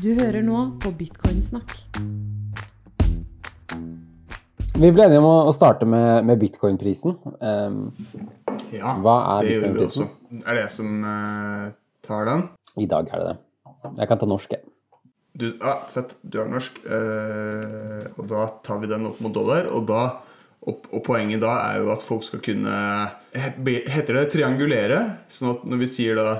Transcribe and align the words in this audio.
Du 0.00 0.14
hører 0.16 0.40
nå 0.40 0.60
på 0.80 0.90
Bitcoinsnakk. 0.96 1.74
Vi 4.80 4.88
ble 4.96 5.04
enige 5.04 5.20
om 5.20 5.26
å- 5.28 5.52
starte 5.52 5.84
med, 5.84 6.24
med 6.24 6.38
bitcoin-prisen. 6.40 7.18
Um, 7.40 7.92
Ja, 8.72 8.94
Hva 9.02 9.16
er 9.36 9.44
det 9.44 9.54
gjorde 9.58 9.72
vi 9.74 9.84
også. 9.84 10.06
Er 10.46 10.54
det 10.56 10.62
jeg 10.62 10.70
som 10.70 11.04
uh, 11.04 11.68
tar 12.06 12.24
den? 12.30 12.44
I 12.80 12.86
dag 12.88 13.10
er 13.12 13.18
det 13.20 13.26
det. 13.28 13.36
Jeg 13.98 14.08
kan 14.08 14.18
ta 14.22 14.28
norsk, 14.30 14.54
jeg. 14.56 14.64
Du, 15.36 15.46
ah, 15.60 15.82
fett, 15.90 16.14
du 16.24 16.40
er 16.40 16.48
norsk. 16.48 16.78
Uh, 16.86 18.06
og 18.16 18.28
da 18.30 18.46
tar 18.64 18.80
vi 18.80 18.88
den 18.88 19.04
opp 19.10 19.20
mot 19.20 19.34
dollar. 19.34 19.68
Og, 19.74 19.84
da, 19.90 20.22
og, 20.64 20.86
og 20.94 21.04
poenget 21.04 21.42
da 21.44 21.58
er 21.66 21.82
jo 21.82 21.92
at 21.92 22.00
folk 22.00 22.24
skal 22.24 22.40
kunne 22.40 22.78
Heter 23.34 24.16
det 24.16 24.30
triangulere? 24.32 25.02
Sånn 25.28 25.52
at 25.58 25.68
når 25.68 25.84
vi 25.84 25.90
sier 25.92 26.16
da 26.16 26.38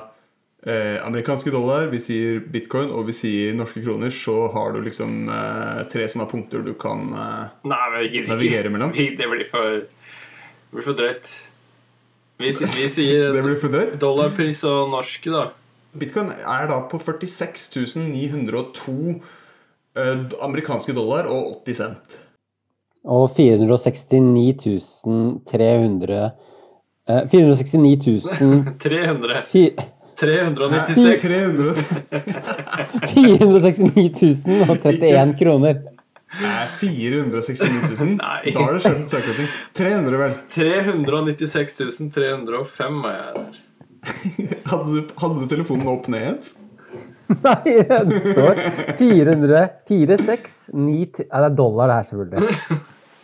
eh, 0.67 0.99
amerikanske 1.07 1.51
dollar, 1.55 1.87
vi 1.93 1.99
sier 2.03 2.41
bitcoin 2.53 2.91
og 2.93 3.07
vi 3.09 3.15
sier 3.17 3.55
norske 3.57 3.83
kroner, 3.85 4.11
så 4.15 4.35
har 4.55 4.73
du 4.77 4.81
liksom 4.85 5.29
eh, 5.29 5.83
tre 5.93 6.09
sånne 6.11 6.27
punkter 6.31 6.65
du 6.67 6.75
kan 6.81 7.07
eh, 7.15 7.47
Nei, 7.71 8.25
Navigere 8.29 8.71
mellom? 8.75 8.93
Vi- 8.97 9.15
Det 9.17 9.29
blir 9.31 9.47
for, 9.51 9.81
det 9.85 10.75
blir 10.77 10.87
for 10.87 10.99
drøyt. 10.99 11.31
Vi, 12.41 12.51
vi 12.53 12.89
sier 12.89 13.33
Det 13.37 13.43
blir 13.45 13.59
for 13.61 13.69
drøyt. 13.73 13.99
dollarpris 14.01 14.63
og 14.69 14.91
norske, 14.93 15.31
da. 15.33 15.47
Bitcoin 15.99 16.31
er 16.39 16.69
da 16.71 16.77
på 16.89 17.01
46 17.03 17.97
902 18.13 18.97
eh, 19.99 20.27
amerikanske 20.47 20.95
dollar 20.95 21.27
og 21.27 21.65
80 21.67 21.81
cent. 21.81 22.19
Og 23.11 23.31
469 23.33 24.79
300 25.49 26.21
eh, 27.09 27.23
469 27.33 28.21
000 28.41 28.77
300. 28.79 29.43
fi- 30.21 31.17
396. 31.17 31.23
300 31.23 31.75
469 33.15 34.45
031 34.47 35.35
kroner. 35.39 35.81
Nei, 36.41 36.67
469 36.79 37.97
000? 37.99 38.13
Nei. 38.21 38.53
Da 38.55 38.61
har 38.63 38.77
det 38.77 38.83
skjedd 38.85 39.01
en 39.01 39.09
saklig 39.11 39.35
ting. 39.41 39.49
300, 39.81 40.21
vel. 40.21 40.35
396 40.55 41.79
305 42.15 43.01
er 43.11 43.17
jeg 43.19 43.33
der. 43.41 43.61
Hadde 44.71 44.87
du, 44.95 45.01
hadde 45.21 45.41
du 45.43 45.47
telefonen 45.51 45.91
opp 45.93 46.07
ned, 46.13 46.23
igjen? 46.23 46.39
Nei, 47.45 47.75
det 48.11 48.21
står 48.25 48.59
400 48.99 49.67
46 49.87 50.55
9 50.75 50.95
Ja, 51.27 51.43
det 51.43 51.51
er 51.51 51.59
dollar, 51.59 51.91
det 51.91 51.99
her, 51.99 52.07
selvfølgelig. 52.09 52.79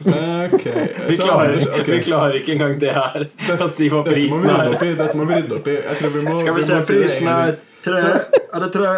Ok. 0.05 0.67
Vi 1.09 1.17
klarer, 1.17 1.57
okay. 1.57 1.95
vi 1.95 2.03
klarer 2.05 2.35
ikke 2.41 2.53
engang 2.53 2.75
det 2.81 2.93
her. 2.93 3.29
Å 3.57 3.69
si 3.73 3.89
hva 3.93 4.03
prisen 4.05 4.45
er. 4.53 4.75
Dette 4.77 5.13
må 5.17 5.25
vi 5.29 5.39
rydde 5.41 5.57
opp 5.57 5.71
i. 5.73 5.77
Jeg 5.79 6.01
tror 6.03 6.13
vi 6.17 6.25
må, 6.27 6.35
Skal 6.41 6.59
vi 6.59 6.65
vi 6.65 6.69
se, 6.69 6.81
prisen 6.91 7.31
er 7.33 7.57
tre 7.87 8.03
Er 8.53 8.67
det 8.67 8.73
tre 8.75 8.91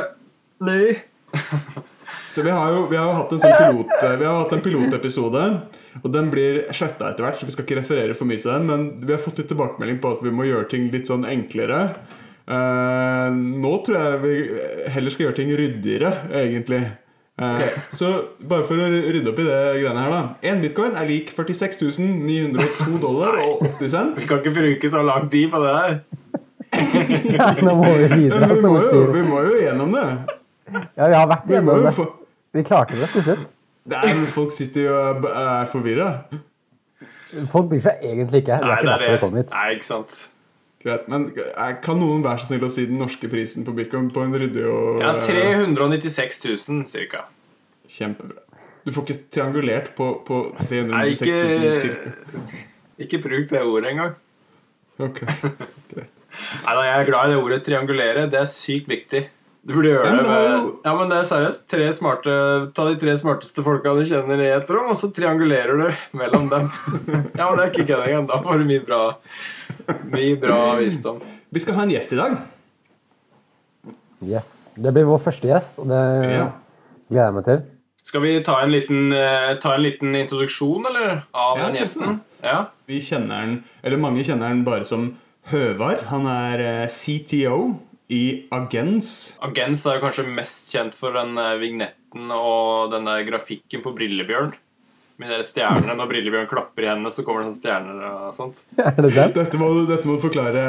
Ny? 0.66 0.80
Så 2.34 2.42
vi 2.42 2.50
har 2.50 2.72
jo, 2.74 2.86
vi 2.90 2.96
har 2.98 3.06
jo 3.08 3.16
hatt 3.16 3.32
en 3.32 3.40
sånn 3.40 3.56
pilot 3.56 4.04
Vi 4.20 4.26
har 4.26 4.36
hatt 4.42 4.52
en 4.52 4.62
pilotepisode, 4.64 5.44
og 6.02 6.12
den 6.12 6.28
blir 6.32 6.60
sletta 6.76 7.08
etter 7.08 7.24
hvert, 7.24 7.38
så 7.40 7.48
vi 7.48 7.54
skal 7.54 7.64
ikke 7.64 7.78
referere 7.80 8.16
for 8.16 8.28
mye 8.28 8.40
til 8.42 8.52
den, 8.52 8.66
men 8.68 8.86
vi 9.00 9.14
har 9.14 9.22
fått 9.22 9.40
litt 9.40 9.48
tilbakemelding 9.50 10.00
på 10.02 10.12
at 10.12 10.20
vi 10.26 10.32
må 10.34 10.46
gjøre 10.46 10.68
ting 10.70 10.90
litt 10.92 11.08
sånn 11.08 11.24
enklere. 11.28 11.80
Uh, 12.48 13.32
nå 13.32 13.72
tror 13.84 13.96
jeg 13.98 14.20
vi 14.22 14.34
heller 14.92 15.14
skal 15.14 15.26
gjøre 15.26 15.38
ting 15.40 15.54
ryddigere, 15.56 16.12
egentlig. 16.42 16.82
Eh, 17.38 17.66
Så 17.94 18.08
bare 18.50 18.64
for 18.66 18.80
å 18.82 18.88
rydde 18.90 19.30
opp 19.30 19.38
i 19.38 19.46
det 19.46 19.58
greiene 19.78 20.02
her, 20.02 20.10
da. 20.10 20.22
Én 20.50 20.62
bitcoin 20.64 20.96
er 20.98 21.06
lik 21.06 21.30
46 21.34 21.98
902 22.02 22.98
dollar 23.02 23.38
og 23.44 23.62
80 23.78 23.92
cent. 23.92 24.18
Vi 24.22 24.26
kan 24.30 24.40
ikke 24.42 24.54
bruke 24.56 24.90
så 24.90 25.04
lang 25.06 25.28
tid 25.30 25.50
på 25.52 25.60
det 25.62 25.74
her. 25.76 26.00
Ja, 27.32 27.52
nå 27.64 27.74
må 27.78 27.92
vi 27.96 28.08
videre, 28.12 28.48
vi 28.50 28.58
må 28.68 28.80
jo, 28.82 29.04
vi 29.14 29.22
må 29.24 29.38
jo 29.46 29.54
gjennom 29.62 29.94
det. 29.94 30.06
Ja, 30.98 31.06
vi 31.08 31.14
har 31.16 31.30
vært 31.30 31.48
jo 31.54 31.62
det. 31.86 31.94
Vi 32.58 32.64
klarte 32.66 32.98
det 32.98 33.08
til 33.14 33.24
slutt. 33.24 33.54
Nei, 33.88 34.02
men 34.18 34.26
folk 34.28 34.52
sitter 34.52 34.84
jo 34.84 34.96
og 34.98 35.24
er 35.30 35.70
forvirra. 35.70 36.08
Folk 37.52 37.70
bryr 37.70 37.80
seg 37.84 38.02
egentlig 38.04 38.42
ikke. 38.42 38.58
Det 38.60 38.68
er 38.68 38.82
ikke 38.82 38.90
derfor 38.92 39.14
vi 39.14 39.22
kom 39.22 39.38
hit. 39.38 39.54
Nei, 39.54 39.70
ikke 39.78 39.88
sant. 39.88 40.18
Greit, 40.84 41.08
men 41.10 41.24
eh, 41.34 41.72
Kan 41.82 41.98
noen 41.98 42.22
være 42.22 42.38
så 42.38 42.52
snill 42.52 42.68
å 42.68 42.70
si 42.70 42.84
den 42.86 43.00
norske 43.02 43.26
prisen 43.32 43.64
på 43.66 43.72
bitcoin 43.74 44.12
på 44.14 44.22
en 44.22 44.36
ryddig 44.38 44.62
og 44.70 45.00
Ja, 45.02 45.14
eh, 45.16 45.64
396 45.66 46.44
000 46.46 46.84
cirka. 46.86 47.24
Kjempebra. 47.88 48.42
Du 48.84 48.92
får 48.94 49.04
ikke 49.06 49.18
triangulert 49.34 49.90
på, 49.96 50.10
på 50.26 50.42
Nei, 50.72 51.14
396 51.16 51.56
000 51.58 51.72
cirka. 51.82 52.60
ikke 53.04 53.20
bruk 53.24 53.48
det 53.50 53.62
ordet 53.64 53.90
engang. 53.94 54.14
Ok, 54.98 55.20
greit. 55.90 56.14
Nei 56.64 56.74
da, 56.76 56.82
jeg 56.84 56.94
er 57.02 57.08
glad 57.08 57.26
i 57.28 57.34
det 57.34 57.40
ordet 57.42 57.58
triangulere. 57.66 58.26
Det 58.30 58.38
er 58.40 58.48
sykt 58.52 58.88
viktig. 58.90 59.24
Du 59.68 59.74
burde 59.74 59.90
gjøre 59.90 60.06
Ja, 60.06 60.12
men 60.14 60.24
det 60.24 60.32
med 60.32 60.68
Ja, 60.86 60.92
men 60.96 61.10
det 61.12 61.16
er 61.18 61.26
seriøst. 61.28 61.64
Tre 61.68 61.86
smarte, 61.96 62.34
ta 62.76 62.84
de 62.88 62.94
tre 63.00 63.14
smarteste 63.20 63.64
folka 63.66 63.92
du 63.98 64.04
kjenner 64.08 64.40
i 64.44 64.50
et 64.54 64.70
rom, 64.72 64.92
og 64.92 64.96
så 65.00 65.10
triangulerer 65.12 65.80
du 65.80 65.88
mellom 66.20 66.46
dem. 66.52 66.68
ja, 67.40 67.48
men 67.48 67.58
det 67.58 67.64
er 67.64 67.72
ikke 67.72 67.88
kødd 67.90 68.04
engang. 68.06 68.28
Da 68.30 68.38
får 68.44 68.62
du 68.62 68.68
mye 68.70 68.84
bra 68.86 69.00
Mye 70.12 70.36
bra 70.40 70.60
visdom. 70.78 71.18
Vi 71.52 71.60
skal 71.64 71.76
ha 71.78 71.84
en 71.88 71.92
gjest 71.92 72.12
i 72.12 72.20
dag. 72.20 72.38
Yes. 74.24 74.48
Det 74.76 74.92
blir 74.94 75.06
vår 75.08 75.20
første 75.22 75.48
gjest, 75.50 75.78
og 75.80 75.88
det 75.90 76.00
Ja. 76.34 76.46
gleder 77.08 77.28
jeg 77.28 77.36
meg 77.38 77.44
til. 77.48 77.60
Skal 78.08 78.22
vi 78.24 78.38
ta 78.40 78.60
en 78.62 78.70
liten, 78.72 79.12
eh, 79.12 79.54
ta 79.60 79.74
en 79.74 79.82
liten 79.82 80.14
introduksjon, 80.16 80.86
eller? 80.86 81.22
Av 81.32 81.58
Ja, 81.58 81.66
den 81.66 81.74
gjesten? 81.76 82.20
Ja. 82.40 82.70
Vi 82.86 83.00
kjenner 83.04 83.42
den, 83.44 83.64
eller 83.82 83.98
Mange 84.00 84.24
kjenner 84.24 84.48
den 84.48 84.64
bare 84.64 84.84
som 84.88 85.10
Høvar. 85.50 86.06
Han 86.08 86.24
er 86.26 86.60
eh, 86.64 86.86
CTO 86.88 87.74
i 88.08 88.46
Agens. 88.50 89.36
Agens 89.44 89.84
er 89.84 89.98
jo 89.98 90.06
kanskje 90.06 90.24
mest 90.24 90.72
kjent 90.72 90.96
for 90.96 91.12
den 91.12 91.36
eh, 91.36 91.58
vignetten 91.60 92.32
og 92.32 92.94
den 92.94 93.04
der 93.04 93.26
grafikken 93.28 93.84
på 93.84 93.92
Brillebjørn. 93.98 94.54
Med 95.18 95.32
de 95.34 95.42
stjernene 95.42 95.96
Når 95.98 96.08
Brillebjørn 96.08 96.48
klapper 96.48 96.84
i 96.86 96.88
hendene, 96.88 97.10
så 97.12 97.24
kommer 97.26 97.42
det 97.42 97.50
sånne 97.50 97.60
stjerner 97.60 98.04
og 98.08 98.32
sånt. 98.36 98.62
Er 98.78 99.02
det? 99.02 99.34
Dette 99.34 99.60
må, 99.60 99.68
dette 99.84 100.08
må 100.08 100.16
du 100.16 100.24
forklare. 100.24 100.62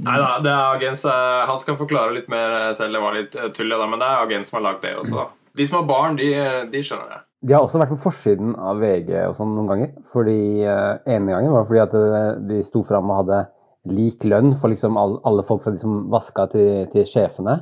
Det 0.00 0.48
er 0.48 0.76
Agens 0.78 1.02
Han 1.04 1.58
skal 1.60 1.76
forklare 1.76 2.14
litt 2.16 2.30
mer 2.32 2.72
selv. 2.78 2.94
Det 2.96 3.02
var 3.04 3.18
litt 3.18 3.36
tull, 3.58 3.68
da, 3.74 3.84
men 3.90 4.00
det 4.00 4.08
er 4.08 4.22
Agens 4.24 4.48
som 4.48 4.62
har 4.62 4.70
lagd 4.70 4.86
det 4.86 4.94
også. 5.02 5.26
da. 5.26 5.28
De 5.56 5.66
som 5.66 5.80
har 5.80 5.88
barn, 5.88 6.18
de, 6.18 6.28
de 6.72 6.82
skjønner 6.84 7.14
det. 7.14 7.22
De 7.46 7.54
har 7.54 7.62
også 7.62 7.78
vært 7.78 7.92
på 7.94 8.00
forsiden 8.02 8.54
av 8.58 8.80
VG 8.82 9.12
og 9.28 9.36
sånn 9.38 9.54
noen 9.54 9.70
ganger. 9.70 9.92
Fordi 10.10 10.40
uh, 10.66 10.98
ene 11.06 11.34
gangen 11.34 11.54
var 11.54 11.62
det 11.62 11.70
fordi 11.70 11.84
at 11.84 11.94
eh, 11.98 12.30
de 12.50 12.58
sto 12.66 12.82
fram 12.86 13.12
og 13.12 13.20
hadde 13.20 13.44
lik 13.94 14.26
lønn 14.26 14.50
for 14.58 14.72
liksom 14.72 14.98
all, 14.98 15.20
alle 15.28 15.44
folk 15.46 15.62
fra 15.62 15.72
de 15.72 15.80
som 15.80 16.08
vaska 16.10 16.48
til, 16.54 16.88
til 16.92 17.06
sjefene. 17.06 17.60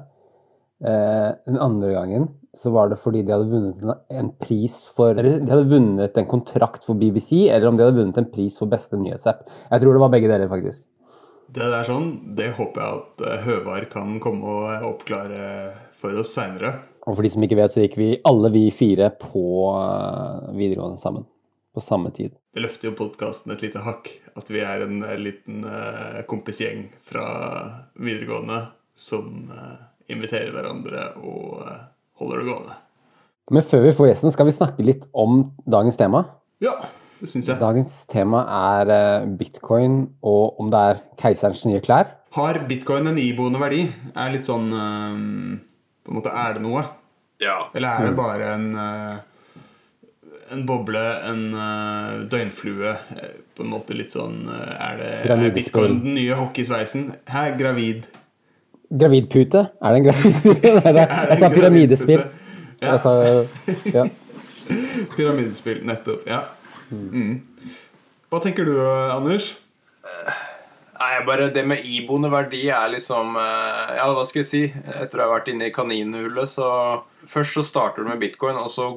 Uh, 0.80 1.36
den 1.48 1.60
andre 1.60 1.92
gangen 1.92 2.26
så 2.56 2.72
var 2.72 2.88
det 2.88 2.98
fordi 3.00 3.22
de 3.24 3.32
hadde 3.34 3.52
vunnet 3.52 3.84
en, 3.84 3.94
en 4.16 4.28
pris 4.40 4.74
for 4.96 5.16
Eller 5.16 5.42
de 5.44 5.52
hadde 5.52 5.70
vunnet 5.70 6.18
en 6.20 6.28
kontrakt 6.28 6.84
for 6.84 6.96
BBC, 6.96 7.46
eller 7.52 7.68
om 7.68 7.76
de 7.76 7.84
hadde 7.84 8.00
vunnet 8.00 8.20
en 8.20 8.32
pris 8.32 8.56
for 8.56 8.72
beste 8.72 8.96
nyhetsapp. 8.96 9.44
Jeg 9.68 9.82
tror 9.82 9.92
det 9.92 10.04
var 10.06 10.12
begge 10.16 10.32
deler, 10.32 10.48
faktisk. 10.48 10.88
Det 11.52 11.68
der 11.70 11.84
sånn, 11.86 12.08
det 12.36 12.54
håper 12.56 12.80
jeg 12.80 12.96
at 12.96 13.44
Høvar 13.44 13.84
kan 13.92 14.16
komme 14.24 14.56
og 14.56 14.88
oppklare 14.88 15.74
for 15.96 16.16
oss 16.20 16.32
seinere. 16.34 16.78
Og 17.06 17.14
for 17.14 17.22
de 17.22 17.30
som 17.30 17.44
ikke 17.46 17.58
vet, 17.60 17.72
så 17.72 17.84
gikk 17.84 17.96
vi 18.00 18.08
alle 18.26 18.50
vi 18.54 18.66
fire 18.74 19.12
på 19.20 19.46
eh, 19.70 20.54
videregående 20.58 20.98
sammen. 20.98 21.26
På 21.76 21.82
samme 21.84 22.10
tid. 22.10 22.32
Det 22.56 22.62
løfter 22.64 22.88
jo 22.88 22.96
podkasten 22.96 23.52
et 23.52 23.62
lite 23.62 23.82
hakk. 23.84 24.08
At 24.36 24.48
vi 24.50 24.62
er 24.64 24.82
en 24.86 25.02
eh, 25.06 25.18
liten 25.20 25.62
eh, 25.68 26.22
kompisgjeng 26.28 26.88
fra 27.06 27.26
videregående 27.94 28.64
som 28.96 29.50
inviterer 30.08 30.54
hverandre 30.54 31.02
og 31.20 31.58
holder 32.16 32.38
det 32.40 32.46
gående. 32.46 32.76
Men 33.52 33.64
før 33.66 33.82
vi 33.84 33.92
får 33.98 34.08
gjesten, 34.08 34.32
skal 34.32 34.48
vi 34.48 34.54
snakke 34.56 34.86
litt 34.86 35.04
om 35.12 35.42
dagens 35.68 36.00
tema. 36.00 36.22
Ja, 36.64 36.72
det 37.20 37.28
syns 37.28 37.50
jeg. 37.50 37.60
Dagens 37.60 37.90
tema 38.08 38.40
er 38.72 39.28
bitcoin 39.36 39.98
og 40.24 40.62
om 40.62 40.72
det 40.72 40.80
er 40.80 41.04
keiserens 41.20 41.66
nye 41.68 41.82
klær. 41.84 42.08
Har 42.38 42.62
bitcoin 42.70 43.12
en 43.12 43.20
iboende 43.20 43.60
verdi? 43.60 43.84
Er 44.16 44.32
litt 44.32 44.48
sånn 44.48 44.72
eh, 44.72 45.20
På 46.06 46.12
en 46.12 46.20
måte, 46.20 46.30
er 46.30 46.54
det 46.54 46.62
noe? 46.62 46.84
Ja. 47.42 47.56
Eller 47.74 47.98
er 47.98 48.06
det 48.06 48.16
bare 48.16 48.52
en 48.54 48.68
eh, 48.78 49.16
en 50.54 50.62
boble, 50.68 51.02
en 51.26 51.40
eh, 51.58 52.12
døgnflue? 52.30 52.92
eh, 53.18 53.32
På 53.56 53.64
en 53.64 53.72
måte 53.72 53.96
litt 53.98 54.14
sånn 54.14 54.44
Er 54.52 55.00
det 55.00 55.10
er 55.34 55.42
bitcoin 55.56 55.98
den 56.04 56.14
nye 56.14 56.36
hockeysveisen? 56.38 57.08
Hæ, 57.32 57.48
gravid? 57.58 58.06
Gravidpute? 58.86 59.64
Er 59.82 59.96
det 59.96 59.98
en 59.98 60.06
gravidpute? 60.06 60.72
Nei, 60.84 60.92
det, 60.94 61.06
jeg 61.32 61.38
sa 61.42 61.50
pyramidespill. 61.50 62.22
Ja. 62.78 62.92
Jeg 62.92 63.00
sa, 63.02 63.14
ja. 63.96 64.04
Pyramidespill, 65.16 65.80
nettopp. 65.88 66.22
Ja. 66.30 66.44
Mm. 66.94 67.40
Hva 68.30 68.40
tenker 68.44 68.68
du, 68.68 68.76
Anders? 69.10 69.56
Nei, 70.96 71.10
bare 71.26 71.50
Det 71.52 71.64
med 71.68 71.84
iboende 71.84 72.30
verdi 72.32 72.62
er 72.72 72.88
liksom 72.94 73.36
eh, 73.40 73.96
Ja, 73.98 74.06
hva 74.14 74.24
skal 74.28 74.42
jeg 74.42 74.48
si? 74.48 74.62
Etter 74.96 75.20
å 75.20 75.26
ha 75.26 75.34
vært 75.36 75.50
inne 75.52 75.68
i 75.68 75.74
kaninhullet, 75.74 76.48
så 76.50 76.70
Først 77.26 77.58
så 77.58 77.64
starter 77.66 78.04
du 78.04 78.10
med 78.10 78.22
bitcoin, 78.22 78.58
og 78.60 78.70
så 78.72 78.94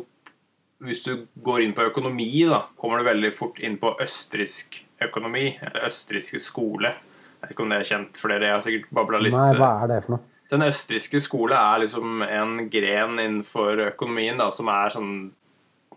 hvis 0.79 1.01
du 1.03 1.25
går 1.43 1.65
inn 1.65 1.73
på 1.75 1.83
økonomi, 1.89 2.45
da, 2.47 2.61
kommer 2.79 3.01
du 3.01 3.09
veldig 3.09 3.33
fort 3.35 3.57
inn 3.59 3.75
på 3.81 3.89
østerriksk 3.99 4.77
økonomi, 5.09 5.49
eller 5.59 5.89
østerrikske 5.89 6.39
skole. 6.39 6.93
Jeg 6.93 7.41
vet 7.41 7.51
ikke 7.51 7.65
om 7.65 7.73
det 7.73 7.79
er 7.81 7.89
kjent 7.89 8.19
for 8.21 8.31
dere, 8.31 8.47
jeg 8.47 8.55
har 8.55 8.63
sikkert 8.63 8.93
babla 8.95 9.19
litt. 9.19 9.35
Nei, 9.35 9.57
hva 9.59 9.73
er 9.83 9.91
det 9.91 9.97
for 10.05 10.15
noe? 10.15 10.23
Den 10.49 10.63
østerrikske 10.65 11.19
skole 11.21 11.57
er 11.59 11.83
liksom 11.83 12.23
en 12.25 12.55
gren 12.71 13.19
innenfor 13.19 13.83
økonomien 13.89 14.39
da, 14.39 14.47
som 14.55 14.71
er 14.71 14.95
sånn 14.95 15.11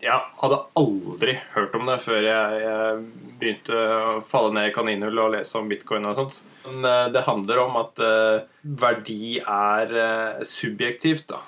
Jeg 0.03 0.19
hadde 0.41 0.59
aldri 0.79 1.37
hørt 1.53 1.75
om 1.77 1.87
det 1.87 1.99
før 2.03 2.25
jeg, 2.27 3.03
begynte 3.39 3.77
å 3.77 4.17
falle 4.27 4.51
ned 4.55 4.69
i 4.69 4.73
kaninhull 4.75 5.21
og 5.23 5.35
lese 5.37 5.59
om 5.59 5.69
bitcoin 5.71 6.09
og 6.09 6.17
sånt. 6.17 6.41
Men 6.67 6.87
eh, 6.89 7.07
det 7.15 7.23
handler 7.27 7.61
om 7.63 7.79
at 7.79 8.03
eh, 8.03 8.43
verdi 8.83 9.37
er 9.39 9.95
eh, 10.03 10.43
subjektivt, 10.47 11.33
da. 11.33 11.41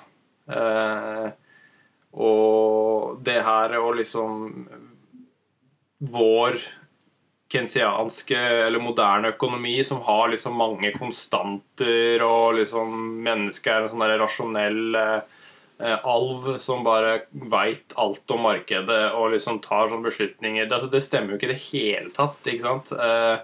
Og 2.16 3.16
det 3.26 3.40
her 3.44 3.72
og 3.80 3.96
liksom 3.98 4.44
Vår 6.06 6.60
kensianske 7.52 8.38
eller 8.66 8.82
moderne 8.82 9.32
økonomi 9.34 9.78
som 9.84 10.02
har 10.06 10.28
liksom 10.32 10.56
mange 10.58 10.90
konstanter, 10.96 12.22
og 12.24 12.58
liksom 12.58 12.94
mennesket 13.24 13.72
er 13.72 13.84
en 13.84 13.92
sånn 13.92 14.06
rasjonell 14.22 14.98
eh, 14.98 15.35
alv 15.78 16.56
som 16.62 16.84
bare 16.86 17.26
veit 17.30 17.92
alt 18.00 18.30
om 18.32 18.46
markedet 18.46 19.02
og 19.12 19.34
liksom 19.34 19.60
tar 19.64 19.90
sånne 19.90 20.08
beslutninger. 20.08 20.64
Det, 20.64 20.72
altså, 20.72 20.88
det 20.92 21.02
stemmer 21.04 21.34
jo 21.34 21.40
ikke 21.40 21.50
i 21.50 21.52
det 21.52 21.64
hele 21.68 22.12
tatt, 22.16 22.40
ikke 22.48 22.64
sant. 22.64 22.92
Eh, 22.96 23.36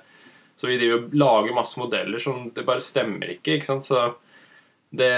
så 0.56 0.68
vi 0.68 0.78
driver 0.80 1.02
og 1.02 1.16
lager 1.16 1.56
masse 1.56 1.80
modeller 1.80 2.22
som 2.22 2.46
det 2.54 2.64
bare 2.68 2.84
stemmer 2.84 3.34
ikke, 3.34 3.58
ikke 3.58 3.68
sant. 3.68 3.88
Så 3.88 4.06
det 4.92 5.12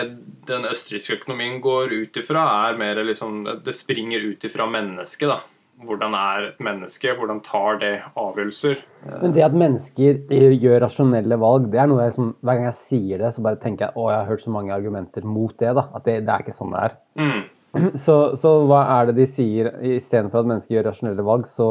den 0.48 0.66
østerrikske 0.70 1.20
økonomien 1.20 1.60
går 1.62 1.94
ut 1.94 2.18
ifra, 2.20 2.44
er 2.68 2.78
mer 2.78 3.02
liksom 3.02 3.42
Det 3.64 3.74
springer 3.74 4.22
ut 4.22 4.44
ifra 4.46 4.66
mennesket, 4.70 5.28
da. 5.30 5.40
Hvordan 5.84 6.14
er 6.14 6.44
et 6.48 6.60
menneske? 6.62 7.12
Hvordan 7.18 7.40
tar 7.44 7.80
det 7.80 7.92
avgjørelser? 8.14 8.78
Men 9.22 9.34
det 9.34 9.42
at 9.44 9.56
mennesker 9.58 10.20
gjør 10.30 10.84
rasjonelle 10.84 11.38
valg, 11.42 11.66
det 11.72 11.80
er 11.82 11.90
noe 11.90 12.04
jeg 12.06 12.14
som, 12.14 12.30
hver 12.40 12.60
gang 12.60 12.68
jeg 12.70 12.78
sier 12.78 13.24
det, 13.24 13.32
så 13.34 13.42
bare 13.44 13.58
tenker 13.60 13.88
jeg 13.88 13.98
å, 13.98 14.06
jeg 14.12 14.20
har 14.20 14.30
hørt 14.30 14.44
så 14.44 14.54
mange 14.54 14.72
argumenter 14.76 15.26
mot 15.26 15.56
det. 15.58 15.74
da, 15.76 15.88
At 15.98 16.06
det, 16.06 16.20
det 16.24 16.32
er 16.32 16.46
ikke 16.46 16.54
sånn 16.56 16.72
det 16.74 16.84
er. 16.86 16.96
Mm. 17.20 17.42
Så, 17.98 18.14
så 18.38 18.50
hva 18.70 18.84
er 19.00 19.08
det 19.08 19.16
de 19.18 19.24
sier? 19.26 19.72
Istedenfor 19.96 20.44
at 20.44 20.46
mennesker 20.46 20.76
gjør 20.76 20.84
rasjonelle 20.92 21.24
valg, 21.26 21.48
så, 21.50 21.66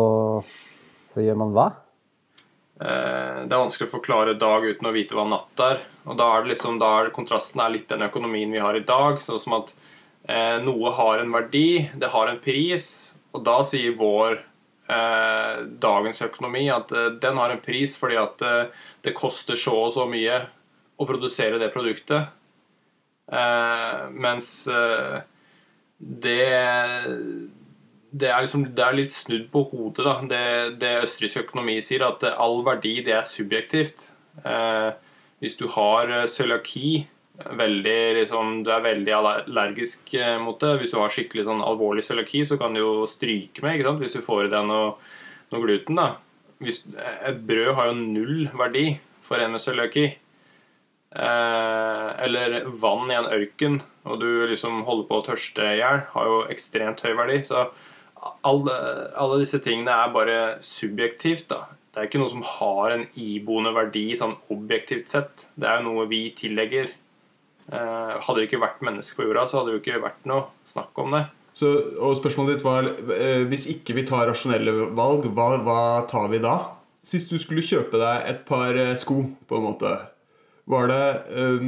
så 1.07 1.23
gjør 1.23 1.37
man 1.39 1.53
hva? 1.55 1.69
Eh, 2.83 3.43
Det 3.47 3.53
er 3.53 3.61
vanskelig 3.61 3.87
å 3.87 3.93
forklare 3.93 4.35
dag 4.39 4.67
uten 4.67 4.89
å 4.89 4.93
vite 4.95 5.15
hva 5.15 5.23
natt 5.31 5.63
er. 5.63 5.83
Og 6.03 6.17
da 6.19 6.27
er 6.33 6.43
det 6.43 6.53
liksom, 6.53 6.75
da 6.81 6.91
er 6.99 7.13
kontrasten 7.15 7.63
er 7.63 7.71
litt 7.77 7.87
den 7.87 8.03
økonomien 8.03 8.51
vi 8.51 8.59
har 8.63 8.75
i 8.75 8.83
dag. 8.83 9.21
Sånn 9.23 9.39
som 9.39 9.55
at 9.61 9.75
eh, 10.27 10.59
noe 10.65 10.91
har 10.97 11.23
en 11.23 11.31
verdi, 11.31 11.85
det 11.95 12.11
har 12.11 12.31
en 12.31 12.41
pris, 12.43 12.87
og 13.33 13.43
da 13.45 13.57
sier 13.65 13.97
vår 13.99 14.37
eh, 14.37 15.63
dagens 15.83 16.23
økonomi 16.25 16.67
at 16.73 16.93
eh, 16.93 17.11
den 17.23 17.39
har 17.41 17.53
en 17.53 17.63
pris 17.63 17.95
fordi 17.99 18.19
at 18.21 18.45
eh, 18.45 18.85
det 19.05 19.15
koster 19.17 19.59
så 19.59 19.75
og 19.87 19.93
så 19.95 20.07
mye 20.09 20.43
å 20.97 21.09
produsere 21.09 21.59
det 21.61 21.73
produktet. 21.73 22.31
Eh, 23.33 23.99
mens 24.13 24.53
eh, 24.69 25.21
det 25.97 26.39
det 28.13 28.29
er, 28.29 28.43
liksom, 28.45 28.67
det 28.77 28.83
er 28.85 28.93
litt 28.93 29.13
snudd 29.13 29.47
på 29.49 29.63
hodet, 29.71 30.03
da. 30.05 30.11
Det, 30.29 30.43
det 30.83 30.91
østerriksk 31.07 31.47
økonomi 31.47 31.79
sier, 31.81 32.03
at 32.05 32.21
all 32.29 32.59
verdi, 32.65 32.99
det 33.05 33.15
er 33.17 33.25
subjektivt. 33.25 34.11
Eh, 34.45 34.91
hvis 35.41 35.57
du 35.57 35.65
har 35.73 36.11
eh, 36.13 36.27
cøliaki, 36.29 37.07
veldig, 37.33 37.97
liksom, 38.19 38.59
du 38.65 38.71
er 38.73 38.83
veldig 38.85 39.13
allergisk 39.17 40.13
eh, 40.13 40.35
mot 40.41 40.59
det 40.61 40.75
Hvis 40.81 40.93
du 40.93 40.99
har 41.01 41.13
skikkelig 41.13 41.47
sånn 41.47 41.63
alvorlig 41.65 42.05
cøliaki, 42.05 42.43
så 42.45 42.59
kan 42.61 42.75
du 42.75 42.83
jo 42.83 42.91
stryke 43.09 43.65
med 43.65 43.81
hvis 44.01 44.17
du 44.17 44.21
får 44.25 44.47
i 44.47 44.51
deg 44.53 44.67
noe, 44.69 44.93
noe 45.53 45.63
gluten. 45.63 45.97
da. 45.97 46.11
Hvis, 46.63 46.83
et 47.27 47.41
brød 47.47 47.73
har 47.77 47.89
jo 47.89 47.97
null 47.99 48.45
verdi 48.53 48.99
for 49.25 49.41
en 49.41 49.55
med 49.55 49.63
cøliaki. 49.63 50.05
Eh, 51.13 52.09
eller 52.25 52.63
vann 52.81 53.11
i 53.11 53.17
en 53.17 53.29
ørken, 53.29 53.81
og 54.05 54.21
du 54.21 54.45
liksom 54.49 54.83
holder 54.87 55.09
på 55.09 55.19
å 55.19 55.25
tørste 55.27 55.67
i 55.73 55.79
hjel, 55.81 56.05
har 56.13 56.29
jo 56.29 56.39
ekstremt 56.53 57.03
høy 57.05 57.13
verdi. 57.17 57.41
Så 57.45 57.67
alle, 58.45 58.75
alle 59.19 59.41
disse 59.41 59.59
tingene 59.63 59.93
er 59.93 60.15
bare 60.15 60.39
subjektivt. 60.63 61.49
da. 61.51 61.65
Det 61.93 62.01
er 62.01 62.09
ikke 62.09 62.21
noe 62.23 62.33
som 62.33 62.45
har 62.47 62.93
en 62.93 63.07
iboende 63.19 63.73
verdi 63.75 64.07
sånn 64.17 64.37
objektivt 64.53 65.11
sett. 65.13 65.47
Det 65.53 65.69
er 65.69 65.81
jo 65.81 65.91
noe 65.91 66.07
vi 66.09 66.25
tillegger. 66.37 66.93
Eh, 67.73 68.11
hadde 68.21 68.39
det 68.39 68.49
ikke 68.49 68.61
vært 68.61 68.83
mennesker 68.85 69.17
på 69.17 69.25
jorda, 69.25 69.47
så 69.49 69.59
hadde 69.59 69.71
det 69.71 69.79
jo 69.79 69.81
ikke 69.81 70.03
vært 70.03 70.27
noe 70.29 70.51
snakk 70.69 70.99
om 71.01 71.15
det. 71.15 71.23
Så, 71.53 71.69
og 72.01 72.17
spørsmålet 72.17 72.57
ditt 72.57 72.65
var 72.65 72.87
eh, 73.13 73.43
Hvis 73.45 73.67
ikke 73.69 73.93
vi 73.93 74.05
tar 74.09 74.25
rasjonelle 74.25 74.89
valg, 74.97 75.27
hva, 75.37 75.51
hva 75.61 75.81
tar 76.09 76.31
vi 76.31 76.41
da? 76.41 76.55
Sist 77.03 77.29
du 77.29 77.37
skulle 77.41 77.65
kjøpe 77.65 77.99
deg 78.01 78.25
et 78.31 78.41
par 78.47 78.73
eh, 78.79 78.95
sko, 78.97 79.19
på 79.49 79.59
en 79.59 79.67
måte 79.67 79.91
Var 80.73 80.89
det 80.89 81.03
eh, 81.29 81.67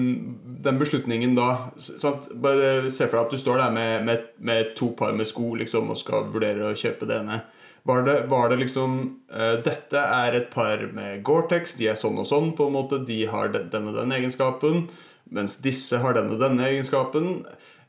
den 0.66 0.82
beslutningen 0.82 1.38
da 1.38 1.50
sant? 1.78 2.32
Bare 2.34 2.90
se 2.90 3.06
for 3.06 3.20
deg 3.20 3.28
at 3.28 3.36
du 3.36 3.42
står 3.42 3.62
der 3.62 3.76
med, 3.78 4.08
med, 4.10 4.32
med 4.42 4.74
to 4.80 4.90
par 4.98 5.14
med 5.14 5.30
sko 5.30 5.54
liksom, 5.60 5.94
og 5.94 6.02
skal 6.02 6.32
vurdere 6.34 6.72
å 6.72 6.78
kjøpe 6.78 7.10
det 7.10 7.22
ene. 7.22 7.44
Var 7.86 8.02
det, 8.08 8.16
var 8.32 8.50
det 8.50 8.64
liksom 8.64 8.96
uh, 9.30 9.58
Dette 9.62 10.02
er 10.02 10.34
et 10.34 10.48
par 10.50 10.82
med 10.96 11.20
Gore-Tex, 11.28 11.76
de 11.78 11.92
er 11.92 12.00
sånn 12.00 12.18
og 12.18 12.26
sånn, 12.26 12.48
på 12.58 12.66
en 12.66 12.74
måte. 12.74 12.98
De 13.06 13.20
har 13.30 13.52
den 13.54 13.92
og 13.92 14.00
den 14.00 14.16
egenskapen. 14.16 14.88
Mens 15.34 15.58
disse 15.64 15.98
har 16.02 16.18
denne 16.18 16.36
og 16.36 16.42
denne 16.42 16.68
egenskapen. 16.68 17.40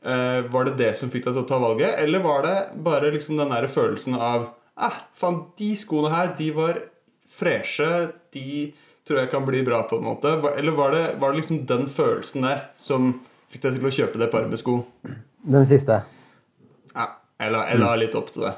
Eh, 0.01 0.41
var 0.53 0.67
det 0.67 0.77
det 0.79 0.91
som 0.97 1.11
fikk 1.13 1.27
deg 1.27 1.35
til 1.35 1.43
å 1.43 1.49
ta 1.49 1.57
valget, 1.61 1.97
eller 1.99 2.21
var 2.23 2.45
det 2.45 2.57
bare 2.85 3.09
liksom 3.11 3.39
den 3.39 3.49
der 3.51 3.65
følelsen 3.71 4.15
av 4.15 4.49
eh, 4.79 4.99
faen, 5.17 5.41
de 5.57 5.71
skoene 5.79 6.11
her, 6.13 6.29
de 6.37 6.51
var 6.55 6.77
freshe, 7.27 7.89
de 8.33 8.69
tror 9.07 9.23
jeg 9.23 9.31
kan 9.31 9.47
bli 9.47 9.63
bra, 9.65 9.81
på 9.89 9.99
en 9.99 10.05
måte. 10.05 10.35
Eller 10.53 10.75
var 10.77 10.93
det, 10.95 11.03
var 11.19 11.33
det 11.33 11.41
liksom 11.41 11.63
den 11.69 11.87
følelsen 11.91 12.45
der 12.45 12.63
som 12.79 13.15
fikk 13.51 13.65
deg 13.65 13.79
til 13.79 13.89
å 13.89 13.95
kjøpe 13.97 14.21
det 14.21 14.29
paret 14.33 14.51
med 14.51 14.61
sko? 14.61 14.81
Den 15.47 15.67
siste. 15.67 16.01
Ja, 16.93 17.09
jeg 17.39 17.53
la, 17.55 17.65
jeg 17.71 17.81
la 17.81 17.91
litt 17.99 18.17
opp 18.19 18.31
til 18.33 18.47
det. 18.47 18.55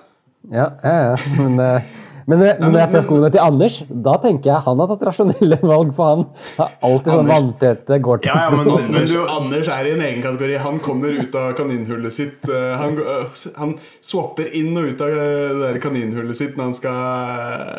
Ja, 0.49 0.69
ja, 0.83 0.95
ja. 1.11 1.15
Men, 1.39 1.59
eh, 1.61 1.89
men, 2.29 2.39
Nei, 2.43 2.53
men 2.61 2.71
når 2.75 2.79
jeg 2.83 2.89
ser 2.93 3.03
skoene 3.07 3.29
til 3.33 3.41
Anders, 3.43 3.75
da 3.89 4.13
tenker 4.23 4.51
jeg 4.51 4.63
han 4.65 4.79
har 4.83 4.89
tatt 4.91 5.05
rasjonelle 5.09 5.57
valg, 5.71 5.89
for 5.97 6.09
han 6.13 6.23
har 6.59 6.71
alltid 6.85 7.11
sånn 7.15 7.31
vanntette 7.31 7.97
går 8.05 8.21
til 8.23 8.29
Ja, 8.31 8.37
ja, 8.45 8.55
men- 8.59 8.67
men 8.69 8.85
Anders, 8.85 9.11
du- 9.11 9.27
Anders 9.35 9.67
er 9.75 9.89
i 9.89 9.93
en 9.97 10.03
egen 10.07 10.21
kategori. 10.23 10.57
Han 10.63 10.79
kommer 10.85 11.17
ut 11.23 11.35
av 11.35 11.53
kaninhullet 11.57 12.13
sitt. 12.13 12.47
eh, 12.49 12.77
Han, 12.77 12.97
øh, 13.01 13.43
han 13.57 13.73
swapper 14.05 14.47
inn 14.53 14.77
og 14.77 14.91
ut 14.93 15.01
av 15.01 15.09
eh, 15.09 15.49
det 15.49 15.61
der 15.73 15.79
kaninhullet 15.83 16.37
sitt 16.37 16.55
når 16.55 16.63
han 16.69 16.73
skal 16.73 17.03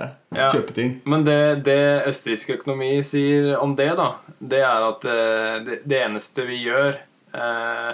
eh, 0.03 0.09
Ja. 0.37 0.51
kjøpe 0.53 0.75
ting. 0.75 1.01
Men 1.07 1.25
det, 1.25 1.65
det 1.65 1.81
østerriksk 2.07 2.51
økonomi 2.59 3.03
sier 3.03 3.57
om 3.61 3.73
det, 3.79 3.89
da, 3.99 4.13
det 4.41 4.61
er 4.63 4.89
at 4.91 5.05
eh, 5.05 5.65
det, 5.67 5.79
det 5.91 6.03
eneste 6.07 6.45
vi 6.47 6.65
gjør, 6.67 6.97
eh, 7.35 7.93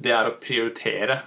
det 0.00 0.12
er 0.12 0.28
å 0.28 0.34
prioritere. 0.40 1.20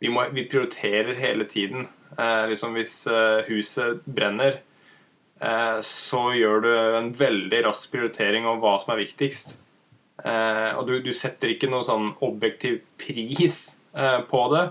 Vi, 0.00 0.08
må, 0.12 0.24
vi 0.32 0.44
prioriterer 0.50 1.14
hele 1.18 1.44
tiden. 1.48 1.86
Eh, 2.18 2.46
liksom 2.50 2.76
Hvis 2.78 3.06
eh, 3.10 3.42
huset 3.48 4.04
brenner, 4.04 4.60
eh, 5.40 5.78
så 5.82 6.22
gjør 6.36 6.64
du 6.64 6.70
en 6.74 7.12
veldig 7.18 7.64
rask 7.66 7.90
prioritering 7.92 8.46
om 8.46 8.60
hva 8.62 8.76
som 8.82 8.94
er 8.94 9.02
viktigst. 9.02 9.56
Eh, 10.24 10.70
og 10.78 10.86
du, 10.88 10.98
du 11.02 11.10
setter 11.16 11.52
ikke 11.52 11.68
noe 11.70 11.84
sånn 11.86 12.12
objektiv 12.24 12.82
pris 13.00 13.74
eh, 13.96 14.20
på 14.28 14.42
det, 14.54 14.64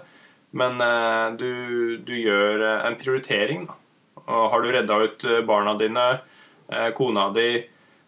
men 0.56 0.80
eh, 0.82 1.28
du, 1.40 1.52
du 2.06 2.14
gjør 2.16 2.64
en 2.88 2.98
prioritering. 3.00 3.68
da. 3.68 3.80
Og 4.24 4.46
har 4.54 4.64
du 4.64 4.72
redda 4.72 5.00
ut 5.04 5.26
barna 5.44 5.74
dine, 5.76 6.04
kona 6.96 7.26
di 7.36 7.48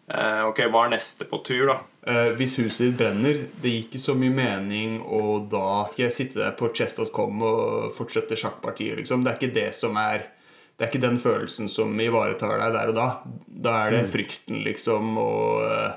Ok, 0.08 0.62
hva 0.72 0.86
er 0.86 0.92
neste 0.94 1.26
på 1.28 1.42
tur, 1.44 1.66
da? 1.68 1.76
Eh, 2.06 2.36
hvis 2.38 2.54
huset 2.60 2.92
ditt 2.92 2.98
brenner, 3.00 3.40
det 3.62 3.72
gir 3.72 3.86
ikke 3.88 4.00
så 4.02 4.14
mye 4.14 4.34
mening 4.34 5.00
å 5.02 5.40
da 5.50 5.88
skal 5.90 6.04
jeg 6.04 6.14
sitte 6.14 6.38
der 6.38 6.52
på 6.58 6.70
chess.com 6.70 7.40
og 7.42 7.96
fortsette 7.98 8.38
sjakkpartiet, 8.38 9.00
liksom. 9.00 9.24
Det 9.26 9.32
er 9.32 9.40
ikke 9.40 9.56
det 9.56 9.72
som 9.74 9.98
er 9.98 10.32
Det 10.76 10.84
er 10.84 10.90
ikke 10.92 11.06
den 11.06 11.18
følelsen 11.24 11.70
som 11.72 11.94
ivaretar 12.04 12.60
deg 12.60 12.74
der 12.76 12.90
og 12.92 12.98
da. 12.98 13.08
Da 13.48 13.76
er 13.86 13.94
det 13.96 14.10
frykten, 14.12 14.58
liksom, 14.66 15.14
og 15.18 15.64
uh, 15.64 15.94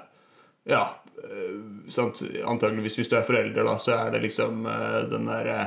Ja. 0.70 0.84
Uh, 1.18 1.82
sant? 1.90 2.22
Antakeligvis 2.46 2.94
hvis 2.94 3.10
du 3.10 3.16
er 3.18 3.26
forelder, 3.26 3.66
da, 3.66 3.74
så 3.74 3.96
er 3.98 4.14
det 4.14 4.22
liksom 4.28 4.62
den 5.10 5.26
derre 5.26 5.58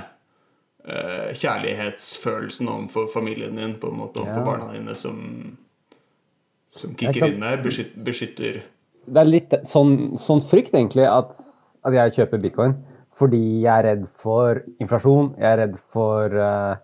kjærlighetsfølelsen 1.38 2.70
overfor 2.72 3.12
familien 3.12 3.60
din, 3.60 3.76
på 3.78 3.92
en 3.92 4.00
måte, 4.00 4.24
overfor 4.24 4.40
Ja. 4.42 4.46
barna 4.48 4.72
dine, 4.74 4.96
som 4.96 5.58
som 6.72 6.96
kicker 6.96 7.28
inn 7.28 7.44
der. 7.44 7.60
Beskyt, 7.62 7.92
beskytter 8.00 8.64
Det 9.06 9.22
er 9.22 9.30
litt 9.30 9.54
sånn, 9.68 10.14
sånn 10.22 10.42
frykt, 10.46 10.76
egentlig, 10.78 11.08
at, 11.10 11.34
at 11.88 11.96
jeg 11.98 12.18
kjøper 12.20 12.44
bitcoin. 12.44 12.78
Fordi 13.12 13.42
jeg 13.66 13.72
er 13.74 13.88
redd 13.90 14.06
for 14.08 14.62
inflasjon, 14.80 15.34
jeg 15.42 15.50
er 15.50 15.60
redd 15.66 15.74
for 15.76 16.36
uh, 16.38 16.78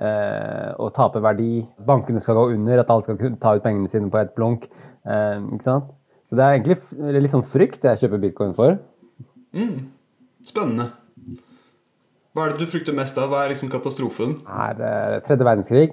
uh, 0.00 0.70
å 0.80 0.88
tape 0.96 1.20
verdi. 1.24 1.60
Bankene 1.84 2.22
skal 2.24 2.38
gå 2.38 2.46
under, 2.54 2.80
at 2.80 2.92
alle 2.94 3.04
skal 3.04 3.18
kunne 3.20 3.40
ta 3.42 3.56
ut 3.58 3.64
pengene 3.64 3.90
sine 3.90 4.08
på 4.12 4.20
ett 4.22 4.32
blunk. 4.38 4.64
Uh, 5.04 5.42
ikke 5.52 5.66
sant? 5.66 5.90
Så 6.28 6.38
det 6.38 6.44
er 6.44 6.56
egentlig 6.56 6.78
litt 7.20 7.34
sånn 7.34 7.44
frykt 7.44 7.84
jeg 7.88 8.00
kjøper 8.04 8.24
bitcoin 8.24 8.56
for. 8.56 8.80
Mm. 9.56 9.90
Spennende. 10.48 10.90
Hva 12.36 12.46
er 12.46 12.54
det 12.54 12.62
du 12.62 12.70
frykter 12.70 12.94
mest 12.94 13.16
av? 13.18 13.32
Hva 13.32 13.42
er 13.42 13.52
liksom 13.52 13.70
katastrofen? 13.72 14.36
er 14.46 14.82
eh, 14.84 15.14
tredje 15.26 15.46
verdenskrig, 15.48 15.86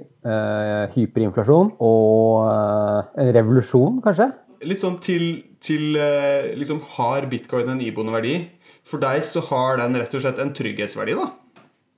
hyperinflasjon 0.93 1.71
og 1.81 3.15
en 3.23 3.31
revolusjon, 3.39 4.01
kanskje. 4.03 4.27
Litt 4.63 4.81
sånn 4.81 4.99
til, 5.03 5.25
til 5.63 5.97
eh, 5.99 6.53
liksom, 6.55 6.81
Har 6.95 7.27
bitcoin 7.31 7.71
en 7.73 7.81
iboende 7.83 8.15
verdi? 8.15 8.35
For 8.85 9.01
deg 9.01 9.25
så 9.25 9.41
har 9.49 9.81
den 9.81 9.97
rett 9.97 10.13
og 10.13 10.21
slett 10.23 10.39
en 10.41 10.53
trygghetsverdi, 10.55 11.15
da. 11.17 11.29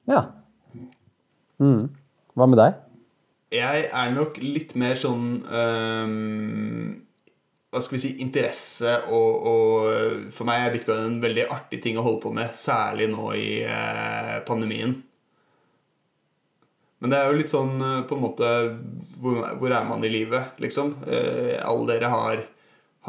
Ja. 0.08 0.22
Mm. 1.60 1.90
Hva 2.38 2.48
med 2.48 2.62
deg? 2.62 2.78
Jeg 3.54 3.90
er 3.96 4.14
nok 4.14 4.38
litt 4.44 4.74
mer 4.80 4.98
sånn 5.00 5.40
um, 5.48 6.96
Hva 7.72 7.80
skal 7.84 7.96
vi 7.96 8.02
si 8.04 8.10
interesse 8.24 8.92
og, 9.08 9.48
og 9.48 10.28
For 10.36 10.48
meg 10.48 10.66
er 10.66 10.74
bitcoin 10.76 11.06
en 11.06 11.22
veldig 11.24 11.48
artig 11.56 11.80
ting 11.84 12.00
å 12.00 12.04
holde 12.04 12.22
på 12.26 12.34
med, 12.36 12.52
særlig 12.60 13.08
nå 13.14 13.32
i 13.40 13.50
uh, 13.64 14.38
pandemien. 14.48 14.98
Men 17.00 17.13
det 17.13 17.18
er 17.18 17.30
jo 17.30 17.38
litt 17.38 17.54
sånn 17.54 17.75
eh, 17.77 18.04
på 18.10 18.18
en 18.18 18.24
måte 18.24 18.51
Hvor, 19.22 19.42
hvor 19.60 19.74
er 19.74 19.86
man 19.86 20.06
i 20.06 20.12
livet, 20.13 20.58
liksom? 20.62 20.96
Eh, 21.06 21.58
alle 21.62 21.89
dere 21.92 22.12
har, 22.13 22.44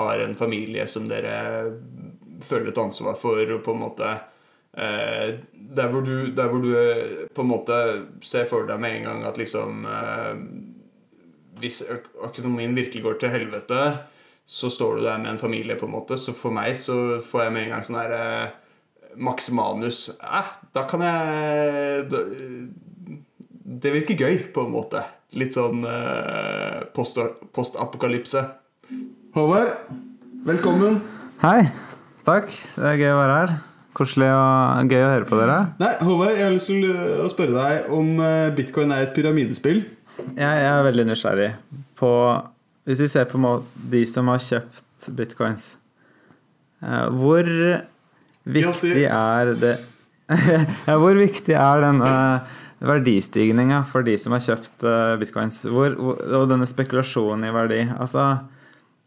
har 0.00 0.24
en 0.24 0.36
familie 0.36 0.86
som 0.88 1.08
dere 1.08 1.36
føler 2.44 2.70
et 2.70 2.80
ansvar 2.80 3.16
for, 3.18 3.40
og 3.42 3.64
på 3.64 3.74
en 3.74 3.82
måte 3.82 4.10
eh, 4.78 5.38
der, 5.52 5.88
hvor 5.90 6.04
du, 6.06 6.30
der 6.34 6.50
hvor 6.52 6.62
du 6.62 6.70
eh, 6.78 7.26
på 7.34 7.44
en 7.44 7.50
måte 7.50 7.78
ser 8.24 8.48
for 8.50 8.68
deg 8.68 8.80
med 8.80 8.98
en 8.98 9.08
gang 9.08 9.26
at 9.28 9.40
liksom 9.40 9.84
eh, 9.88 10.34
Hvis 11.58 11.82
økonomien 12.22 12.76
virkelig 12.76 13.02
går 13.02 13.16
til 13.18 13.32
helvete, 13.34 13.78
så 14.46 14.68
står 14.70 14.96
du 14.96 15.02
der 15.02 15.18
med 15.18 15.32
en 15.32 15.40
familie, 15.40 15.74
på 15.74 15.88
en 15.88 15.96
måte. 15.96 16.14
Så 16.14 16.30
for 16.32 16.54
meg 16.54 16.76
så 16.78 17.18
får 17.18 17.42
jeg 17.42 17.52
med 17.52 17.64
en 17.64 17.72
gang 17.74 17.82
sånn 17.82 17.98
derre 17.98 18.28
Max 19.18 19.50
Manus 19.50 20.04
eh, 20.22 20.52
Da 20.72 20.84
kan 20.86 21.02
jeg 21.02 22.06
da, 22.12 22.22
det 23.82 23.92
virker 23.94 24.18
gøy, 24.18 24.38
på 24.54 24.64
en 24.66 24.72
måte. 24.74 25.02
Litt 25.38 25.54
sånn 25.56 25.82
eh, 25.86 26.84
post- 26.96 27.20
postapokalypse. 27.54 28.42
Håvard, 29.36 29.74
velkommen. 30.48 31.00
Hei. 31.42 31.68
Takk. 32.28 32.50
Det 32.76 32.84
er 32.94 33.00
gøy 33.00 33.12
å 33.14 33.18
være 33.20 33.36
her. 33.42 33.52
Koselig 33.98 34.28
og 34.30 34.92
gøy 34.92 35.02
å 35.04 35.10
høre 35.12 35.28
på 35.28 35.38
dere. 35.40 35.58
Nei, 35.80 35.92
Håvard, 36.06 36.34
jeg 36.36 36.44
har 36.46 36.54
lyst 36.54 36.70
til 36.70 36.86
å 37.24 37.28
spørre 37.32 37.54
deg 37.56 37.92
om 37.94 38.12
eh, 38.24 38.50
bitcoin 38.56 38.92
er 38.94 39.06
et 39.06 39.14
pyramidespill. 39.16 39.84
Jeg, 40.18 40.42
jeg 40.42 40.70
er 40.72 40.86
veldig 40.88 41.04
nysgjerrig 41.12 41.50
på 41.98 42.08
Hvis 42.88 43.02
vi 43.04 43.06
ser 43.12 43.28
på 43.30 43.38
de 43.92 44.00
som 44.10 44.26
har 44.32 44.40
kjøpt 44.42 45.06
bitcoins 45.14 45.68
eh, 46.82 47.04
Hvor 47.14 47.46
viktig 48.42 49.04
er 49.06 49.52
det 49.62 49.76
ja, 50.88 50.96
Hvor 50.98 51.14
viktig 51.20 51.54
er 51.54 51.84
denne 51.86 52.10
verdistigninga 52.84 53.82
for 53.88 54.06
de 54.06 54.14
som 54.20 54.34
har 54.36 54.44
kjøpt 54.44 54.86
eh, 54.86 55.16
bitcoins? 55.20 55.64
Hvor, 55.66 55.96
og 55.98 56.48
denne 56.50 56.68
spekulasjonen 56.68 57.48
i 57.48 57.54
verdi? 57.54 57.80
Altså, 57.98 58.26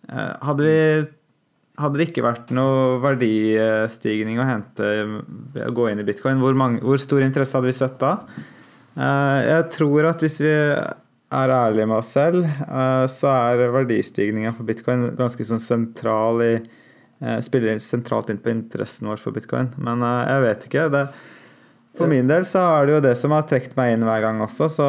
eh, 0.09 0.31
hadde 0.43 0.67
vi 0.67 0.77
hadde 1.81 1.97
det 1.97 2.09
ikke 2.09 2.25
vært 2.25 2.51
noe 2.53 2.97
verdistigning 3.01 4.41
å 4.41 4.45
hente 4.45 4.89
ved 5.55 5.63
å 5.65 5.71
gå 5.73 5.87
inn 5.89 6.01
i 6.03 6.05
bitcoin, 6.05 6.41
hvor, 6.43 6.57
mange, 6.57 6.81
hvor 6.83 6.99
stor 7.01 7.23
interesse 7.25 7.57
hadde 7.57 7.71
vi 7.71 7.77
sett 7.77 7.95
da? 8.01 8.17
Eh, 8.99 9.39
Jeg 9.47 9.69
tror 9.77 10.11
at 10.11 10.21
hvis 10.21 10.41
vi 10.43 10.51
er 10.51 11.55
ærlige 11.55 11.87
med 11.87 11.95
oss 11.95 12.11
selv, 12.11 12.43
så 13.07 13.29
er 13.31 13.69
verdistigninga 13.71 14.51
på 14.57 14.65
bitcoin 14.67 15.13
ganske 15.15 15.45
sånn 15.47 15.63
sentral 15.63 16.43
i 16.43 16.53
Spiller 17.45 17.77
sentralt 17.79 18.31
inn 18.33 18.39
på 18.41 18.49
interessen 18.49 19.05
vår 19.07 19.19
for 19.21 19.31
bitcoin. 19.35 19.67
Men 19.77 20.01
jeg 20.01 20.41
vet 20.41 20.63
ikke. 20.65 20.85
Det, 20.89 21.03
for 21.97 22.11
min 22.11 22.29
del 22.29 22.45
så 22.47 22.63
er 22.77 22.87
det 22.87 22.95
jo 22.95 23.03
det 23.03 23.15
som 23.19 23.33
har 23.35 23.47
trukket 23.49 23.75
meg 23.79 23.95
inn 23.95 24.05
hver 24.07 24.23
gang 24.23 24.39
også, 24.45 24.69
så 24.71 24.87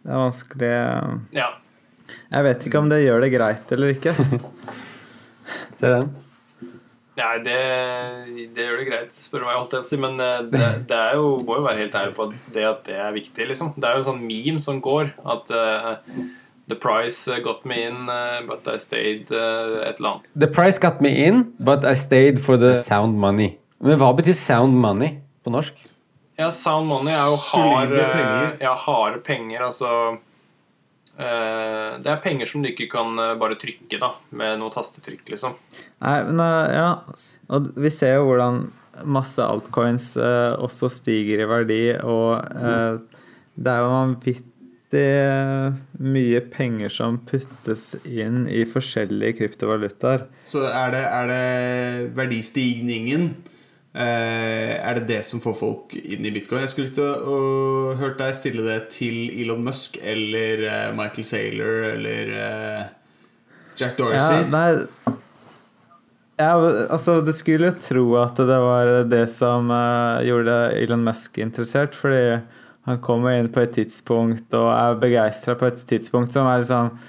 det 0.00 0.12
er 0.12 0.24
vanskelig 0.24 0.72
eh, 0.76 1.12
Ja. 1.42 1.50
Jeg 2.30 2.46
vet 2.46 2.66
ikke 2.66 2.80
om 2.80 2.88
det 2.90 3.04
gjør 3.04 3.22
det 3.22 3.30
greit 3.34 3.72
eller 3.74 3.92
ikke. 3.94 4.14
Ser 5.76 5.94
den? 5.96 6.10
Nei, 7.20 7.36
det, 7.44 7.58
det 8.54 8.64
gjør 8.64 8.80
det 8.80 8.86
greit, 8.88 9.16
spør 9.18 9.42
du 9.42 9.46
meg. 9.48 9.58
holdt 9.58 9.74
jeg 9.74 9.82
på 9.82 9.86
å 9.86 9.90
si 9.90 9.98
Men 10.00 10.20
eh, 10.24 10.42
det, 10.50 10.66
det 10.90 10.98
er 10.98 11.18
jo, 11.18 11.32
må 11.46 11.58
jo 11.58 11.64
være 11.66 11.82
helt 11.82 11.96
ærlig 12.00 12.16
på 12.16 12.28
det 12.54 12.66
at 12.66 12.84
det 12.86 12.98
er 12.98 13.14
viktig. 13.14 13.48
liksom 13.50 13.72
Det 13.76 13.88
er 13.88 13.96
jo 13.98 14.04
en 14.04 14.10
sånn 14.12 14.22
meme 14.26 14.62
som 14.62 14.80
går 14.82 15.12
at 15.34 15.52
uh, 15.54 15.96
The 16.70 16.78
price 16.78 17.26
got 17.42 17.64
me 17.66 17.80
in, 17.88 18.06
eh, 18.08 18.42
but 18.46 18.68
I 18.70 18.78
stayed 18.78 19.32
uh, 19.34 19.82
et 19.82 19.98
eller 19.98 20.14
annet. 20.14 20.28
The 20.38 20.46
price 20.46 20.78
got 20.78 21.00
me 21.02 21.10
in, 21.26 21.48
but 21.58 21.84
I 21.84 21.96
stayed 21.98 22.38
for 22.40 22.56
the 22.56 22.76
sound 22.78 23.18
money. 23.18 23.56
Men 23.82 23.98
hva 23.98 24.12
betyr 24.14 24.38
sound 24.38 24.78
money 24.78 25.18
på 25.50 25.58
norsk? 25.58 25.86
Ja, 26.40 26.48
sound 26.54 26.88
money 26.88 27.12
er 27.12 27.28
jo 27.28 27.36
hard, 27.50 27.92
eh, 27.92 28.10
penger. 28.14 28.52
Ja, 28.62 28.74
harde 28.86 29.20
penger. 29.24 29.64
Altså 29.66 29.90
eh, 31.18 31.98
Det 32.00 32.08
er 32.08 32.22
penger 32.24 32.48
som 32.48 32.62
du 32.62 32.70
ikke 32.70 32.88
kan 32.92 33.18
eh, 33.18 33.36
bare 33.40 33.58
trykke 33.60 34.00
da 34.00 34.14
med 34.30 34.60
noe 34.62 34.72
tastetrykk, 34.72 35.26
liksom. 35.34 35.58
Nei, 36.00 36.18
men 36.30 36.40
ja 36.72 36.92
Og 37.52 37.72
vi 37.76 37.92
ser 37.92 38.16
jo 38.20 38.30
hvordan 38.30 38.70
masse 39.04 39.40
altcoins 39.40 40.12
også 40.20 40.90
stiger 40.92 41.40
i 41.40 41.48
verdi, 41.48 41.84
og 42.04 42.40
eh, 42.56 43.20
det 43.60 43.72
er 43.72 43.84
jo 43.84 43.92
vanvittig 43.92 45.04
mye 46.02 46.40
penger 46.50 46.90
som 46.90 47.20
puttes 47.28 47.92
inn 48.02 48.42
i 48.50 48.64
forskjellige 48.68 49.38
kryptovalutaer. 49.38 50.26
Så 50.44 50.64
er 50.66 50.96
det, 50.96 51.04
er 51.06 51.30
det 51.30 52.10
verdistigningen 52.18 53.30
Er 53.90 54.94
det 55.00 55.08
det 55.08 55.22
som 55.26 55.40
får 55.42 55.56
folk 55.58 55.94
inn 55.98 56.22
i 56.22 56.30
bitcoin? 56.30 56.62
Jeg 56.62 56.70
skulle 56.70 56.92
ikke 56.92 57.96
hørt 57.98 58.20
deg 58.20 58.36
stille 58.38 58.62
det 58.62 58.78
til 58.94 59.32
Elon 59.34 59.64
Musk 59.66 59.98
eller 59.98 60.62
eh, 60.62 60.92
Michael 60.94 61.26
Saylor 61.26 61.88
eller 61.88 62.30
eh, 62.38 62.84
Jack 63.80 63.98
Dorsey. 63.98 64.44
Ja, 64.44 64.46
nei 64.46 65.16
ja, 66.40 66.54
altså 66.88 67.18
Du 67.20 67.32
skulle 67.36 67.68
jo 67.68 67.76
tro 67.84 68.04
at 68.22 68.38
det 68.38 68.58
var 68.62 68.90
det 69.10 69.26
som 69.32 69.68
uh, 69.68 70.22
gjorde 70.24 70.56
Elon 70.78 71.04
Musk 71.04 71.38
interessert, 71.42 71.96
fordi 71.96 72.40
han 72.88 73.00
kommer 73.04 73.36
inn 73.36 73.50
på 73.52 73.60
et 73.60 73.74
tidspunkt 73.76 74.54
og 74.56 74.70
er 74.72 75.00
begeistra 75.02 75.54
på 75.58 75.68
et 75.68 75.82
tidspunkt 75.90 76.32
som 76.32 76.48
er 76.48 76.62
liksom 76.62 76.94
eh, 76.94 77.08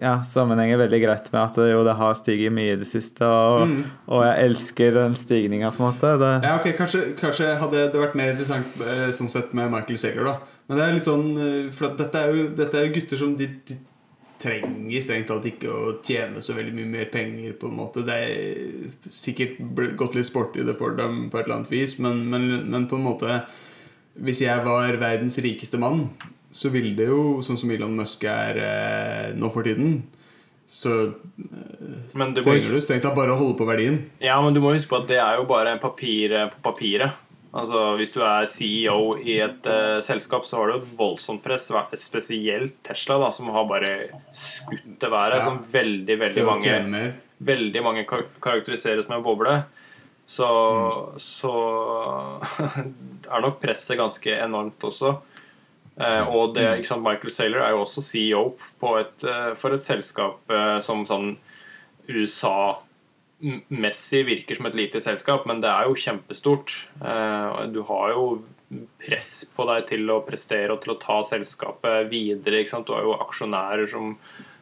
ja, 0.00 0.14
sammenhenger 0.24 0.80
veldig 0.80 1.00
greit 1.02 1.28
med 1.32 1.40
at 1.42 1.58
jo, 1.72 1.82
det 1.84 1.96
har 1.98 2.16
stiget 2.16 2.54
mye 2.54 2.74
i 2.74 2.80
det 2.80 2.88
siste, 2.88 3.26
og, 3.26 3.76
og 4.08 4.24
jeg 4.24 4.48
elsker 4.48 4.96
den 4.96 5.16
stigninga, 5.18 5.72
på 5.74 5.82
en 5.82 5.88
måte. 5.90 6.14
Det, 6.22 6.32
Ja, 6.46 6.56
ok, 6.60 6.72
Kanskje, 6.78 7.04
kanskje 7.18 7.52
hadde 7.60 7.86
det 7.92 8.00
vært 8.00 8.18
mer 8.18 8.32
interessant 8.32 8.82
eh, 8.86 9.08
sånn 9.14 9.30
sett 9.32 9.52
med 9.56 9.72
Michael 9.72 10.00
Saylor, 10.00 10.30
da. 10.30 10.58
Men 10.68 10.78
det 10.78 10.84
er 10.84 10.94
litt 10.96 11.08
sånn 11.08 11.24
eh, 11.36 11.72
For 11.74 11.96
dette 11.98 12.20
er 12.20 12.30
jo 12.32 12.44
dette 12.56 12.78
er 12.78 12.86
jo 12.86 12.94
gutter 12.94 13.20
som 13.20 13.34
de, 13.36 13.48
de 13.68 13.76
trenger 14.42 15.04
strengt 15.04 15.28
talt 15.30 15.46
ikke 15.46 15.70
å 15.70 15.96
tjene 16.02 16.42
så 16.42 16.56
veldig 16.56 16.74
mye 16.74 16.90
mer 16.96 17.10
penger, 17.12 17.54
på 17.58 17.68
en 17.70 17.78
måte. 17.78 18.04
Det 18.06 18.16
er 18.16 19.10
sikkert 19.12 19.60
gått 19.98 20.16
litt 20.18 20.28
sport 20.28 20.56
i 20.58 20.66
det 20.66 20.74
for 20.78 20.96
dem 20.98 21.26
på 21.30 21.38
et 21.38 21.46
eller 21.46 21.60
annet 21.60 21.74
vis, 21.74 21.98
men, 22.02 22.24
men, 22.32 22.48
men 22.72 22.88
på 22.90 22.98
en 22.98 23.06
måte 23.10 23.42
Hvis 24.12 24.42
jeg 24.42 24.60
var 24.64 24.98
verdens 25.00 25.38
rikeste 25.40 25.78
mann, 25.80 26.10
så 26.52 26.68
vil 26.72 26.90
det 26.98 27.08
jo, 27.08 27.40
sånn 27.44 27.58
som 27.60 27.70
Elon 27.72 27.94
Musk 27.96 28.24
er 28.28 28.58
eh, 28.60 29.28
nå 29.38 29.48
for 29.54 29.64
tiden, 29.66 30.02
så 30.68 30.92
Men 32.16 32.32
du 32.32 32.40
må 32.40 32.52
trenger 32.52 32.76
du 32.76 32.84
strengt 32.84 33.04
tatt 33.04 33.16
bare 33.16 33.34
å 33.34 33.40
holde 33.40 33.58
på 33.58 33.66
verdien. 33.68 33.98
Ja, 34.22 34.38
men 34.44 34.54
du 34.54 34.60
må 34.62 34.72
huske 34.72 34.92
på 34.92 35.02
at 35.02 35.10
det 35.10 35.18
er 35.20 35.40
jo 35.40 35.48
bare 35.48 35.74
papir 35.82 36.32
på 36.54 36.62
papiret. 36.70 37.18
Altså, 37.52 37.80
Hvis 38.00 38.14
du 38.14 38.22
er 38.24 38.46
CEO 38.48 39.18
i 39.20 39.34
et 39.44 39.66
uh, 39.68 39.98
selskap, 40.00 40.46
så 40.48 40.56
har 40.62 40.70
du 40.70 40.78
et 40.78 40.94
voldsomt 40.96 41.42
press. 41.44 41.66
Spesielt 42.00 42.78
Tesla, 42.86 43.18
da, 43.20 43.28
som 43.34 43.50
har 43.52 43.66
bare 43.68 43.90
skutt 44.32 44.96
til 45.02 45.12
været. 45.12 45.42
Ja. 45.42 45.44
Som 45.50 45.60
veldig, 45.74 46.16
veldig 46.22 46.46
mange, 46.48 47.02
veldig 47.44 47.84
mange 47.84 48.06
kar- 48.08 48.30
karakteriseres 48.40 49.10
med 49.12 49.20
boble. 49.26 49.58
Så, 50.24 50.48
så 51.20 51.52
er 53.34 53.44
nok 53.44 53.60
presset 53.60 54.00
ganske 54.00 54.38
enormt 54.46 54.88
også. 54.88 55.18
Eh, 56.00 56.24
og 56.24 56.54
det, 56.56 56.78
ikke 56.78 56.88
sant, 56.88 57.04
Michael 57.04 57.32
Saylor 57.34 57.60
er 57.66 57.70
jo 57.74 57.82
også 57.82 58.02
CEO 58.06 58.44
på 58.80 58.88
et, 59.00 59.24
eh, 59.28 59.52
for 59.58 59.70
et 59.76 59.84
selskap 59.84 60.38
eh, 60.52 60.78
som 60.84 61.04
sånn 61.08 61.28
USA-messig 62.08 64.22
virker 64.26 64.54
som 64.56 64.66
et 64.70 64.78
lite 64.78 65.00
selskap, 65.04 65.40
men 65.48 65.58
det 65.62 65.70
er 65.70 65.82
jo 65.86 66.00
kjempestort. 66.02 66.68
Du 67.72 67.80
har 67.86 68.06
jo 68.16 68.24
press 69.02 69.32
på 69.52 69.62
deg 69.68 69.80
til 69.90 70.02
å 70.10 70.24
prestere 70.24 70.72
og 70.72 70.80
til 70.82 70.92
å 70.94 71.00
ta 71.00 71.16
selskapet 71.26 72.10
videre. 72.10 72.64
Du 72.64 72.92
har 72.94 73.02
jo 73.04 73.20
aksjonærer 73.20 73.86
som, 73.90 74.06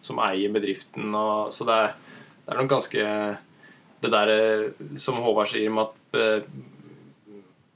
som 0.05 0.17
eier 0.27 0.51
bedriften. 0.53 1.07
Og, 1.15 1.53
så 1.55 1.61
det 1.69 1.77
er, 1.85 1.91
det 2.45 2.51
er 2.53 2.61
nok 2.61 2.75
ganske 2.75 3.03
Det 4.01 4.09
der 4.09 4.29
eh, 4.33 4.73
som 4.97 5.21
Håvard 5.21 5.49
sier 5.53 5.69
om 5.69 5.79
at 5.87 5.93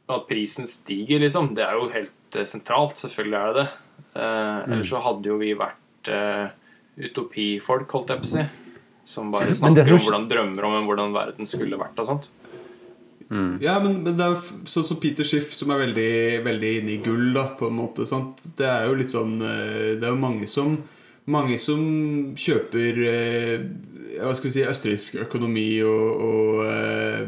at 0.05 0.27
prisen 0.29 0.67
stiger, 0.69 1.23
liksom, 1.23 1.55
det 1.57 1.65
er 1.65 1.79
jo 1.79 1.89
helt 1.93 2.13
eh, 2.37 2.45
sentralt. 2.49 2.97
Selvfølgelig 3.01 3.39
er 3.41 3.53
det 3.53 3.63
det. 3.63 3.69
Eh, 4.15 4.73
Ellers 4.73 4.91
så 4.93 5.01
hadde 5.03 5.31
jo 5.31 5.39
vi 5.41 5.53
vært 5.59 6.11
eh, 6.13 6.49
utopifolk, 7.09 7.91
holdt 7.95 8.13
jeg 8.15 8.23
på 8.23 8.29
å 8.29 8.33
si. 8.35 8.47
Som 9.05 9.31
bare 9.35 9.53
snakker 9.55 9.85
som- 9.85 9.99
om 9.99 10.05
hvordan 10.07 10.29
drømmer 10.31 10.65
om 10.65 10.87
hvordan 10.89 11.13
verden 11.13 11.47
skulle 11.47 11.77
vært 11.79 11.99
og 12.01 12.07
sånt. 12.07 12.31
Ja, 13.61 13.81
men, 13.83 14.03
men 14.05 14.17
det 14.17 14.23
er 14.23 14.35
jo 14.35 14.65
sånn 14.71 14.85
som 14.85 14.99
Peter 15.01 15.25
Schiff, 15.27 15.53
som 15.57 15.71
er 15.75 15.81
veldig, 15.87 16.45
veldig 16.45 16.73
inne 16.83 16.93
i 16.93 16.99
gull, 17.03 17.33
da, 17.35 17.49
på 17.59 17.67
en 17.67 17.79
måte. 17.81 18.05
Sant? 18.07 18.45
Det 18.57 18.67
er 18.69 18.85
jo 18.87 18.95
litt 18.95 19.11
sånn 19.11 19.39
Det 19.41 20.05
er 20.05 20.13
jo 20.13 20.21
mange 20.21 20.47
som 20.49 20.77
mange 21.27 21.57
som 21.59 21.81
kjøper 22.37 22.99
eh, 23.09 23.63
hva 24.21 24.35
skal 24.37 24.51
vi 24.51 24.53
si, 24.59 24.65
østerriksk 24.69 25.15
økonomi 25.25 25.81
og, 25.89 26.21
og, 26.21 26.59
eh, 26.69 27.23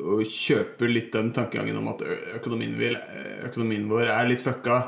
og 0.00 0.24
kjøper 0.24 0.90
litt 0.90 1.12
den 1.14 1.30
tankegangen 1.36 1.78
om 1.80 1.88
at 1.92 2.02
økonomien, 2.38 2.74
vil, 2.80 2.96
økonomien 3.46 3.88
vår 3.90 4.10
er 4.12 4.28
litt 4.30 4.42
fucka, 4.44 4.82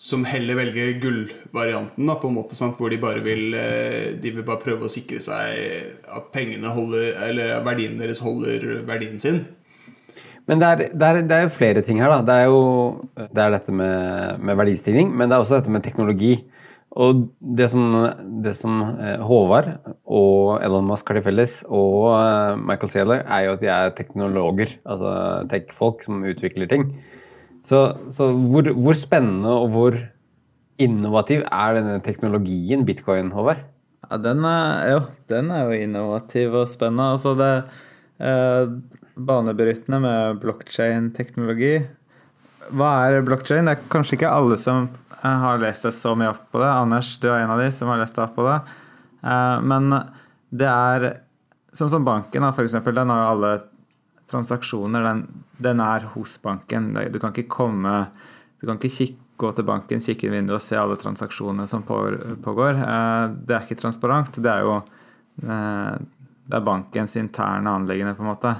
som 0.00 0.22
heller 0.24 0.56
velger 0.56 0.94
gullvarianten, 1.02 2.06
da, 2.08 2.14
på 2.16 2.30
en 2.30 2.36
måte, 2.38 2.56
sant? 2.56 2.78
hvor 2.80 2.88
de 2.88 2.96
bare 3.00 3.20
vil 3.20 3.52
De 3.52 4.30
vil 4.32 4.46
bare 4.46 4.62
prøve 4.62 4.86
å 4.86 4.92
sikre 4.92 5.20
seg 5.20 6.06
at 6.08 6.30
pengene 6.32 6.72
holder 6.72 7.18
Eller 7.26 7.58
verdien 7.66 7.98
deres 8.00 8.22
holder 8.24 8.80
verdien 8.88 9.20
sin. 9.20 9.42
Men 10.48 10.62
det 10.62 10.70
er, 10.70 10.80
det, 10.88 11.04
er, 11.04 11.20
det 11.28 11.36
er 11.36 11.44
jo 11.44 11.52
flere 11.52 11.82
ting 11.84 12.00
her. 12.00 12.10
da. 12.10 12.22
Det 12.26 12.38
er 12.40 12.48
jo 12.48 12.62
det 13.20 13.44
er 13.44 13.52
dette 13.54 13.74
med, 13.76 14.40
med 14.40 14.56
verdistigning, 14.58 15.12
men 15.12 15.28
det 15.28 15.36
er 15.36 15.44
også 15.44 15.60
dette 15.60 15.74
med 15.74 15.84
teknologi. 15.84 16.32
Og 16.98 17.20
det 17.38 17.68
som, 17.70 17.84
det 18.42 18.52
som 18.58 18.80
eh, 18.82 19.22
Håvard 19.22 19.68
og 20.10 20.58
Elon 20.64 20.88
Musk 20.88 21.10
har 21.10 21.20
til 21.20 21.26
felles, 21.28 21.60
og 21.70 22.08
eh, 22.16 22.56
Michael 22.58 22.90
Saylor, 22.90 23.22
er 23.22 23.46
jo 23.46 23.52
at 23.54 23.62
de 23.62 23.70
er 23.70 23.92
teknologer. 23.94 24.74
Altså 24.82 25.12
tech-folk 25.52 26.02
som 26.02 26.24
utvikler 26.26 26.70
ting. 26.70 26.88
Så, 27.62 27.84
så 28.10 28.32
hvor, 28.32 28.72
hvor 28.74 28.98
spennende 28.98 29.52
og 29.62 29.68
hvor 29.74 29.98
innovativ 30.80 31.44
er 31.46 31.76
denne 31.76 32.00
teknologien 32.02 32.82
bitcoin, 32.88 33.30
Håvard? 33.36 33.62
Ja, 34.10 34.18
den 34.18 34.42
er, 34.48 34.90
jo, 34.90 35.00
den 35.30 35.50
er 35.54 35.68
jo 35.68 35.78
innovativ 35.84 36.56
og 36.58 36.68
spennende. 36.72 37.12
Altså 37.14 37.36
det 37.38 37.52
eh, 38.18 38.74
banebrytende 39.14 40.00
med 40.02 40.40
blokkjein-teknologi. 40.42 41.74
Hva 42.70 42.90
er 43.08 43.24
blockchain? 43.26 43.66
Det 43.66 43.76
er 43.76 43.88
kanskje 43.90 44.16
ikke 44.18 44.30
alle 44.30 44.56
som 44.60 44.88
eh, 45.22 45.38
har 45.44 45.60
lest 45.62 45.86
seg 45.86 45.94
så 45.96 46.12
mye 46.18 46.30
opp 46.32 46.44
på 46.52 46.60
det. 46.62 46.68
Anders, 46.70 47.14
du 47.22 47.28
er 47.30 47.42
en 47.42 47.54
av 47.54 47.60
de 47.62 47.70
som 47.74 47.90
har 47.90 48.00
lest 48.00 48.14
deg 48.16 48.28
opp 48.28 48.36
på 48.38 48.46
det. 48.46 48.58
Eh, 49.26 49.56
men 49.72 49.90
det 50.50 50.68
er 50.70 51.06
sånn 51.76 51.90
som 51.92 52.06
banken, 52.06 52.46
for 52.54 52.66
eksempel. 52.66 52.94
Den 52.98 53.10
har 53.12 53.22
jo 53.24 53.30
alle 53.34 53.50
transaksjoner. 54.30 55.06
Den, 55.06 55.24
den 55.62 55.82
er 55.82 56.06
hos 56.14 56.36
banken. 56.42 56.92
Du 57.10 57.18
kan 57.22 57.34
ikke 57.34 57.50
komme 57.50 58.04
Du 58.60 58.66
kan 58.68 58.76
ikke 58.76 58.92
kikke, 58.92 59.16
gå 59.40 59.50
til 59.56 59.64
banken, 59.64 60.02
kikke 60.04 60.26
i 60.28 60.32
vinduet 60.34 60.58
og 60.58 60.60
se 60.66 60.76
alle 60.76 60.98
transaksjonene 61.00 61.64
som 61.70 61.80
pågår. 61.86 62.76
Eh, 62.76 63.26
Det 63.48 63.56
er 63.56 63.64
ikke 63.64 63.80
transparent. 63.80 64.36
Det 64.36 64.50
er 64.52 64.66
jo 64.68 64.80
det 65.40 66.56
er 66.58 66.64
bankens 66.66 67.14
interne 67.16 67.70
anliggende, 67.72 68.12
på 68.18 68.20
en 68.20 68.28
måte. 68.28 68.50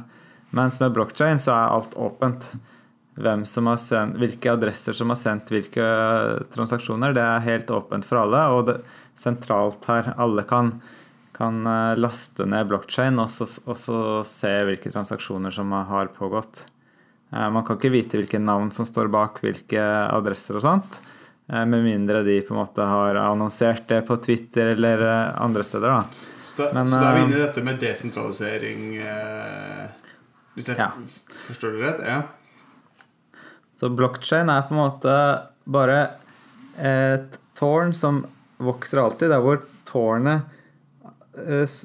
Mens 0.57 0.79
med 0.81 0.95
blokkjein 0.97 1.37
så 1.43 1.53
er 1.53 1.75
alt 1.75 1.93
åpent. 2.01 2.47
Hvem 3.19 3.43
som 3.47 3.67
har 3.67 3.77
sendt, 3.77 4.17
hvilke 4.21 4.53
adresser 4.53 4.95
som 4.97 5.11
har 5.11 5.17
sendt 5.19 5.51
hvilke 5.51 5.83
transaksjoner, 6.55 7.13
det 7.17 7.23
er 7.25 7.41
helt 7.45 7.71
åpent 7.75 8.05
for 8.07 8.21
alle. 8.23 8.43
Og 8.55 8.67
det, 8.69 8.77
sentralt 9.21 9.85
her, 9.91 10.13
alle 10.17 10.45
kan, 10.49 10.71
kan 11.37 11.59
eh, 11.67 11.97
laste 12.01 12.47
ned 12.49 12.69
blokkjein 12.71 13.19
og, 13.21 13.29
så- 13.29 13.61
og 13.67 13.77
så 13.77 13.99
se 14.25 14.53
hvilke 14.69 14.93
transaksjoner 14.95 15.53
som 15.53 15.73
har 15.73 16.07
pågått. 16.17 16.65
Eh, 17.33 17.51
Man 17.51 17.65
kan 17.67 17.77
ikke 17.77 17.93
vite 17.93 18.17
hvilke 18.21 18.41
navn 18.41 18.71
som 18.73 18.87
står 18.89 19.11
bak 19.13 19.41
hvilke 19.43 19.83
adresser 20.15 20.57
og 20.57 20.63
sånt. 20.63 21.01
eh, 21.53 21.65
Med 21.67 21.85
mindre 21.85 22.23
de 22.25 22.41
på 22.47 22.55
en 22.55 22.63
måte 22.65 22.87
har 22.87 23.15
annonsert 23.17 23.87
det 23.89 24.07
på 24.07 24.17
Twitter 24.23 24.73
eller 24.79 25.03
eh, 25.03 25.43
andre 25.43 25.65
steder. 25.65 25.89
da. 25.89 26.05
Så 26.45 26.57
da, 26.57 26.73
Men, 26.73 26.87
så 26.89 27.01
da 27.01 27.11
er 27.11 27.15
vi 27.15 27.21
eh, 27.21 27.27
inne 27.27 27.37
i 27.37 27.47
dette 27.47 27.63
med 27.65 27.81
desentralisering 27.81 28.97
eh, 28.97 29.89
Hvis 30.57 30.67
jeg 30.69 30.79
Ja. 30.79 30.93
forstår 31.31 31.73
det 31.77 31.83
rett? 31.85 32.07
Ja. 32.07 32.23
Så 33.81 33.89
blokkjein 33.97 34.51
er 34.53 34.67
på 34.69 34.75
en 34.77 34.83
måte 34.83 35.13
bare 35.65 36.01
et 36.77 37.39
tårn 37.57 37.95
som 37.97 38.27
vokser 38.61 39.01
alltid. 39.01 39.33
Der 39.33 39.41
hvor 39.41 39.63
tårnet 39.89 40.51
eh, 41.41 41.79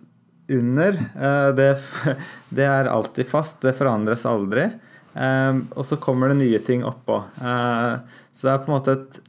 under, 0.51 0.99
eh, 1.15 1.49
det, 1.55 1.69
det 2.49 2.67
er 2.67 2.91
alltid 2.91 3.29
fast. 3.31 3.61
Det 3.63 3.77
forandres 3.77 4.25
aldri. 4.27 4.67
Eh, 5.13 5.61
og 5.71 5.87
så 5.87 5.95
kommer 6.01 6.33
det 6.33 6.41
nye 6.43 6.59
ting 6.59 6.83
oppå. 6.83 7.21
Eh, 7.39 8.19
så 8.35 8.47
det 8.47 8.53
er 8.53 8.63
på 8.65 8.71
en 8.71 8.75
måte 8.75 8.99
et 8.99 9.21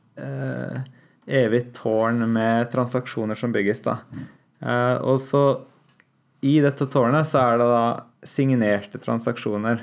evig 1.27 1.67
tårn 1.77 2.23
med 2.33 2.71
transaksjoner 2.73 3.37
som 3.37 3.53
bygges, 3.53 3.83
da. 3.85 3.99
Og 5.05 5.19
så 5.21 5.43
i 6.41 6.55
dette 6.65 6.87
tårnet 6.89 7.29
så 7.29 7.43
er 7.43 7.61
det 7.61 7.67
da 7.69 7.83
signerte 8.25 9.01
transaksjoner 9.03 9.83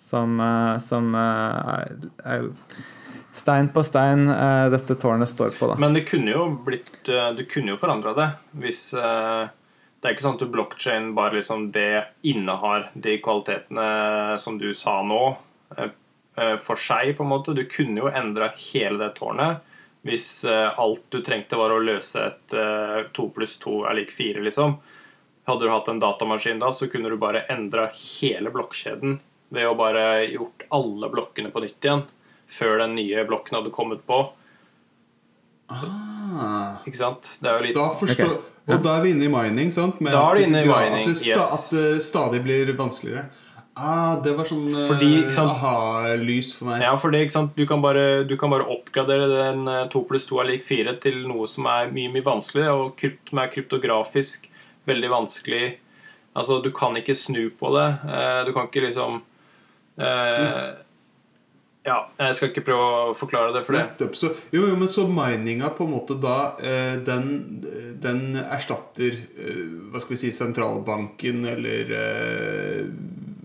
som, 0.00 0.40
eh, 0.40 0.78
som 0.78 1.14
eh, 1.14 1.84
er, 2.24 2.48
stein 3.32 3.68
på 3.68 3.82
stein 3.84 4.28
eh, 4.28 4.70
dette 4.72 4.94
tårnet 4.94 5.28
står 5.28 5.50
på, 5.58 5.68
da. 5.68 5.76
Men 5.78 5.94
det 5.94 6.06
kunne 6.08 6.32
jo 6.32 6.46
blitt 6.64 7.04
Du 7.36 7.42
kunne 7.50 7.74
jo 7.74 7.80
forandra 7.80 8.14
det 8.16 8.28
hvis 8.62 8.80
Det 8.96 10.08
er 10.08 10.14
ikke 10.14 10.24
sånn 10.24 10.38
at 10.40 10.52
blokkjede 10.56 11.12
bare 11.14 11.36
liksom 11.36 11.68
det 11.74 12.16
innehar 12.24 12.88
de 12.94 13.18
kvalitetene 13.20 14.38
som 14.40 14.56
du 14.58 14.70
sa 14.74 15.02
nå, 15.04 15.20
for 16.64 16.80
seg, 16.80 17.12
på 17.18 17.26
en 17.26 17.28
måte. 17.28 17.52
Du 17.52 17.66
kunne 17.68 18.00
jo 18.00 18.08
endra 18.08 18.48
hele 18.56 18.96
det 19.02 19.10
tårnet 19.18 19.60
hvis 20.08 20.46
alt 20.48 21.02
du 21.12 21.20
trengte, 21.20 21.58
var 21.60 21.74
å 21.74 21.82
løse 21.84 22.22
et 22.24 22.54
eh, 22.56 23.02
to 23.12 23.26
pluss 23.36 23.58
to 23.60 23.82
er 23.84 23.98
lik 23.98 24.14
fire, 24.16 24.40
liksom. 24.40 24.78
Hadde 25.44 25.66
du 25.66 25.74
hatt 25.74 25.90
en 25.92 26.00
datamaskin 26.00 26.62
da, 26.62 26.70
så 26.72 26.88
kunne 26.88 27.12
du 27.12 27.20
bare 27.20 27.44
endra 27.52 27.90
hele 27.92 28.48
blokkjeden 28.54 29.18
ved 29.50 29.66
å 29.66 29.74
bare 29.78 30.04
gjort 30.30 30.64
alle 30.74 31.10
blokkene 31.12 31.50
på 31.54 31.62
nytt 31.64 31.84
igjen 31.86 32.04
før 32.50 32.80
den 32.82 32.96
nye 32.98 33.24
blokken 33.28 33.58
hadde 33.60 33.70
kommet 33.74 34.02
på. 34.06 34.20
Ah, 35.70 36.80
Ikke 36.86 36.98
sant? 36.98 37.28
Det 37.42 37.50
er 37.50 37.58
jo 37.60 37.66
litt 37.68 37.76
da 37.78 37.90
forstår 37.98 38.32
okay. 38.32 38.46
Og 38.70 38.82
da 38.84 38.96
er 38.98 39.04
vi 39.04 39.12
inne 39.14 39.26
i 39.26 39.30
mining, 39.32 39.70
sant? 39.74 40.00
Med 40.02 40.12
Da 40.14 40.22
er 40.30 40.38
du 40.38 40.44
inne 40.46 40.62
i 40.62 40.68
mining, 40.68 41.04
At 41.04 41.08
det, 41.10 41.16
sta, 41.18 41.36
yes. 41.38 41.54
at 41.56 41.70
det 41.74 42.02
stadig 42.06 42.42
blir 42.44 42.70
vanskeligere. 42.78 43.24
Ah, 43.80 44.18
det 44.22 44.34
var 44.36 44.46
sånn 44.50 44.66
eh, 44.68 45.38
aha-lys 45.40 46.50
for 46.58 46.68
meg. 46.68 46.82
Ja, 46.84 46.90
for 47.00 47.14
det, 47.14 47.22
ikke 47.24 47.36
sant? 47.38 47.54
Du 47.56 47.64
kan 47.70 47.80
bare, 47.82 48.24
du 48.28 48.34
kan 48.38 48.52
bare 48.52 48.66
oppgradere 48.70 49.28
den 49.30 49.62
eh, 49.70 49.86
2 49.90 50.02
pluss 50.10 50.26
2 50.28 50.40
er 50.42 50.50
lik 50.52 50.66
4 50.66 50.96
til 51.02 51.22
noe 51.30 51.48
som 51.50 51.66
er 51.70 51.88
mye 51.94 52.10
mye 52.12 52.26
vanskeligere, 52.26 52.74
og 52.76 52.92
krypt, 53.00 53.30
som 53.32 53.40
er 53.42 53.50
kryptografisk 53.54 54.46
veldig 54.90 55.10
vanskelig. 55.14 55.64
Altså, 56.36 56.60
du 56.62 56.70
kan 56.76 56.98
ikke 57.00 57.16
snu 57.18 57.46
på 57.58 57.72
det. 57.78 57.88
Eh, 58.10 58.40
Du 58.50 58.52
kan 58.54 58.68
ikke 58.68 58.84
liksom 58.86 59.22
eh, 60.00 60.70
Ja, 61.86 61.96
jeg 62.20 62.36
skal 62.36 62.50
ikke 62.50 62.64
prøve 62.66 62.88
å 62.88 63.14
forklare 63.16 63.54
det 63.54 63.62
for 63.64 63.76
det. 63.76 63.86
Nettopp. 63.86 64.16
Så, 64.18 64.32
jo, 64.52 64.66
jo, 64.68 64.74
men 64.76 64.90
så 64.92 65.06
mininga 65.08 65.70
på 65.76 65.86
en 65.86 65.94
måte 65.94 66.18
da 66.20 66.52
eh, 66.60 66.98
den, 67.06 67.30
den 68.02 68.36
erstatter 68.42 69.16
eh, 69.16 69.62
Hva 69.90 70.02
skal 70.02 70.16
vi 70.16 70.20
si 70.26 70.34
sentralbanken 70.34 71.46
eller 71.54 71.94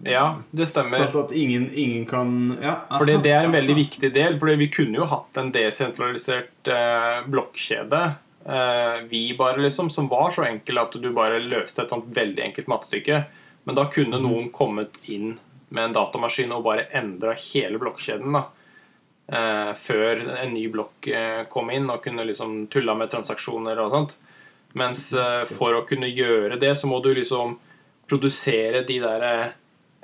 Ja, 0.05 0.25
det 0.51 0.67
stemmer. 0.69 0.99
Sånn 0.99 1.23
at 1.23 1.31
ingen, 1.37 1.69
ingen 1.71 2.03
kan 2.09 2.35
ja, 2.59 2.81
aha, 2.89 2.99
Fordi 2.99 3.17
det 3.23 3.31
er 3.37 3.47
en 3.47 3.55
veldig 3.55 3.73
aha. 3.77 3.83
viktig 3.85 4.11
del. 4.19 4.37
Fordi 4.41 4.59
vi 4.65 4.69
kunne 4.73 4.99
jo 4.99 5.09
hatt 5.09 5.41
en 5.41 5.55
desentralisert 5.55 6.75
eh, 6.75 7.23
blokkjede. 7.31 8.03
Eh, 8.45 9.01
vi 9.09 9.35
bare, 9.37 9.61
liksom, 9.61 9.89
som 9.89 10.07
var 10.07 10.29
så 10.31 10.43
enkel 10.45 10.77
at 10.77 10.93
du 11.01 11.09
bare 11.15 11.39
løste 11.41 11.81
et 11.81 11.89
sånt 11.89 12.11
veldig 12.13 12.43
enkelt 12.51 12.69
mattestykke. 12.69 13.23
Men 13.65 13.77
da 13.79 13.87
kunne 13.89 14.21
noen 14.21 14.51
kommet 14.53 14.99
inn 15.09 15.39
med 15.69 15.89
en 15.89 15.95
datamaskin 15.95 16.53
og 16.55 16.63
bare 16.65 16.87
endra 16.97 17.33
hele 17.39 17.79
blokkjeden. 17.81 18.37
da. 18.37 18.45
Eh, 19.25 19.73
før 19.73 20.21
en 20.37 20.53
ny 20.53 20.67
blokk 20.69 21.07
eh, 21.09 21.43
kom 21.49 21.71
inn 21.73 21.89
og 21.89 22.03
kunne 22.03 22.27
liksom 22.27 22.67
tulla 22.69 22.93
med 22.93 23.09
transaksjoner 23.09 23.79
og 23.81 23.93
sånt. 23.93 24.17
Mens 24.77 25.07
eh, 25.17 25.43
for 25.49 25.79
å 25.79 25.85
kunne 25.89 26.11
gjøre 26.11 26.59
det, 26.61 26.75
så 26.77 26.89
må 26.91 26.99
du 27.01 27.13
liksom 27.15 27.57
produsere 28.05 28.83
de 28.85 28.99
derre 29.01 29.35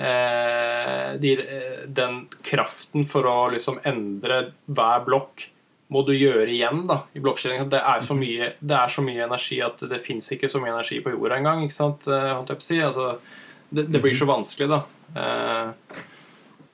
eh, 0.01 1.09
de, 1.21 1.33
eh, 1.37 1.81
Den 1.85 2.23
kraften 2.41 3.05
for 3.05 3.27
å 3.29 3.39
liksom 3.53 3.81
endre 3.85 4.47
hver 4.65 5.03
blokk 5.05 5.51
må 5.91 6.05
du 6.07 6.13
gjøre 6.15 6.47
igjen 6.47 6.85
da, 6.87 7.01
i 7.11 7.19
blokkjeden. 7.19 7.67
Det 7.69 7.81
er 7.83 8.03
så 8.07 8.15
mye, 8.15 8.53
det 8.63 8.75
er 8.77 8.91
så 8.93 9.03
mye 9.03 9.25
energi 9.25 9.59
at 9.61 9.83
det 9.91 9.99
fins 9.99 10.29
ikke 10.31 10.49
så 10.49 10.61
mye 10.63 10.71
energi 10.71 11.01
på 11.03 11.11
jorda 11.11 11.41
engang. 11.41 11.65
ikke 11.65 11.75
sant, 11.75 12.07
eh, 12.07 12.31
holdt 12.31 12.53
jeg 12.53 12.61
på 12.61 12.65
å 12.65 12.69
si. 12.69 12.79
Altså, 12.85 13.07
det, 13.69 13.89
det 13.91 14.01
blir 14.03 14.15
så 14.15 14.29
vanskelig, 14.29 14.69
da. 14.71 14.79
Eh, 15.15 15.99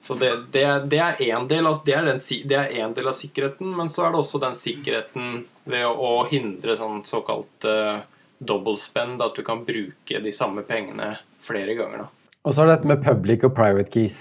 så 0.08 0.16
det, 0.16 0.30
det, 0.54 0.64
det 0.88 1.00
er 1.04 1.18
én 1.26 1.48
del, 1.50 1.68
altså 1.68 1.84
det 1.86 1.96
er 1.98 2.06
den 2.08 2.20
det 2.48 2.56
er 2.58 2.70
en 2.86 2.94
del 2.96 3.08
av 3.10 3.16
sikkerheten, 3.18 3.74
men 3.76 3.90
så 3.92 4.06
er 4.08 4.14
det 4.14 4.22
også 4.22 4.40
den 4.40 4.56
sikkerheten 4.56 5.42
ved 5.68 5.84
å, 5.84 5.92
å 5.92 6.26
hindre 6.30 6.78
sånn 6.80 7.02
såkalt 7.04 7.66
uh, 7.68 7.98
dobbeltspend, 8.40 9.20
at 9.26 9.36
du 9.36 9.44
kan 9.44 9.66
bruke 9.68 10.22
de 10.24 10.32
samme 10.32 10.64
pengene 10.64 11.18
flere 11.44 11.76
ganger. 11.76 12.06
da. 12.06 12.32
Og 12.48 12.56
så 12.56 12.64
er 12.64 12.70
det 12.70 12.76
dette 12.78 12.92
med 12.94 13.04
public 13.04 13.44
og 13.44 13.56
private 13.58 13.92
keys, 13.92 14.20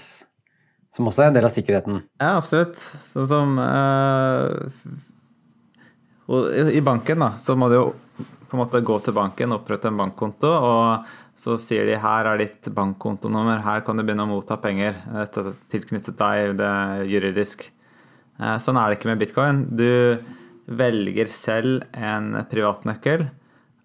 som 0.91 1.07
også 1.07 1.23
er 1.23 1.31
en 1.31 1.37
del 1.37 1.47
av 1.47 1.53
sikkerheten. 1.55 2.01
Ja, 2.19 2.33
absolutt. 2.41 2.75
Sånn 3.07 3.29
som 3.29 3.55
uh, 3.55 4.67
i- 6.51 6.75
I 6.75 6.81
banken 6.83 7.19
da, 7.23 7.29
så 7.39 7.55
må 7.55 7.69
du 7.71 7.77
jo 7.77 7.85
på 8.49 8.57
en 8.57 8.63
måte 8.65 8.83
gå 8.83 8.99
til 9.03 9.15
banken, 9.15 9.55
opprette 9.55 9.87
en 9.87 9.97
bankkonto, 10.03 10.51
og 10.51 11.07
så 11.37 11.53
sier 11.61 11.85
de 11.85 11.99
her 12.01 12.27
er 12.31 12.41
ditt 12.41 12.69
bankkontonummer, 12.73 13.61
her 13.65 13.83
kan 13.85 13.99
du 13.99 14.03
begynne 14.03 14.25
å 14.25 14.31
motta 14.31 14.57
penger. 14.61 14.97
Dette 15.13 15.43
er 15.43 15.59
tilknyttet 15.73 16.17
deg, 16.17 16.55
det 16.57 16.71
er 16.71 17.05
juridisk. 17.11 17.67
Eh, 18.41 18.57
Sånn 18.61 18.79
er 18.79 18.89
det 18.89 18.97
ikke 18.97 19.11
med 19.11 19.21
bitcoin. 19.21 19.61
Du, 19.77 19.91
velger 20.67 21.29
selv 21.31 21.85
en 21.95 22.33
privatnøkkel 22.51 23.29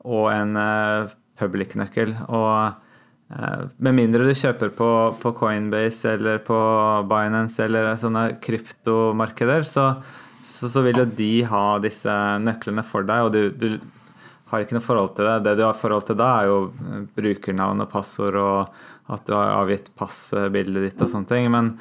og 0.02 0.24
en 0.32 0.56
eh, 0.58 1.12
public-nøkkel. 1.38 2.14
Og 2.26 3.36
eh, 3.36 3.64
med 3.78 3.96
mindre 3.98 4.26
du 4.26 4.34
kjøper 4.34 4.72
på, 4.78 4.90
på 5.22 5.34
Coinbase 5.38 6.16
eller 6.16 6.42
på 6.46 6.58
Binance 7.10 7.62
eller 7.64 7.94
sånne 8.00 8.26
kryptomarkeder, 8.42 9.66
så, 9.68 9.92
så, 10.42 10.70
så 10.72 10.84
vil 10.86 11.04
jo 11.04 11.08
de 11.22 11.32
ha 11.50 11.66
disse 11.82 12.16
nøklene 12.42 12.84
for 12.86 13.06
deg, 13.06 13.28
og 13.28 13.36
du, 13.36 13.42
du 13.54 14.01
har 14.52 14.64
ikke 14.64 14.76
noe 14.76 14.84
forhold 14.84 15.14
til 15.16 15.28
det. 15.28 15.36
Det 15.46 15.56
du 15.58 15.64
har 15.64 15.78
forhold 15.78 16.06
til 16.08 16.18
da, 16.20 16.30
er 16.42 16.50
jo 16.50 16.58
eh, 16.70 17.06
brukernavn 17.18 17.84
og 17.84 17.92
passord 17.92 18.38
og 18.40 19.12
at 19.12 19.24
du 19.26 19.34
har 19.34 19.56
avgitt 19.56 19.90
passbildet 19.98 20.86
ditt 20.86 21.02
og 21.02 21.10
sånne 21.10 21.30
ting. 21.30 21.48
Men 21.52 21.72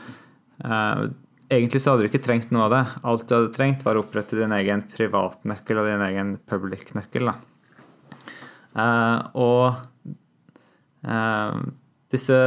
eh, 0.63 1.03
egentlig 1.51 1.83
så 1.83 1.93
hadde 1.93 2.07
du 2.07 2.09
ikke 2.09 2.23
trengt 2.23 2.51
noe 2.55 2.65
av 2.67 2.75
det. 2.75 2.81
Alt 3.11 3.27
du 3.27 3.35
hadde 3.37 3.53
trengt, 3.55 3.85
var 3.85 3.99
å 3.99 4.05
opprette 4.05 4.39
din 4.39 4.55
egen 4.55 4.83
privatnøkkel 4.95 5.81
og 5.81 5.89
din 5.91 6.05
egen 6.07 6.35
public-nøkkel. 6.49 7.31
Eh, 8.71 9.17
og 9.35 9.65
eh, 11.03 11.63
disse 12.11 12.41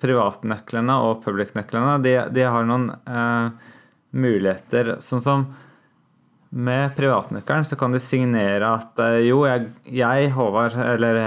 privatnøklene 0.00 0.94
og 1.04 1.22
public-nøklene, 1.24 1.98
de, 2.04 2.14
de, 2.32 2.44
har 2.48 2.68
noen 2.68 2.90
eh, 3.04 3.72
muligheter. 4.16 4.96
Sånn 5.04 5.24
som 5.24 5.48
med 6.50 6.94
privatnøkkelen 6.96 7.66
så 7.68 7.76
kan 7.76 7.92
du 7.92 7.98
signere 8.00 8.70
at 8.78 9.00
eh, 9.04 9.20
jo, 9.28 9.42
jeg, 9.48 9.68
jeg, 9.84 10.30
Håvard, 10.32 10.78
eller 10.80 11.20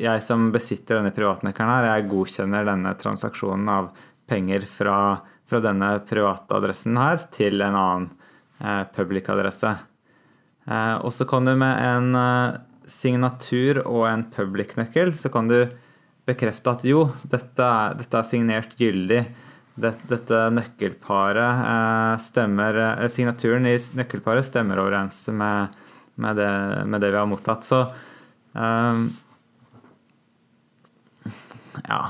jeg 0.00 0.24
som 0.26 0.48
besitter 0.54 0.98
denne 0.98 1.14
privatnøkkelen 1.14 1.70
her, 1.70 1.88
jeg 1.92 2.08
godkjenner 2.10 2.66
denne 2.66 2.94
transaksjonen 2.98 3.70
av 3.70 3.92
penger 4.30 4.66
fra, 4.66 4.98
fra 5.46 5.62
denne 5.62 5.94
private 6.08 6.58
adressen 6.58 6.98
her 6.98 7.22
til 7.34 7.62
en 7.62 7.78
annen 7.78 8.10
eh, 8.58 8.82
public-adresse. 8.96 9.76
Eh, 10.66 10.96
og 11.04 11.12
så 11.14 11.26
kan 11.28 11.46
du 11.46 11.54
med 11.60 11.78
en 11.78 12.18
eh, 12.18 12.60
signatur 12.88 13.84
og 13.84 14.08
en 14.10 14.26
public-nøkkel, 14.34 15.14
så 15.16 15.30
kan 15.32 15.50
du 15.50 15.60
bekrefte 16.26 16.72
at 16.72 16.86
jo, 16.88 17.06
dette, 17.28 17.70
dette 18.00 18.20
er 18.20 18.26
signert 18.26 18.74
gyldig 18.80 19.22
dette 19.74 20.40
nøkkelparet 20.54 21.62
eh, 21.66 22.16
stemmer 22.22 22.76
eh, 22.78 23.06
Signaturen 23.10 23.66
i 23.66 23.74
nøkkelparet 23.98 24.46
stemmer 24.46 24.78
overens 24.78 25.26
med, 25.34 25.74
med, 26.14 26.36
det, 26.38 26.50
med 26.86 27.02
det, 27.02 27.10
vi 27.10 27.18
har 27.18 27.26
mottatt. 27.26 27.66
Så 27.66 27.80
um, 28.52 29.08
Ja. 31.88 32.04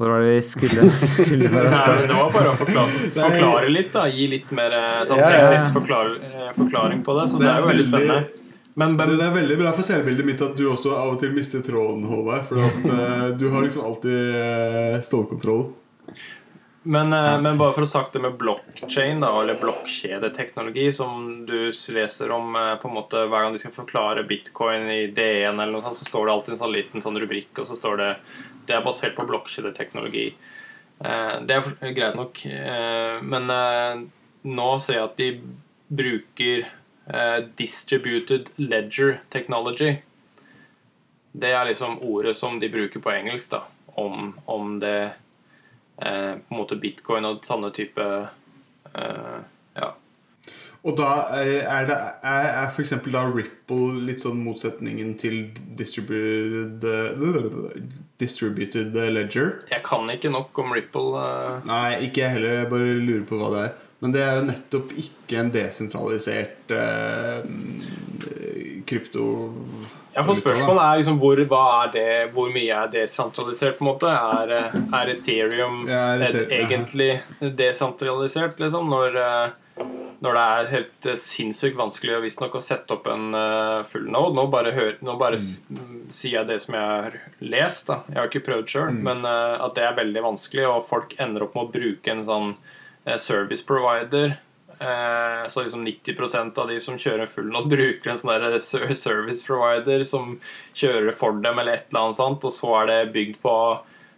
Hvor 0.00 0.14
var 0.14 0.22
det 0.22 0.36
vi 0.36 0.42
skulle, 0.46 0.86
skulle 1.18 1.48
være? 1.52 1.72
Nei, 1.74 2.04
det 2.06 2.14
var 2.16 2.30
bare 2.32 2.52
å 2.54 2.56
forklare, 2.56 3.08
forklare 3.12 3.72
litt, 3.74 3.90
da. 3.92 4.06
Gi 4.08 4.30
litt 4.32 4.54
mer 4.56 4.72
sånn 5.10 5.20
teknisk 5.20 5.74
forklar, 5.76 6.14
forklaring 6.56 7.02
på 7.04 7.16
det. 7.18 7.26
Så 7.28 7.40
det 7.42 7.50
er 7.50 7.60
jo 7.60 7.66
veldig 7.68 7.84
spennende. 7.90 8.22
Men, 8.78 8.94
men, 8.94 9.12
det 9.18 9.26
er 9.26 9.34
veldig 9.34 9.58
bra 9.60 9.74
for 9.76 9.84
selvbildet 9.84 10.24
mitt 10.24 10.40
at 10.46 10.54
du 10.56 10.70
også 10.70 10.94
av 10.96 11.16
og 11.16 11.20
til 11.20 11.34
mister 11.36 11.60
tråden, 11.66 12.06
Håvard. 12.08 12.46
For 12.48 12.62
at, 12.64 13.36
du 13.36 13.50
har 13.52 13.66
liksom 13.66 13.84
alltid 13.90 15.04
stålkontroll. 15.04 15.66
Men, 16.82 17.12
eh, 17.12 17.40
men, 17.40 17.58
bare 17.58 17.74
for 17.76 17.84
å 17.84 17.88
sagt 17.88 18.14
det 18.16 18.22
med 18.24 18.38
blockchain, 18.40 19.20
da, 19.20 19.34
eller 19.42 19.58
blokkjedeteknologi, 19.60 20.86
som 20.96 21.42
du 21.46 21.68
leser 21.92 22.32
om 22.32 22.56
eh, 22.56 22.76
på 22.80 22.88
en 22.88 22.96
måte 22.96 23.26
hver 23.26 23.44
gang 23.44 23.52
de 23.52 23.60
skal 23.60 23.74
forklare 23.74 24.24
bitcoin 24.28 24.88
i 24.88 25.02
D1, 25.12 25.60
eller 25.60 25.74
noe 25.74 25.84
sånt, 25.84 25.98
så 25.98 26.08
står 26.08 26.26
det 26.26 26.34
alltid 26.34 26.56
en 26.56 26.62
sånn 26.62 26.74
liten 26.78 27.04
sånn 27.04 27.20
rubrikk, 27.20 27.52
og 27.60 27.68
så 27.68 27.76
står 27.76 28.00
det 28.00 28.10
det 28.70 28.78
er 28.78 28.86
basert 28.86 29.16
på 29.18 29.28
blokkjedeteknologi. 29.28 30.26
Eh, 31.04 31.36
det 31.44 31.60
er 31.60 31.96
greit 31.96 32.16
nok, 32.16 32.44
men 33.28 33.50
nå 34.40 34.68
ser 34.80 35.00
jeg 35.00 35.04
at 35.04 35.18
de 35.20 35.30
bruker 35.90 36.68
distributed 37.58 38.52
ledger 38.60 39.18
technology. 39.32 39.98
Det 41.32 41.50
er 41.50 41.66
liksom 41.66 41.98
ordet 42.06 42.36
som 42.38 42.60
de 42.62 42.70
bruker 42.72 43.02
på 43.02 43.12
engelsk 43.12 43.56
da, 43.56 43.66
om, 43.98 44.30
om 44.46 44.78
det 44.80 45.10
Eh, 46.00 46.34
på 46.48 46.54
en 46.54 46.60
måte 46.62 46.78
bitcoin 46.80 47.28
og 47.28 47.42
sånne 47.44 47.68
type 47.76 48.04
eh, 48.96 49.40
ja. 49.76 49.88
Og 50.80 50.94
da 50.96 51.08
er, 51.36 51.88
det, 51.90 51.96
er, 52.24 52.46
er 52.62 52.70
f.eks. 52.70 52.94
da 53.04 53.26
Ripple 53.28 54.00
litt 54.06 54.22
sånn 54.22 54.40
motsetningen 54.40 55.12
til 55.20 55.50
distributed, 55.76 56.86
distributed 58.22 58.96
ledger? 59.12 59.58
Jeg 59.68 59.84
kan 59.84 60.08
ikke 60.08 60.32
nok 60.32 60.56
om 60.64 60.72
Ripple. 60.72 61.20
Uh... 61.20 61.60
Nei, 61.68 62.00
ikke 62.08 62.24
jeg 62.24 62.38
heller. 62.38 62.56
Jeg 62.62 62.72
bare 62.72 62.96
lurer 62.96 63.26
på 63.28 63.42
hva 63.42 63.52
det 63.52 63.62
er. 63.66 63.78
Men 64.00 64.16
det 64.16 64.24
er 64.24 64.38
jo 64.38 64.48
nettopp 64.48 64.94
ikke 65.04 65.42
en 65.42 65.52
desentralisert 65.52 66.72
uh, 66.72 67.44
krypto... 68.88 69.26
Ja, 70.14 70.24
for 70.26 70.38
Spørsmålet 70.38 70.82
er 70.82 71.00
liksom 71.00 71.18
hvor, 71.22 71.38
er 71.38 71.90
det, 71.94 72.10
hvor 72.34 72.50
mye 72.50 72.82
er 72.82 72.90
desentralisert? 72.90 73.78
på 73.78 73.84
en 73.84 73.90
måte? 73.92 74.10
Er, 74.10 74.54
eh, 74.56 74.78
er 74.98 75.12
Ethereum 75.14 75.84
ja, 75.88 76.02
er 76.18 76.40
egentlig 76.50 77.10
desentralisert, 77.38 78.58
liksom? 78.58 78.90
Når, 78.90 79.18
eh, 79.22 79.84
når, 80.18 80.34
det 80.34 80.42
er 80.42 80.72
helt 80.72 81.08
eh, 81.12 81.20
sinnssykt 81.20 81.78
vanskelig 81.78 82.18
visstnok 82.26 82.58
å 82.58 82.64
sette 82.64 82.96
opp 82.96 83.06
en 83.12 83.30
full 83.86 84.10
node. 84.10 84.34
Nå 84.38 84.48
bare, 84.50 84.74
hør, 84.74 84.92
nå 85.06 85.16
bare 85.20 85.38
mm. 85.38 86.10
sier 86.10 86.40
jeg 86.40 86.50
det 86.50 86.58
som 86.66 86.78
jeg 86.80 86.90
har 86.90 87.18
lest. 87.38 87.86
da. 87.92 88.02
Jeg 88.10 88.18
har 88.18 88.30
ikke 88.32 88.46
prøvd 88.50 88.74
sjøl, 88.74 88.92
mm. 88.98 89.02
men 89.06 89.24
at 89.30 89.78
det 89.78 89.86
er 89.86 89.98
veldig 90.02 90.26
vanskelig, 90.26 90.66
og 90.72 90.86
folk 90.90 91.14
ender 91.22 91.46
opp 91.46 91.54
med 91.54 91.68
å 91.68 91.74
bruke 91.78 92.16
en 92.16 92.26
sånn 92.26 92.54
service 93.16 93.62
provider 93.64 94.40
så 94.80 95.62
liksom 95.62 95.82
90% 95.84 96.58
av 96.58 96.68
de 96.68 96.78
som 96.80 96.96
kjører 96.98 97.28
full 97.28 97.50
node, 97.52 97.68
bruker 97.68 98.10
en 98.10 98.20
sånn 98.20 98.54
service 98.96 99.42
provider 99.44 100.04
som 100.08 100.38
kjører 100.72 101.12
for 101.12 101.36
dem, 101.36 101.58
eller 101.60 101.76
et 101.76 101.90
eller 101.90 102.06
annet 102.06 102.16
sånt, 102.16 102.46
og 102.48 102.54
så 102.54 102.70
er 102.78 102.88
det 102.88 103.12
bygd 103.12 103.40
på, 103.42 103.56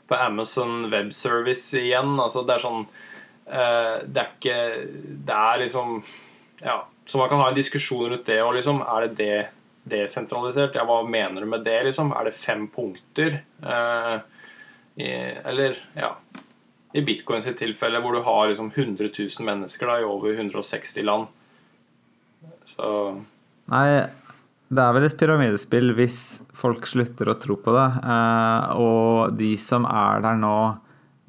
på 0.07 0.18
Amazon 0.22 0.87
Web 0.92 1.11
Service 1.16 1.66
igjen. 1.81 2.14
Altså 2.14 2.44
det 2.46 2.55
er 2.55 2.62
sånn 2.62 2.85
eh, 2.85 3.96
Det 4.07 4.22
er 4.22 4.31
ikke 4.37 4.61
Det 5.27 5.40
er 5.40 5.64
liksom 5.64 5.98
Ja. 6.62 6.79
Så 7.11 7.18
man 7.18 7.29
kan 7.33 7.42
ha 7.42 7.48
en 7.51 7.59
diskusjon 7.59 8.12
rundt 8.12 8.29
det, 8.31 8.38
òg, 8.44 8.55
liksom 8.61 8.85
Er 8.87 9.09
det 9.09 9.18
det 9.18 9.40
desentralisert? 9.90 10.79
Ja, 10.79 10.87
hva 10.87 11.01
mener 11.03 11.42
du 11.42 11.51
med 11.51 11.66
det, 11.66 11.81
liksom? 11.88 12.14
Er 12.14 12.31
det 12.31 12.38
fem 12.38 12.68
punkter? 12.70 13.40
Eh, 13.66 14.18
eller 14.94 15.83
Ja 15.98 16.14
i 16.92 17.02
bitcoin 17.05 17.42
sitt 17.44 17.59
tilfelle, 17.61 18.00
hvor 18.05 18.16
du 18.16 18.22
har 18.26 18.50
liksom 18.50 18.70
100 18.74 19.09
000 19.16 19.46
mennesker 19.48 19.88
da, 19.88 20.00
i 20.00 20.09
over 20.09 20.35
160 20.35 21.07
land. 21.09 21.31
Så 22.68 22.88
Nei, 23.72 23.87
det 24.72 24.83
er 24.83 24.94
vel 24.96 25.07
et 25.07 25.16
pyramidespill 25.20 25.94
hvis 25.96 26.20
folk 26.57 26.87
slutter 26.88 27.31
å 27.31 27.38
tro 27.40 27.57
på 27.61 27.74
det. 27.76 27.88
Eh, 28.02 28.76
og 28.83 29.38
de 29.38 29.55
som 29.61 29.87
er 29.88 30.22
der 30.24 30.38
nå, 30.40 30.57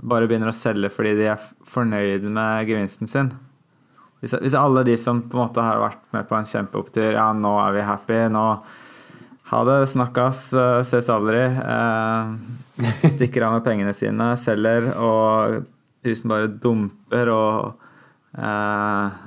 bare 0.04 0.28
begynner 0.28 0.52
å 0.52 0.56
selge 0.56 0.91
fordi 0.91 1.15
de 1.21 1.32
er 1.32 1.49
fornøyd 1.69 2.28
med 2.28 2.69
gevinsten 2.69 3.10
sin. 3.10 3.32
Hvis, 4.23 4.56
alle 4.56 4.86
de 4.88 4.95
som 4.99 5.19
på 5.28 5.36
en 5.36 5.43
måte 5.43 5.63
har 5.63 5.82
vært 5.82 6.04
med 6.15 6.28
på 6.30 6.38
en 6.38 6.47
kjempeopptur, 6.47 7.10
ja, 7.17 7.26
nå 7.36 7.58
er 7.60 7.76
vi 7.76 7.88
happy, 7.88 8.19
nå 8.32 8.45
ha 9.54 9.62
det, 9.68 9.78
snakkes, 9.92 10.42
eh, 10.58 10.82
ses 10.88 11.10
aldri. 11.13 11.44
Eh, 11.46 12.34
stikker 13.16 13.46
av 13.46 13.58
med 13.58 13.66
pengene 13.66 13.94
sine, 13.96 14.34
selger, 14.42 14.89
og 14.98 15.63
prisen 16.04 16.32
bare 16.32 16.50
dumper, 16.50 17.32
og 17.34 18.38
eh, 18.38 19.20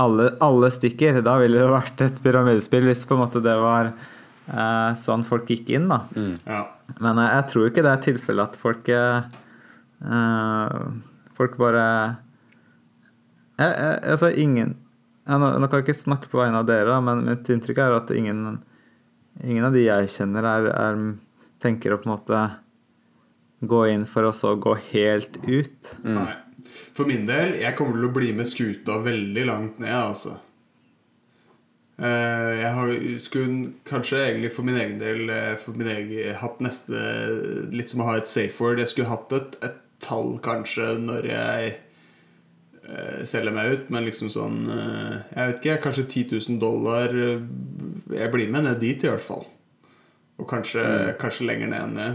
alle, 0.00 0.28
alle, 0.44 0.70
stikker. 0.74 1.20
Da 1.26 1.36
ville 1.42 1.60
det 1.60 1.72
vært 1.72 2.04
et 2.06 2.20
pyramidespill 2.24 2.86
hvis 2.88 3.04
på 3.08 3.16
en 3.16 3.24
måte 3.24 3.42
det 3.44 3.56
var 3.60 3.92
eh, 3.92 4.90
sånn 5.00 5.26
folk 5.26 5.50
gikk 5.50 5.74
inn, 5.74 5.90
da. 5.90 6.04
Mm. 6.14 6.36
Ja. 6.46 6.62
Men 7.00 7.20
jeg, 7.22 7.32
jeg 7.32 7.48
tror 7.50 7.68
ikke 7.70 7.84
det 7.86 7.92
er 7.92 8.06
tilfellet 8.10 8.52
at 8.52 8.60
folk 8.60 8.90
eh, 8.92 9.24
Folk 11.34 11.54
bare 11.56 11.84
jeg, 13.56 13.70
jeg, 13.70 13.94
Altså, 14.12 14.28
ingen 14.36 14.74
jeg, 15.24 15.40
nå, 15.40 15.48
nå, 15.56 15.68
kan 15.70 15.80
jeg 15.80 15.86
ikke 15.86 15.96
snakke 16.02 16.28
på 16.28 16.40
vegne 16.42 16.60
av 16.60 16.68
dere, 16.68 16.98
men 17.00 17.22
mitt 17.24 17.48
inntrykk 17.48 17.80
er 17.80 17.94
at 17.96 18.10
ingen, 18.12 18.58
ingen 19.42 19.66
av 19.66 19.74
de 19.74 19.86
jeg 19.86 20.12
kjenner, 20.14 20.46
er, 20.46 20.70
er 20.70 21.02
tenker 21.64 21.94
å 21.94 22.00
på 22.00 22.08
en 22.08 22.14
måte 22.14 22.40
gå 23.64 23.84
inn 23.92 24.04
for 24.08 24.28
å 24.28 24.32
så 24.36 24.54
gå 24.60 24.74
helt 24.92 25.38
ut. 25.46 25.94
Mm. 26.04 26.18
Nei. 26.18 26.32
For 26.94 27.08
min 27.08 27.26
del, 27.26 27.56
jeg 27.62 27.76
kommer 27.78 27.98
til 27.98 28.08
å 28.08 28.14
bli 28.14 28.32
med 28.36 28.48
skuta 28.50 28.98
veldig 29.02 29.46
langt 29.48 29.80
ned, 29.82 29.94
altså. 29.94 30.36
Eh, 31.94 32.52
jeg 32.58 33.20
skulle 33.22 33.72
kanskje 33.86 34.18
egentlig 34.24 34.50
for 34.54 34.66
min 34.66 34.78
egen 34.80 34.96
del 34.98 35.30
eh, 35.30 35.52
for 35.62 35.78
min 35.78 35.86
egen, 35.92 36.32
hatt 36.40 36.58
neste 36.64 36.98
Litt 37.70 37.92
som 37.92 38.02
å 38.02 38.08
ha 38.08 38.16
et 38.18 38.30
safe 38.30 38.58
word. 38.58 38.82
Jeg 38.82 38.90
skulle 38.90 39.12
hatt 39.12 39.34
et, 39.36 39.58
et 39.62 39.78
tall 40.02 40.34
kanskje 40.42 40.96
når 41.04 41.30
jeg 41.30 41.74
uh, 42.88 43.24
selger 43.28 43.54
meg 43.54 43.72
ut, 43.72 43.88
men 43.94 44.06
liksom 44.08 44.30
sånn 44.32 44.60
uh, 44.68 45.16
Jeg 45.30 45.50
vet 45.50 45.58
ikke, 45.60 45.80
kanskje 45.88 46.06
10 46.06 46.38
000 46.50 46.60
dollar. 46.62 47.14
Jeg 47.14 48.30
blir 48.34 48.52
med 48.52 48.68
ned 48.68 48.80
dit, 48.82 49.02
i 49.02 49.10
hvert 49.10 49.24
fall. 49.24 49.44
Og 50.40 50.48
kanskje, 50.50 50.82
mm. 50.82 51.16
kanskje 51.20 51.48
lenger 51.48 51.70
ned 51.70 51.82
enn 51.82 51.98
det. 52.00 52.12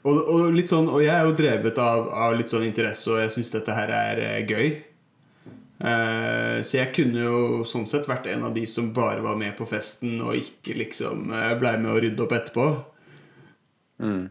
Og, 0.00 0.16
og, 0.16 0.46
litt 0.56 0.70
sånn, 0.70 0.88
og 0.88 1.02
jeg 1.04 1.12
er 1.12 1.26
jo 1.28 1.36
drevet 1.36 1.80
av, 1.80 2.06
av 2.08 2.36
litt 2.36 2.52
sånn 2.52 2.64
interesse, 2.64 3.10
og 3.12 3.20
jeg 3.20 3.34
syns 3.34 3.52
dette 3.52 3.74
her 3.76 3.92
er 3.92 4.22
gøy. 4.48 4.70
Eh, 5.80 6.58
så 6.60 6.76
jeg 6.76 6.92
kunne 6.92 7.22
jo 7.24 7.38
sånn 7.68 7.86
sett 7.88 8.08
vært 8.08 8.28
en 8.28 8.44
av 8.50 8.52
de 8.56 8.66
som 8.68 8.90
bare 8.96 9.22
var 9.24 9.38
med 9.40 9.54
på 9.56 9.64
festen 9.68 10.18
og 10.20 10.36
ikke 10.36 10.76
liksom 10.76 11.30
eh, 11.32 11.54
blei 11.60 11.78
med 11.80 11.94
å 11.94 12.00
rydde 12.04 12.24
opp 12.26 12.34
etterpå. 12.36 12.66
Mm. 14.04 14.26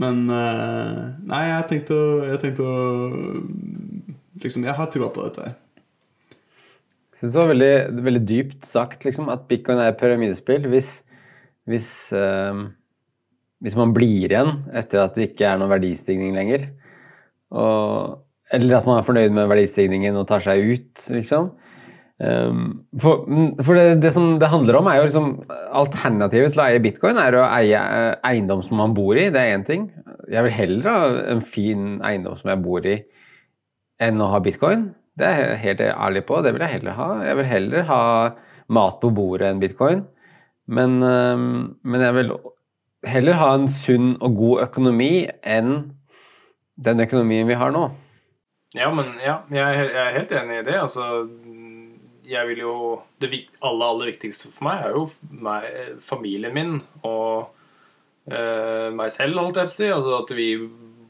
Men 0.00 0.24
eh, 0.32 1.02
Nei, 1.28 1.42
jeg 1.50 1.66
tenkte 1.70 1.96
å, 1.98 2.06
jeg 2.30 2.40
tenkte 2.42 2.66
å 2.66 2.76
Liksom, 4.42 4.64
jeg 4.66 4.74
har 4.74 4.88
trua 4.90 5.06
på 5.14 5.22
dette 5.22 5.44
her. 5.44 5.52
Jeg 7.12 7.18
synes 7.20 7.34
det 7.34 7.38
var 7.38 7.50
veldig, 7.52 7.74
veldig 8.08 8.22
dypt 8.26 8.64
sagt 8.66 9.04
liksom, 9.06 9.28
at 9.30 9.44
bitcoin 9.46 9.78
er 9.78 9.92
pyramidespill. 9.94 10.64
Hvis, 10.72 10.88
hvis, 11.70 11.90
øh, 12.18 12.64
hvis 13.62 13.76
man 13.78 13.92
blir 13.94 14.32
igjen 14.32 14.64
etter 14.74 15.04
at 15.04 15.14
det 15.14 15.28
ikke 15.28 15.46
er 15.46 15.60
noen 15.60 15.70
verdistigning 15.70 16.34
lenger, 16.34 16.64
og, 17.54 18.24
eller 18.50 18.80
at 18.80 18.88
man 18.88 18.98
er 18.98 19.06
fornøyd 19.06 19.36
med 19.36 19.52
verdistigningen 19.52 20.18
og 20.18 20.26
tar 20.32 20.42
seg 20.42 20.64
ut, 20.72 21.06
liksom. 21.14 21.52
Um, 22.22 22.84
for 23.02 23.24
for 23.66 23.74
det, 23.74 23.96
det 24.04 24.12
som 24.14 24.36
det 24.38 24.50
handler 24.52 24.76
om, 24.78 24.86
er 24.86 25.00
jo 25.00 25.06
liksom 25.08 25.30
Alternativet 25.74 26.52
til 26.54 26.62
å 26.62 26.66
eie 26.68 26.82
bitcoin 26.84 27.18
er 27.18 27.34
å 27.34 27.46
eie 27.48 27.78
eh, 27.80 28.12
eiendom 28.28 28.60
som 28.62 28.78
man 28.78 28.94
bor 28.94 29.18
i. 29.18 29.30
Det 29.32 29.40
er 29.40 29.56
én 29.56 29.66
ting. 29.66 29.88
Jeg 30.30 30.46
vil 30.46 30.54
heller 30.54 30.88
ha 30.90 31.08
en 31.32 31.42
fin 31.42 31.96
eiendom 32.06 32.36
som 32.38 32.52
jeg 32.52 32.62
bor 32.62 32.86
i, 32.86 33.00
enn 34.02 34.22
å 34.22 34.30
ha 34.30 34.42
bitcoin. 34.44 34.90
Det 35.18 35.26
er 35.26 35.40
jeg 35.42 35.62
helt 35.64 35.82
ærlig 35.90 36.22
på. 36.28 36.38
Det 36.44 36.52
vil 36.54 36.62
jeg 36.64 36.76
heller 36.76 36.98
ha. 37.00 37.08
Jeg 37.26 37.40
vil 37.40 37.50
heller 37.50 37.88
ha 37.90 38.02
mat 38.72 39.00
på 39.02 39.10
bordet 39.16 39.48
enn 39.50 39.62
bitcoin. 39.62 40.04
Men, 40.70 41.00
um, 41.02 41.48
men 41.82 42.06
jeg 42.06 42.16
vil 42.20 42.32
heller 43.08 43.40
ha 43.40 43.50
en 43.56 43.66
sunn 43.72 44.14
og 44.22 44.38
god 44.38 44.66
økonomi 44.68 45.26
enn 45.42 45.74
den 46.82 47.02
økonomien 47.02 47.50
vi 47.50 47.58
har 47.58 47.74
nå. 47.74 47.88
Ja, 48.72 48.88
men 48.94 49.18
ja, 49.20 49.42
jeg 49.52 49.88
er 49.90 50.14
helt 50.14 50.32
enig 50.32 50.62
i 50.62 50.66
det. 50.70 50.78
Altså, 50.80 51.26
jeg 52.32 52.48
vil 52.48 52.62
jo 52.64 52.76
Det 53.20 53.30
aller, 53.60 53.86
aller 53.86 54.12
viktigste 54.12 54.50
for 54.52 54.68
meg 54.68 54.86
er 54.86 54.96
jo 54.96 55.04
meg, 55.30 55.66
familien 56.02 56.54
min 56.56 56.78
og 57.06 57.52
eh, 58.30 58.88
meg 58.94 59.12
selv, 59.14 59.40
holdt 59.40 59.60
jeg 59.60 59.68
på 59.68 59.74
å 59.74 59.76
si. 59.76 59.90
Altså 59.92 60.16
at 60.20 60.34
vi 60.36 60.48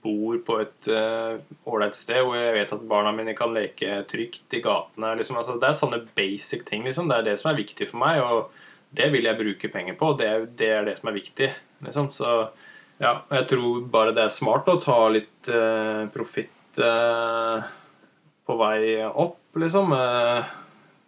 bor 0.02 0.38
på 0.42 0.56
et 0.58 0.88
ålreit 0.90 1.94
uh, 1.94 1.98
sted 1.98 2.24
hvor 2.26 2.34
jeg 2.34 2.56
vet 2.56 2.72
at 2.74 2.88
barna 2.90 3.12
mine 3.14 3.36
kan 3.38 3.52
leke 3.54 4.00
trygt 4.10 4.56
i 4.56 4.62
gatene. 4.64 5.12
Liksom. 5.20 5.38
Altså, 5.38 5.54
det 5.62 5.68
er 5.68 5.78
sånne 5.78 6.00
basic 6.18 6.64
ting. 6.66 6.82
Liksom. 6.88 7.06
Det 7.10 7.20
er 7.20 7.28
det 7.28 7.36
som 7.38 7.52
er 7.52 7.60
viktig 7.60 7.86
for 7.92 8.02
meg, 8.02 8.18
og 8.18 8.50
det 8.98 9.12
vil 9.14 9.28
jeg 9.28 9.38
bruke 9.38 9.70
penger 9.72 9.96
på. 10.00 10.10
Det, 10.18 10.32
det 10.58 10.72
er 10.74 10.88
det 10.88 10.96
som 10.98 11.12
er 11.12 11.16
viktig. 11.20 11.52
Liksom. 11.86 12.10
Så 12.16 12.32
ja, 13.02 13.14
jeg 13.30 13.46
tror 13.50 13.86
bare 13.90 14.14
det 14.16 14.26
er 14.26 14.34
smart 14.34 14.68
å 14.70 14.80
ta 14.82 14.98
litt 15.10 15.52
uh, 15.54 16.08
profitt 16.14 16.82
uh, 16.82 17.62
på 18.46 18.58
vei 18.58 18.98
opp, 19.06 19.38
liksom. 19.58 19.92
Eh, 19.94 20.50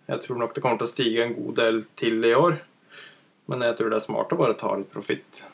jeg 0.09 0.21
tror 0.25 0.39
nok 0.41 0.55
det 0.55 0.63
kommer 0.65 0.79
til 0.81 0.89
å 0.89 0.93
stige 0.93 1.25
en 1.25 1.35
god 1.37 1.55
del 1.61 1.83
til 1.97 2.25
i 2.29 2.35
år. 2.37 2.59
Men 3.49 3.61
jeg 3.67 3.77
tror 3.77 3.91
det 3.93 3.99
er 4.01 4.05
smart 4.07 4.33
å 4.33 4.39
bare 4.41 4.57
ta 4.61 4.71
litt 4.77 4.91
profitt. 4.93 5.45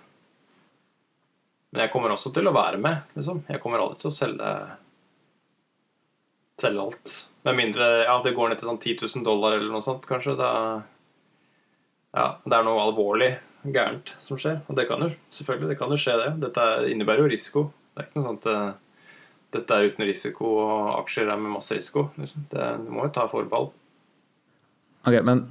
Men 1.70 1.84
jeg 1.84 1.92
kommer 1.92 2.10
også 2.14 2.32
til 2.34 2.46
å 2.50 2.54
være 2.54 2.78
med, 2.82 3.04
liksom. 3.14 3.44
Jeg 3.50 3.60
kommer 3.62 3.82
aldri 3.82 4.00
til 4.02 4.10
å 4.10 4.14
selge 4.14 4.52
selge 6.60 6.82
alt. 6.82 7.12
Med 7.46 7.56
mindre 7.56 7.86
ja, 8.04 8.16
det 8.24 8.34
går 8.36 8.50
ned 8.52 8.60
til 8.60 8.68
sånn 8.68 8.80
10 8.82 8.98
000 9.16 9.24
dollar 9.24 9.56
eller 9.56 9.70
noe 9.72 9.84
sånt, 9.84 10.04
kanskje. 10.08 10.34
Da, 10.36 10.50
ja, 12.16 12.26
det 12.44 12.58
er 12.58 12.66
noe 12.66 12.82
alvorlig 12.84 13.30
gærent 13.64 14.12
som 14.24 14.38
skjer. 14.40 14.60
Og 14.68 14.76
det 14.76 14.86
kan 14.90 15.06
jo 15.06 15.10
selvfølgelig 15.36 15.70
det 15.72 15.78
kan 15.80 15.94
jo 15.94 16.00
skje, 16.00 16.18
det. 16.20 16.30
Dette 16.44 16.66
er- 16.74 16.88
innebærer 16.92 17.24
jo 17.24 17.32
risiko. 17.32 17.64
Det 17.94 18.02
er 18.04 18.08
ikke 18.10 18.20
noe 18.20 18.28
sånt 18.28 18.46
eh, 18.50 18.70
dette 19.56 19.74
er 19.78 19.88
uten 19.90 20.06
risiko, 20.06 20.50
og 20.62 20.90
aksjer 21.00 21.30
er 21.32 21.40
med 21.40 21.54
masse 21.56 21.74
risiko. 21.74 22.10
Liksom. 22.20 22.44
Det, 22.52 22.68
du 22.84 22.90
må 22.94 23.06
jo 23.08 23.14
ta 23.16 23.24
forbehold. 23.30 23.72
Ok, 25.08 25.16
men 25.26 25.46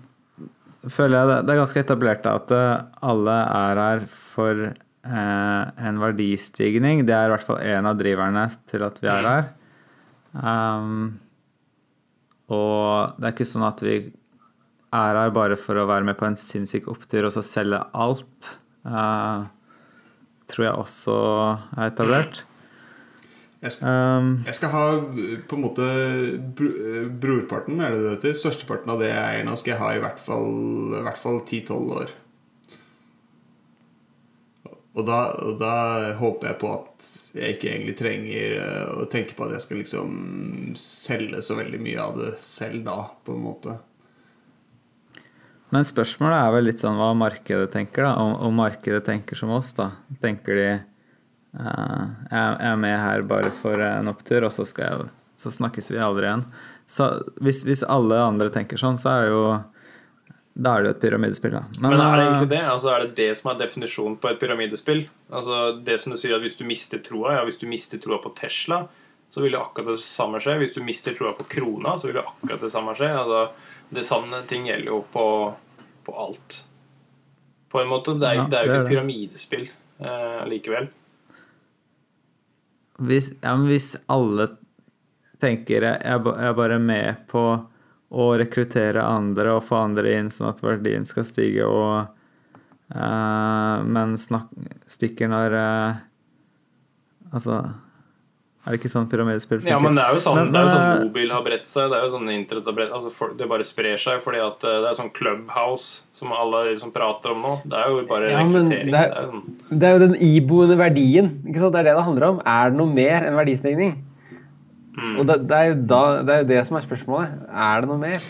føler 0.88 1.18
jeg 1.18 1.30
det, 1.30 1.40
det 1.46 1.54
er 1.54 1.62
ganske 1.62 1.82
etablert 1.82 2.22
da, 2.26 2.36
at 2.40 2.54
eh, 2.56 2.76
alle 3.12 3.38
er 3.46 3.82
her 3.84 4.06
for 4.10 4.68
eh, 4.70 5.64
en 5.90 6.02
verdistigning. 6.04 7.04
Det 7.08 7.16
er 7.16 7.28
i 7.28 7.34
hvert 7.34 7.48
fall 7.48 7.64
en 7.66 7.90
av 7.90 7.98
driverne 8.00 8.46
til 8.70 8.86
at 8.88 9.02
vi 9.04 9.12
er 9.12 9.30
her. 9.30 9.50
Um, 10.30 11.18
og 12.54 13.18
det 13.18 13.28
er 13.28 13.34
ikke 13.34 13.50
sånn 13.50 13.66
at 13.66 13.82
vi 13.86 13.96
er 14.90 15.18
her 15.22 15.32
bare 15.34 15.58
for 15.60 15.78
å 15.78 15.88
være 15.90 16.06
med 16.06 16.18
på 16.18 16.28
en 16.28 16.38
sinnssyk 16.40 16.90
opptur 16.90 17.28
og 17.28 17.34
så 17.36 17.44
selge 17.46 17.82
alt. 17.94 18.54
Uh, 18.86 19.50
tror 20.50 20.66
jeg 20.66 20.86
også 20.86 21.18
er 21.78 21.90
etablert. 21.92 22.44
Jeg 23.60 23.76
skal, 23.76 23.92
Um, 23.92 24.28
jeg 24.48 24.56
skal 24.56 24.72
ha 24.72 24.84
på 25.52 25.58
en 25.58 25.64
måte 25.66 25.84
eh, 25.84 27.10
brorparten, 27.12 27.82
er 27.84 27.92
det 27.92 28.00
det 28.06 28.14
heter? 28.14 28.38
Størsteparten 28.40 28.94
av 28.94 29.02
det 29.04 29.10
jeg 29.10 29.20
eier 29.20 29.44
nå, 29.48 29.58
skal 29.60 29.74
jeg 29.74 29.82
ha 29.82 29.90
i 29.98 30.02
hvert 30.04 30.22
fall, 30.24 30.48
i 30.96 31.04
hvert 31.04 31.20
fall 31.20 31.42
10-12 31.44 31.92
år. 31.98 32.14
Og 35.00 35.06
da, 35.06 35.20
og 35.44 35.60
da 35.60 35.74
håper 36.20 36.50
jeg 36.50 36.60
på 36.60 36.72
at 36.72 37.10
jeg 37.38 37.58
ikke 37.58 37.70
egentlig 37.74 37.98
trenger 38.00 38.56
eh, 38.58 38.96
å 39.04 39.06
tenke 39.12 39.36
på 39.36 39.46
at 39.46 39.54
jeg 39.58 39.66
skal 39.68 39.82
liksom 39.84 40.16
selge 40.80 41.44
så 41.46 41.60
veldig 41.60 41.84
mye 41.84 42.02
av 42.04 42.18
det 42.20 42.32
selv 42.44 42.88
da, 42.88 42.98
på 43.28 43.36
en 43.36 43.44
måte. 43.44 43.76
Men 45.70 45.86
spørsmålet 45.86 46.40
er 46.40 46.54
vel 46.56 46.66
litt 46.72 46.82
sånn 46.82 46.98
hva 46.98 47.12
markedet 47.14 47.70
tenker, 47.76 48.08
da. 48.08 48.16
Om, 48.18 48.34
om 48.48 48.56
markedet 48.64 49.04
tenker 49.06 49.38
som 49.38 49.52
oss, 49.54 49.76
da. 49.78 49.92
Tenker 50.24 50.58
de 50.58 50.70
jeg, 51.54 52.10
jeg 52.30 52.70
er 52.70 52.78
med 52.78 52.96
her 53.02 53.24
bare 53.30 53.50
for 53.62 53.82
en 53.82 54.12
opptur, 54.12 54.46
og 54.46 54.54
så, 54.54 54.68
jeg, 54.78 55.10
så 55.40 55.52
snakkes 55.54 55.92
vi 55.92 56.02
aldri 56.04 56.28
igjen. 56.30 56.46
Så 56.90 57.10
hvis, 57.42 57.64
hvis 57.66 57.84
alle 57.86 58.18
andre 58.22 58.50
tenker 58.54 58.80
sånn, 58.82 58.98
så 59.02 59.12
er 59.14 59.28
det 59.28 59.34
jo 59.36 59.44
Da 60.60 60.72
er 60.76 60.84
det 60.84 60.90
jo 60.90 60.94
et 60.96 61.02
pyramidespill, 61.04 61.54
da. 61.54 61.62
Men, 61.78 61.94
er 61.94 62.00
det 62.00 62.06
eh, 62.06 62.24
egentlig 62.28 62.52
det? 62.52 62.64
Altså, 62.68 62.90
er 62.94 63.06
det 63.06 63.12
det 63.20 63.30
som 63.40 63.52
er 63.52 63.60
definisjonen 63.62 64.18
på 64.20 64.32
et 64.32 64.40
pyramidespill? 64.42 65.04
Altså, 65.30 65.60
det 65.86 66.00
som 66.02 66.14
du 66.16 66.20
sier 66.20 66.36
at 66.36 66.46
Hvis 66.46 66.58
du 66.60 66.66
mister 66.68 67.02
troa, 67.06 67.38
ja, 67.38 67.44
hvis 67.48 67.62
du 67.62 67.68
mister 67.70 68.02
troa 68.02 68.18
på 68.24 68.34
Tesla, 68.38 68.84
så 69.30 69.44
vil 69.46 69.54
det 69.54 69.62
akkurat 69.62 69.94
det 69.94 70.02
samme 70.02 70.42
skje. 70.42 70.58
Hvis 70.64 70.74
du 70.74 70.82
mister 70.84 71.14
troa 71.18 71.36
på 71.38 71.46
krona, 71.54 71.94
så 72.02 72.10
vil 72.10 72.18
det 72.18 72.26
akkurat 72.26 72.66
det 72.66 72.72
samme 72.74 72.98
skje. 72.98 73.12
Altså, 73.14 73.44
det 73.94 74.06
sanne 74.06 74.42
ting 74.50 74.66
gjelder 74.70 74.90
jo 74.90 75.04
på, 75.14 75.26
på 76.06 76.18
alt. 76.26 76.64
På 77.70 77.84
en 77.84 77.92
måte. 77.94 78.18
Det 78.18 78.26
er, 78.26 78.42
Ja, 78.42 78.48
det 78.50 78.58
er 78.58 78.66
jo 78.66 78.74
ikke 78.74 78.82
et 78.82 78.94
pyramidespill 78.96 79.70
eh, 79.70 80.42
likevel. 80.50 80.90
Hvis, 83.00 83.34
ja, 83.42 83.56
hvis 83.64 83.94
alle 84.12 84.50
tenker 85.40 85.86
jeg 85.88 86.02
jeg 86.04 86.24
er 86.36 86.56
bare 86.58 86.80
med 86.84 87.26
på 87.32 87.44
å 88.10 88.26
rekruttere 88.42 89.04
andre 89.06 89.54
og 89.56 89.66
få 89.68 89.84
andre 89.86 90.16
inn 90.18 90.32
sånn 90.34 90.50
at 90.50 90.64
verdien 90.66 91.06
skal 91.08 91.28
stige, 91.28 91.68
og 91.68 92.10
uh, 92.96 93.78
men 93.86 94.18
snak, 94.20 94.50
stikker 94.90 95.32
når 95.32 95.58
uh, 95.60 96.06
Altså 97.30 97.60
Er 98.68 98.76
det 98.76 98.82
ikke 98.82 98.90
sånn 98.92 99.06
pyramidespill 99.10 99.62
Ja, 99.66 99.78
men 99.80 99.96
det 99.96 100.04
er 100.04 100.14
jo 100.14 100.20
sånn, 100.20 100.36
Men, 100.36 100.50
det 100.52 100.60
er 100.60 100.66
jo 100.68 100.72
sånn 100.74 100.90
eh, 101.00 101.04
mobil 101.08 101.30
har 101.32 101.44
bredt 101.46 101.66
seg. 101.70 101.86
Det 101.90 101.96
er 101.98 102.04
jo 102.04 102.10
sånn 102.18 102.28
internett 102.34 102.66
har 102.68 102.76
bredt 102.76 102.92
altså 102.98 103.12
for, 103.16 103.32
Det 103.40 103.48
bare 103.50 103.64
sprer 103.64 103.96
seg 103.98 104.20
fordi 104.22 104.42
at 104.44 104.66
eh, 104.68 104.82
det 104.84 104.90
er 104.92 104.98
sånn 105.00 105.12
clubhouse 105.16 106.04
som 106.14 106.34
alle 106.36 106.66
liksom 106.74 106.92
prater 106.94 107.32
om 107.32 107.40
nå. 107.46 107.54
Det 107.72 107.80
er 107.80 107.88
jo 107.94 108.04
bare 108.10 108.30
Ja, 108.34 108.44
rekruttering. 108.44 108.92
det 108.92 109.00
er- 109.00 109.10
Det 109.10 109.24
er 109.24 109.32
sånn 109.32 109.80
Det 109.80 109.88
er 109.88 109.94
jo 109.96 110.02
den 110.08 110.16
iboende 110.28 110.78
verdien. 110.78 111.32
Ikke 111.48 111.64
sant? 111.64 111.74
Det 111.74 111.80
er 111.80 111.88
det 111.90 111.96
det 111.96 112.04
handler 112.10 112.28
om. 112.30 112.42
Er 112.46 112.70
det 112.70 112.78
noe 112.78 112.94
mer 112.94 113.26
enn 113.30 113.40
verdistigning? 113.40 113.96
Og 115.18 115.26
det, 115.26 115.48
det, 115.48 115.56
er 115.56 115.68
jo 115.70 115.76
da, 115.88 116.02
det 116.28 116.34
er 116.36 116.40
jo 116.44 116.48
det 116.50 116.66
som 116.68 116.76
er 116.76 116.82
spørsmålet. 116.84 117.48
Er 117.48 117.82
det 117.82 117.88
noe 117.90 117.98
mer? 118.02 118.22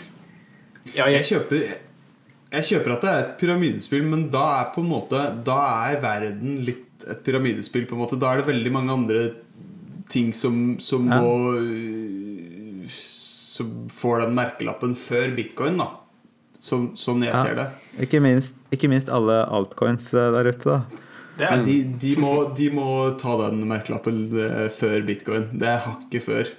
Ja, 0.94 1.06
Jeg 1.10 1.24
jeg, 1.24 1.24
kjøper, 1.32 1.64
jeg 2.52 2.62
kjøper 2.70 2.92
at 2.94 3.00
det 3.02 3.10
er 3.10 3.20
et 3.24 3.32
pyramidespill, 3.40 4.04
men 4.06 4.28
da 4.30 4.44
er 4.60 4.70
på 4.74 4.78
en 4.84 4.88
måte 4.90 5.18
Da 5.44 5.58
er 5.90 6.00
verden 6.00 6.60
litt 6.64 6.86
et 7.08 7.24
pyramidespill. 7.24 7.86
på 7.88 7.92
en 7.98 8.02
måte 8.06 8.18
Da 8.20 8.32
er 8.32 8.42
det 8.42 8.46
veldig 8.54 8.72
mange 8.72 8.90
andre 8.94 9.34
ting 10.12 10.32
som, 10.36 10.76
som 10.82 11.08
Ja. 11.10 11.20
må 11.22 11.34
Som 12.90 13.88
får 13.92 14.22
den 14.24 14.34
merkelappen 14.38 14.94
før 14.96 15.34
bitcoin, 15.36 15.76
da. 15.80 15.90
Sånn, 16.60 16.90
sånn 16.96 17.22
jeg 17.24 17.32
Ja. 17.34 17.42
ser 17.44 17.54
det. 17.58 17.66
Ikke 18.06 18.20
minst, 18.20 18.56
ikke 18.72 18.88
minst 18.88 19.08
alle 19.12 19.44
altcoins 19.48 20.12
eh, 20.14 20.30
der 20.32 20.48
ute, 20.52 20.64
da. 20.64 20.82
det 21.38 21.46
er, 21.48 21.62
de, 21.64 21.74
de, 22.00 22.14
må, 22.20 22.32
de 22.56 22.70
må 22.70 22.86
ta 23.20 23.36
den 23.48 23.62
merkelappen 23.68 24.22
eh, 24.36 24.68
før 24.68 25.04
bitcoin. 25.08 25.46
Det 25.58 25.68
er 25.68 25.78
hakket 25.86 26.22
før. 26.24 26.50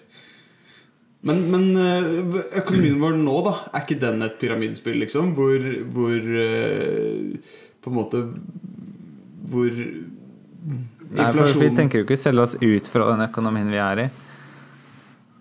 Men, 1.23 1.43
men 1.53 1.67
eh, 1.77 2.39
økonomien 2.61 2.97
vår 3.01 3.17
nå, 3.21 3.35
da, 3.45 3.55
er 3.73 3.83
ikke 3.85 3.99
den 4.01 4.21
et 4.25 4.39
pyramidespill, 4.41 4.97
liksom? 5.03 5.35
Hvor, 5.37 5.57
hvor 5.93 6.31
På 7.81 7.89
en 7.89 7.97
måte 7.97 8.23
Hvor 9.51 9.69
Nei, 11.11 11.31
for 11.35 11.59
Vi 11.59 11.69
tenker 11.75 11.99
jo 12.01 12.05
ikke 12.05 12.17
selge 12.19 12.41
oss 12.45 12.55
ut 12.61 12.87
fra 12.87 13.07
den 13.11 13.25
økonomien 13.27 13.67
vi 13.71 13.77
er 13.83 13.99
i. 14.05 14.09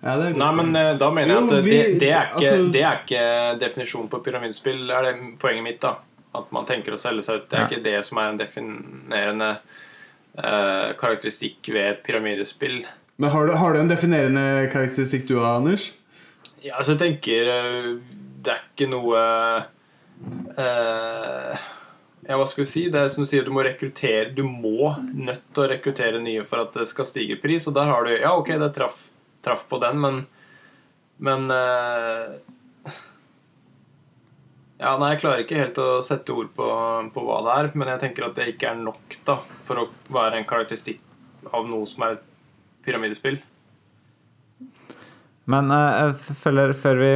ja, 0.03 0.15
det 0.19 0.31
er. 0.33 0.39
Nei, 0.41 0.51
men 0.59 0.75
eh, 0.77 0.95
da 0.99 1.11
mener 1.15 1.35
jeg 1.35 1.43
at 1.45 1.51
det, 1.51 1.61
vi- 1.65 1.99
det, 2.01 2.09
er 2.11 2.25
ikke, 2.27 2.41
altså- 2.41 2.73
det 2.73 2.83
er 2.83 3.03
ikke 3.05 3.25
definisjonen 3.61 4.09
på 4.11 4.23
pyramidespill. 4.25 4.91
Er 4.91 5.03
det 5.11 5.39
poenget 5.39 5.63
mitt, 5.63 5.81
da? 5.81 5.95
At 6.35 6.51
man 6.53 6.67
tenker 6.67 6.95
å 6.95 6.99
selge 6.99 7.23
seg 7.27 7.37
ut. 7.43 7.49
Det 7.51 7.59
er 7.59 7.63
Ja. 7.63 7.69
ikke 7.69 7.83
det 7.85 8.05
som 8.07 8.19
er 8.19 8.29
en 8.31 8.39
definerende 8.39 9.51
uh, 10.39 10.93
karakteristikk 10.95 11.69
ved 11.75 11.87
et 11.91 12.03
pyramidespill. 12.07 12.85
Men 13.19 13.31
har 13.31 13.47
du, 13.47 13.53
har 13.59 13.73
du 13.75 13.81
en 13.81 13.89
definerende 13.91 14.71
karakteristikk 14.73 15.27
du 15.29 15.39
har, 15.41 15.57
Anders? 15.59 15.91
Ja, 16.63 16.77
altså 16.79 16.93
jeg 16.97 17.01
tenker 17.23 17.51
uh, 17.51 17.99
Det 18.43 18.53
er 18.55 18.63
ikke 18.75 18.89
noe 18.91 19.19
eh, 20.57 21.57
Ja, 22.31 22.37
hva 22.39 22.45
skal 22.47 22.63
vi 22.63 22.71
si? 22.71 22.85
Det 22.95 23.01
er 23.01 23.09
som 23.11 23.25
du 23.25 23.27
sier, 23.27 23.43
du 23.43 23.51
må 23.51 23.65
rekruttere 23.67 24.29
Du 24.37 24.45
må 24.47 24.93
nødt 25.03 25.49
til 25.51 25.65
å 25.65 25.71
rekruttere 25.73 26.21
nye 26.23 26.45
for 26.47 26.63
at 26.63 26.77
det 26.79 26.87
skal 26.87 27.09
stige 27.09 27.41
pris. 27.43 27.67
Og 27.67 27.75
der 27.75 27.91
har 27.91 28.07
du 28.07 28.13
Ja, 28.15 28.37
ok, 28.39 28.53
det 28.61 28.71
traff, 28.77 29.09
traff 29.43 29.67
på 29.71 29.81
den, 29.83 29.99
men 29.99 30.21
Men 31.19 31.51
eh, 31.51 32.39
Ja, 34.81 34.95
nei, 34.97 35.11
jeg 35.13 35.23
klarer 35.25 35.43
ikke 35.43 35.59
helt 35.59 35.83
å 35.83 35.91
sette 36.07 36.33
ord 36.33 36.55
på, 36.57 36.71
på 37.13 37.27
hva 37.27 37.43
det 37.45 37.57
er, 37.59 37.67
men 37.75 37.91
jeg 37.93 38.01
tenker 38.07 38.31
at 38.31 38.39
det 38.39 38.47
ikke 38.55 38.71
er 38.71 38.79
nok 38.81 39.19
da 39.29 39.41
for 39.67 39.83
å 39.83 39.91
være 40.15 40.39
en 40.39 40.47
karakteristikk 40.49 41.03
av 41.53 41.67
noe 41.69 41.85
som 41.91 42.07
er 42.07 42.17
pyramidespill. 42.87 43.43
Men 45.51 45.75
eh, 45.75 45.99
jeg 45.99 46.39
føler 46.47 46.79
før 46.79 47.03
vi 47.03 47.15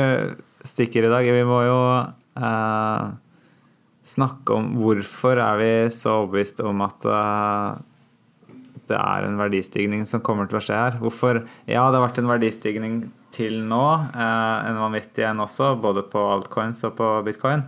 stikker 0.67 1.07
i 1.07 1.13
dag, 1.15 1.31
vi 1.39 1.47
må 1.49 1.63
jo 1.65 1.79
eh, 2.03 3.15
snakke 4.05 4.53
om 4.59 4.75
hvorfor 4.79 5.41
er 5.41 5.59
vi 5.61 5.73
så 5.93 6.21
overbevist 6.21 6.61
om 6.65 6.83
at 6.85 7.07
eh, 7.09 7.69
det 8.91 8.99
er 9.01 9.25
en 9.25 9.39
verdistigning 9.41 10.05
som 10.09 10.23
kommer 10.25 10.49
til 10.49 10.59
å 10.61 10.65
skje 10.65 10.77
her. 10.77 10.99
Hvorfor 11.01 11.41
Ja, 11.65 11.89
det 11.89 11.97
har 11.97 12.05
vært 12.05 12.21
en 12.21 12.29
verdistigning 12.29 12.95
til 13.35 13.55
nå, 13.65 13.87
eh, 14.13 14.69
en 14.69 14.83
vanvittig 14.83 15.25
en 15.27 15.45
også, 15.47 15.67
både 15.81 16.03
på 16.13 16.21
altcoins 16.37 16.85
og 16.85 16.93
på 17.01 17.09
bitcoin. 17.27 17.65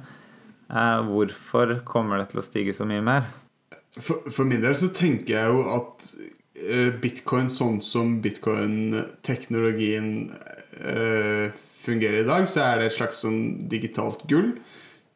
Eh, 0.68 0.99
hvorfor 1.09 1.66
kommer 1.88 2.20
det 2.20 2.29
til 2.33 2.42
å 2.42 2.46
stige 2.46 2.77
så 2.77 2.85
mye 2.88 3.05
mer? 3.05 3.22
For, 3.96 4.16
for 4.29 4.44
min 4.44 4.61
del 4.61 4.77
så 4.77 4.92
tenker 4.92 5.38
jeg 5.38 5.46
jo 5.55 5.61
at 5.72 5.96
bitcoin 7.01 7.49
sånn 7.53 7.83
som 7.85 8.20
bitcoin-teknologien 8.25 10.07
fungerer 11.81 12.22
i 12.22 12.29
dag, 12.29 12.49
så 12.49 12.61
er 12.64 12.81
det 12.81 12.87
et 12.88 12.96
slags 12.96 13.20
sånn 13.25 13.68
digitalt 13.68 14.25
gull. 14.29 14.57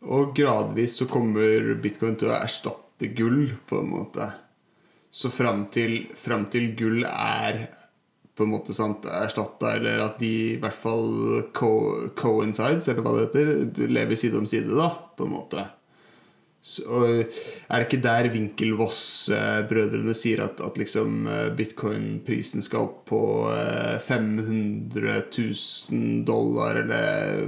Og 0.00 0.32
gradvis 0.36 0.96
så 1.00 1.08
kommer 1.10 1.74
bitcoin 1.82 2.16
til 2.20 2.30
å 2.30 2.38
erstatte 2.38 3.10
gull, 3.16 3.50
på 3.68 3.82
en 3.82 3.90
måte. 3.92 4.30
Så 5.10 5.32
fram 5.34 5.66
til, 5.72 6.06
fram 6.16 6.46
til 6.48 6.70
gull 6.78 7.04
er 7.04 7.66
på 8.38 8.46
en 8.46 8.54
måte 8.54 8.72
sant, 8.72 9.04
erstatta, 9.04 9.74
eller 9.76 10.00
at 10.00 10.20
de 10.22 10.30
i 10.54 10.60
hvert 10.62 10.76
fall 10.76 11.42
co 11.56 11.72
coincides, 12.16 12.88
eller 12.88 13.04
hva 13.04 13.12
det 13.18 13.26
heter, 13.26 13.90
lever 13.90 14.16
side 14.16 14.40
om 14.40 14.48
side, 14.48 14.72
da, 14.78 14.94
på 15.18 15.26
en 15.26 15.34
måte. 15.34 15.66
Så, 16.60 16.84
er 16.92 17.80
det 17.80 17.86
ikke 17.86 18.02
der 18.04 18.28
Winkelvoss-brødrene 18.34 20.12
sier 20.16 20.42
at, 20.44 20.58
at 20.60 20.76
liksom 20.76 21.24
eh, 21.28 21.46
bitcoin-prisen 21.56 22.64
skal 22.64 22.84
opp 22.84 22.98
på 23.08 23.20
eh, 23.48 23.96
500 24.04 25.22
000 25.32 26.26
dollar, 26.28 26.82
eller 26.82 27.46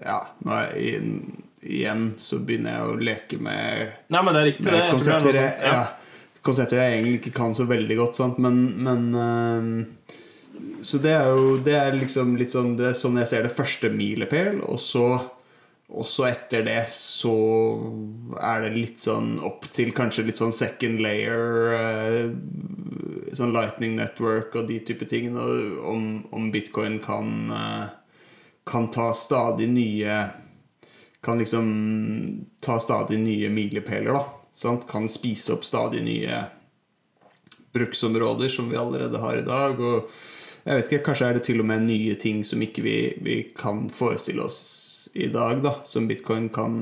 Ja, 0.00 0.22
nå 0.44 0.56
er 0.62 0.72
jeg, 0.80 1.43
igjen 1.64 2.12
så 2.20 2.40
begynner 2.44 2.76
jeg 2.76 2.88
å 2.88 2.96
leke 3.00 3.40
med 3.42 3.92
Nei, 4.12 4.20
men 4.20 4.34
det 4.36 4.40
er 4.40 4.48
riktig, 4.50 4.66
det. 4.68 4.80
er 4.80 4.92
konsepter, 4.92 5.38
jeg, 5.38 5.52
ja. 5.60 5.72
ja, 5.72 6.40
konsepter 6.44 6.80
jeg 6.80 6.96
egentlig 6.98 7.20
ikke 7.22 7.36
kan 7.38 7.56
så 7.56 7.68
veldig 7.68 7.98
godt, 8.00 8.18
sant? 8.20 8.40
men, 8.42 8.60
men 8.84 9.06
uh, 9.16 10.18
Så 10.84 11.00
det 11.04 11.14
er 11.16 11.30
jo 11.32 11.56
det 11.64 11.78
er 11.80 11.96
liksom 11.98 12.36
litt 12.40 12.54
sånn 12.54 12.74
Det 12.78 12.90
er 12.90 12.98
sånn 12.98 13.20
jeg 13.22 13.32
ser 13.32 13.48
det 13.48 13.54
første 13.56 13.90
milepæl, 13.92 14.60
og 14.68 14.82
så 14.82 15.06
også 15.94 16.24
etter 16.26 16.64
det 16.66 16.80
så 16.90 17.34
er 18.40 18.64
det 18.64 18.70
litt 18.74 19.02
sånn 19.02 19.36
opp 19.44 19.66
til 19.74 19.92
kanskje 19.94 20.24
litt 20.26 20.40
sånn 20.40 20.54
second 20.54 21.02
layer 21.04 21.74
eh, 21.76 22.22
Sånn 23.34 23.52
Lightning 23.54 23.96
Network 23.98 24.54
og 24.54 24.68
de 24.68 24.78
type 24.86 25.06
tingene. 25.10 25.42
Om, 25.90 26.04
om 26.34 26.48
bitcoin 26.54 27.00
kan 27.04 27.52
eh, 27.52 27.84
Kan 28.66 28.88
ta 28.94 29.10
stadig 29.14 29.68
nye 29.74 30.18
Kan 31.24 31.40
liksom 31.40 31.66
ta 32.60 32.78
stadig 32.82 33.18
nye 33.22 33.50
milepæler, 33.52 34.12
da. 34.12 34.24
Sant? 34.54 34.86
Kan 34.90 35.08
spise 35.10 35.54
opp 35.56 35.64
stadig 35.66 36.04
nye 36.04 36.44
bruksområder 37.74 38.52
som 38.52 38.68
vi 38.70 38.78
allerede 38.78 39.18
har 39.18 39.40
i 39.40 39.46
dag. 39.46 39.80
Og 39.80 40.10
jeg 40.64 40.78
vet 40.78 40.92
ikke, 40.92 41.04
kanskje 41.08 41.30
er 41.30 41.38
det 41.38 41.46
til 41.48 41.62
og 41.64 41.68
med 41.68 41.86
nye 41.88 42.14
ting 42.20 42.44
som 42.46 42.62
ikke 42.64 42.84
vi, 42.84 42.98
vi 43.24 43.38
kan 43.56 43.88
forestille 43.92 44.44
oss 44.44 44.60
i 45.14 45.28
dag, 45.32 45.62
da. 45.64 45.78
Som 45.86 46.08
bitcoin 46.10 46.50
kan, 46.54 46.76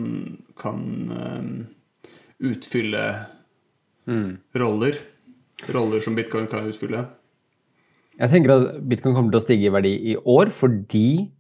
kan 0.61 0.83
um, 1.13 1.55
utfylle 2.43 3.07
roller. 4.59 4.99
Roller 5.73 6.01
som 6.03 6.17
bitcoin 6.19 6.49
kan 6.51 6.67
utfylle. 6.69 7.07
Jeg 8.19 8.29
tenker 8.29 8.53
at 8.55 8.81
bitcoin 8.85 9.15
kommer 9.17 9.33
til 9.33 9.41
å 9.41 9.45
stige 9.47 9.69
i 9.71 9.73
verdi 9.73 9.93
i 10.13 10.17
år 10.29 10.51
fordi 10.53 11.31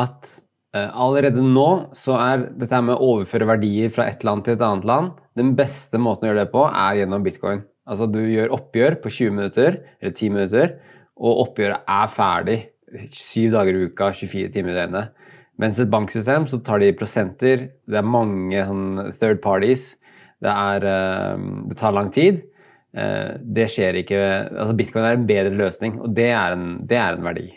at 0.00 0.30
allerede 0.74 1.42
nå 1.46 1.68
så 1.94 2.16
er 2.18 2.48
dette 2.58 2.80
med 2.82 2.96
å 2.96 3.12
overføre 3.14 3.46
verdier 3.46 3.92
fra 3.94 4.08
et 4.10 4.24
land 4.26 4.42
til 4.42 4.56
et 4.56 4.64
annet 4.66 4.88
land 4.88 5.20
Den 5.38 5.52
beste 5.54 6.00
måten 6.02 6.26
å 6.26 6.32
gjøre 6.32 6.44
det 6.44 6.52
på 6.54 6.64
er 6.66 6.98
gjennom 6.98 7.22
bitcoin. 7.22 7.62
Altså 7.86 8.08
du 8.10 8.20
gjør 8.26 8.54
oppgjør 8.56 8.96
på 9.02 9.12
20 9.12 9.36
minutter 9.36 9.76
eller 10.00 10.14
10 10.14 10.32
minutter, 10.34 10.72
og 11.14 11.42
oppgjøret 11.44 11.84
er 11.94 12.10
ferdig 12.10 12.58
7 12.94 13.52
dager 13.54 13.76
i 13.76 13.86
uka, 13.88 14.10
24 14.14 14.50
timer 14.54 14.74
i 14.74 14.78
døgnet. 14.78 15.12
Mens 15.62 15.78
et 15.78 15.90
banksystem 15.90 16.48
så 16.50 16.58
tar 16.66 16.82
de 16.82 16.94
prosenter, 16.98 17.68
det 17.86 18.00
er 18.00 18.06
mange 18.06 18.64
sånn 18.66 19.12
third 19.14 19.42
parties, 19.44 19.92
det, 20.42 20.50
er, 20.50 20.86
eh, 20.90 21.44
det 21.70 21.78
tar 21.78 21.94
lang 21.94 22.10
tid. 22.14 22.42
Eh, 22.94 23.34
Det 23.38 23.66
skjer 23.70 24.00
ikke 24.02 24.20
altså 24.50 24.74
Bitcoin 24.78 25.04
er 25.04 25.18
en 25.18 25.26
bedre 25.26 25.54
løsning, 25.54 25.98
og 26.00 26.14
det 26.14 26.30
er 26.30 26.54
en, 26.54 26.66
det 26.86 26.98
er 26.98 27.16
en 27.16 27.26
verdi. 27.26 27.48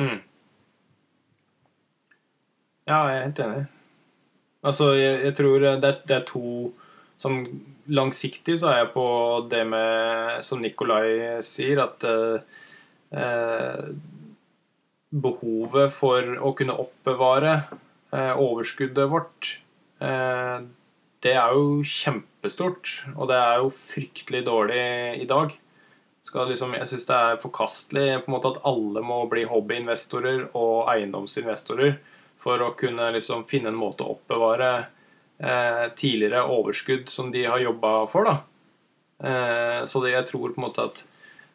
Mm. 0.00 0.18
Ja, 2.84 3.04
jeg 3.08 3.16
er 3.16 3.22
helt 3.24 3.38
enig. 3.40 3.62
Altså, 4.64 4.90
jeg, 4.96 5.20
jeg 5.24 5.36
tror 5.38 5.62
det 5.62 5.70
er, 5.72 6.00
det 6.08 6.16
er 6.18 6.26
to 6.28 6.72
Sånn 7.20 7.44
langsiktig 7.94 8.56
så 8.58 8.72
er 8.72 8.80
jeg 8.80 8.90
på 8.94 9.06
det 9.48 9.62
med 9.70 10.42
Som 10.44 10.60
Nikolai 10.64 11.40
sier, 11.46 11.78
at 11.84 12.04
eh, 12.08 12.42
eh, 13.14 13.84
behovet 15.14 15.92
for 15.94 16.32
å 16.42 16.52
kunne 16.58 16.76
oppbevare 16.82 17.52
eh, 18.10 18.32
overskuddet 18.34 19.12
vårt 19.12 19.52
eh, 20.02 20.64
Det 21.22 21.36
er 21.38 21.54
jo 21.54 21.84
kjempestort, 21.86 22.96
og 23.14 23.30
det 23.30 23.38
er 23.38 23.62
jo 23.62 23.70
fryktelig 23.72 24.42
dårlig 24.48 24.82
i 25.22 25.28
dag. 25.30 25.54
Liksom, 26.34 26.74
jeg 26.76 26.88
syns 26.90 27.06
det 27.08 27.16
er 27.16 27.40
forkastelig 27.40 28.08
på 28.24 28.28
en 28.28 28.34
måte 28.34 28.50
at 28.52 28.64
alle 28.66 29.00
må 29.06 29.22
bli 29.30 29.46
hobbyinvestorer 29.48 30.48
og 30.56 30.90
eiendomsinvestorer 30.92 31.94
for 32.40 32.60
å 32.60 32.74
kunne 32.78 33.10
liksom 33.14 33.46
finne 33.48 33.72
en 33.72 33.78
måte 33.78 34.04
å 34.04 34.16
oppbevare 34.16 34.70
eh, 35.38 35.86
tidligere 35.96 36.44
overskudd 36.52 37.08
som 37.12 37.32
de 37.34 37.46
har 37.48 37.62
jobba 37.62 37.96
for. 38.10 38.28
da. 38.28 38.36
Eh, 39.24 39.80
så 39.88 40.02
det, 40.04 40.14
jeg 40.14 40.28
tror 40.30 40.52
på 40.52 40.60
en 40.60 40.66
måte 40.66 40.86
at 40.90 41.04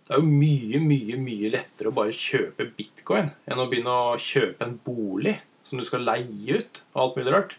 det 0.10 0.18
er 0.18 0.24
jo 0.24 0.30
mye, 0.42 0.80
mye 0.82 1.18
mye 1.22 1.52
lettere 1.54 1.92
å 1.92 1.94
bare 1.94 2.16
kjøpe 2.16 2.66
bitcoin 2.74 3.28
enn 3.46 3.60
å 3.62 3.68
begynne 3.70 3.94
å 3.94 4.16
kjøpe 4.18 4.66
en 4.66 4.80
bolig 4.82 5.36
som 5.70 5.78
du 5.78 5.86
skal 5.86 6.02
leie 6.02 6.56
ut, 6.58 6.80
og 6.96 7.02
alt 7.04 7.20
mulig 7.20 7.34
rart. 7.36 7.52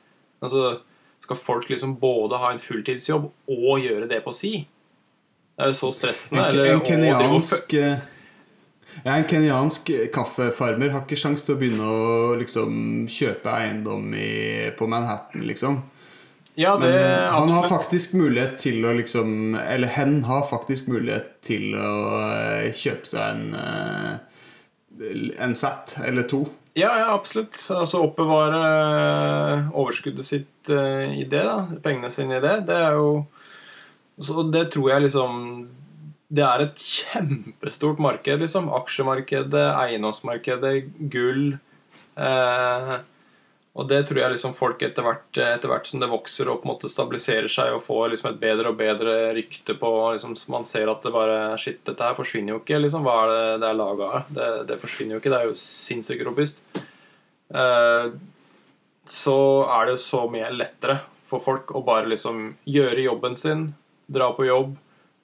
Altså, 0.42 0.80
skal 1.22 1.38
folk 1.38 1.68
liksom 1.70 1.94
både 2.00 2.40
ha 2.42 2.50
en 2.50 2.58
fulltidsjobb 2.58 3.28
og 3.30 3.84
gjøre 3.84 4.08
det 4.10 4.18
på 4.24 4.34
si? 4.34 4.64
Det 5.54 5.62
er 5.62 5.70
jo 5.70 5.78
så 5.78 5.92
stressende. 5.94 6.48
En, 6.48 6.56
eller 6.56 6.72
en 6.74 6.82
kenyansk 6.82 7.74
eh, 7.78 8.02
ja, 9.04 9.14
En 9.14 9.28
kenyansk 9.28 9.90
kaffefarmer 10.14 10.92
har 10.94 11.06
ikke 11.06 11.18
sjanse 11.18 11.46
til 11.46 11.56
å 11.56 11.60
begynne 11.60 11.86
å 11.86 12.34
liksom 12.40 13.06
kjøpe 13.10 13.52
eiendom 13.54 14.12
i, 14.14 14.70
på 14.76 14.88
Manhattan, 14.90 15.46
liksom. 15.48 15.80
Ja, 16.58 16.74
det 16.76 16.88
Men 16.90 16.94
er 16.98 17.28
han 17.30 17.50
har 17.54 17.68
faktisk 17.70 18.14
mulighet 18.18 18.58
til 18.60 18.84
å 18.84 18.92
liksom 18.98 19.54
Eller 19.54 19.88
hen 19.94 20.24
har 20.26 20.42
faktisk 20.50 20.90
mulighet 20.90 21.38
til 21.46 21.76
å 21.78 21.92
eh, 22.26 22.72
kjøpe 22.74 23.06
seg 23.06 23.36
en 23.36 23.54
eh, 23.54 24.16
En 25.40 25.54
SAT 25.56 25.94
eller 26.04 26.26
to. 26.28 26.42
Ja, 26.76 26.90
ja, 26.98 27.06
absolutt. 27.14 27.56
Altså 27.72 28.02
oppbevare 28.04 29.70
overskuddet 29.72 30.26
sitt 30.26 30.68
eh, 30.68 31.14
i 31.22 31.24
det, 31.24 31.40
da. 31.46 31.62
Pengene 31.80 32.10
sine 32.12 32.36
i 32.36 32.42
det. 32.44 32.58
Det 32.68 32.76
er 32.76 32.98
jo 32.98 33.24
Så 34.20 34.44
det 34.52 34.66
tror 34.74 34.90
jeg 34.90 35.06
liksom 35.06 35.38
Det 36.30 36.44
er 36.46 36.62
et 36.62 36.82
kjempestort 36.86 37.98
marked, 38.02 38.42
liksom. 38.44 38.68
Aksjemarkedet, 38.78 39.64
eiendomsmarkedet, 39.74 40.74
gull. 41.10 41.56
Eh, 42.14 42.92
og 43.80 43.86
det 43.90 44.00
tror 44.06 44.18
jeg 44.20 44.34
liksom 44.34 44.54
folk 44.54 44.82
etter 44.82 45.06
hvert, 45.06 45.28
etter 45.42 45.70
hvert 45.70 45.86
som 45.86 46.02
det 46.02 46.10
vokser 46.10 46.48
og 46.50 46.60
på 46.60 46.66
en 46.66 46.72
måte 46.72 46.90
stabiliserer 46.90 47.50
seg 47.50 47.74
og 47.74 47.82
får 47.84 48.12
liksom 48.12 48.32
et 48.32 48.40
bedre 48.42 48.72
og 48.72 48.78
bedre 48.78 49.14
rykte 49.36 49.76
på 49.78 49.90
liksom, 50.14 50.34
Man 50.50 50.66
ser 50.66 50.90
at 50.90 51.06
det 51.06 51.12
bare 51.14 51.54
Shit, 51.60 51.80
dette 51.86 52.02
her 52.04 52.18
forsvinner 52.18 52.54
jo 52.54 52.60
ikke. 52.60 52.80
liksom 52.82 53.06
Hva 53.06 53.14
er 53.22 53.32
det 53.32 53.44
det 53.62 53.70
er 53.70 53.78
laga 53.78 54.10
av? 54.10 54.34
Det, 54.38 54.50
det 54.70 54.80
forsvinner 54.82 55.16
jo 55.16 55.22
ikke. 55.22 55.32
Det 55.32 55.38
er 55.38 55.48
jo 55.50 55.58
sinnssykt 55.62 56.26
robust. 56.26 56.62
Eh, 57.54 58.10
så 59.10 59.38
er 59.78 59.90
det 59.90 59.98
så 60.02 60.26
mye 60.30 60.50
lettere 60.54 61.00
for 61.26 61.42
folk 61.42 61.70
å 61.74 61.82
bare 61.86 62.10
liksom 62.10 62.52
gjøre 62.66 63.06
jobben 63.06 63.38
sin, 63.38 63.68
dra 64.10 64.32
på 64.34 64.46
jobb 64.50 64.74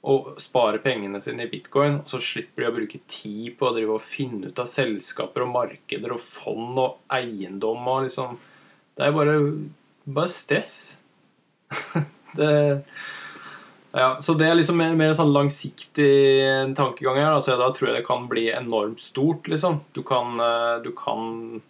og 0.06 0.36
spare 0.42 0.78
pengene 0.82 1.18
sine 1.22 1.46
i 1.46 1.50
bitcoin, 1.50 2.00
og 2.04 2.10
så 2.10 2.20
slipper 2.22 2.62
de 2.62 2.68
å 2.68 2.74
bruke 2.76 3.00
tid 3.10 3.56
på 3.58 3.66
å 3.66 3.74
drive 3.74 3.96
og 3.96 4.04
finne 4.06 4.52
ut 4.52 4.62
av 4.62 4.68
selskaper 4.70 5.42
og 5.42 5.50
markeder 5.54 6.14
og 6.14 6.22
fond 6.22 6.78
og 6.78 7.00
eiendom 7.12 7.88
og 7.90 8.06
liksom 8.06 8.38
Det 8.96 9.04
er 9.04 9.12
bare, 9.12 9.32
bare 10.06 10.32
stress. 10.32 10.76
det 12.38 12.52
ja, 13.96 14.16
så 14.20 14.34
det 14.36 14.44
er 14.44 14.58
liksom 14.58 14.76
mer, 14.76 14.92
mer 14.96 15.14
sånn 15.16 15.32
langsiktig 15.32 16.08
tankegang 16.76 17.16
her. 17.16 17.30
Altså, 17.32 17.54
da 17.56 17.70
tror 17.72 17.88
jeg 17.88 17.96
det 17.96 18.08
kan 18.08 18.26
bli 18.28 18.50
enormt 18.52 19.00
stort, 19.00 19.48
liksom. 19.48 19.78
Du 19.96 20.02
kan, 20.04 20.36
eh, 20.40 20.82
du 20.84 20.90
kan 20.96 21.60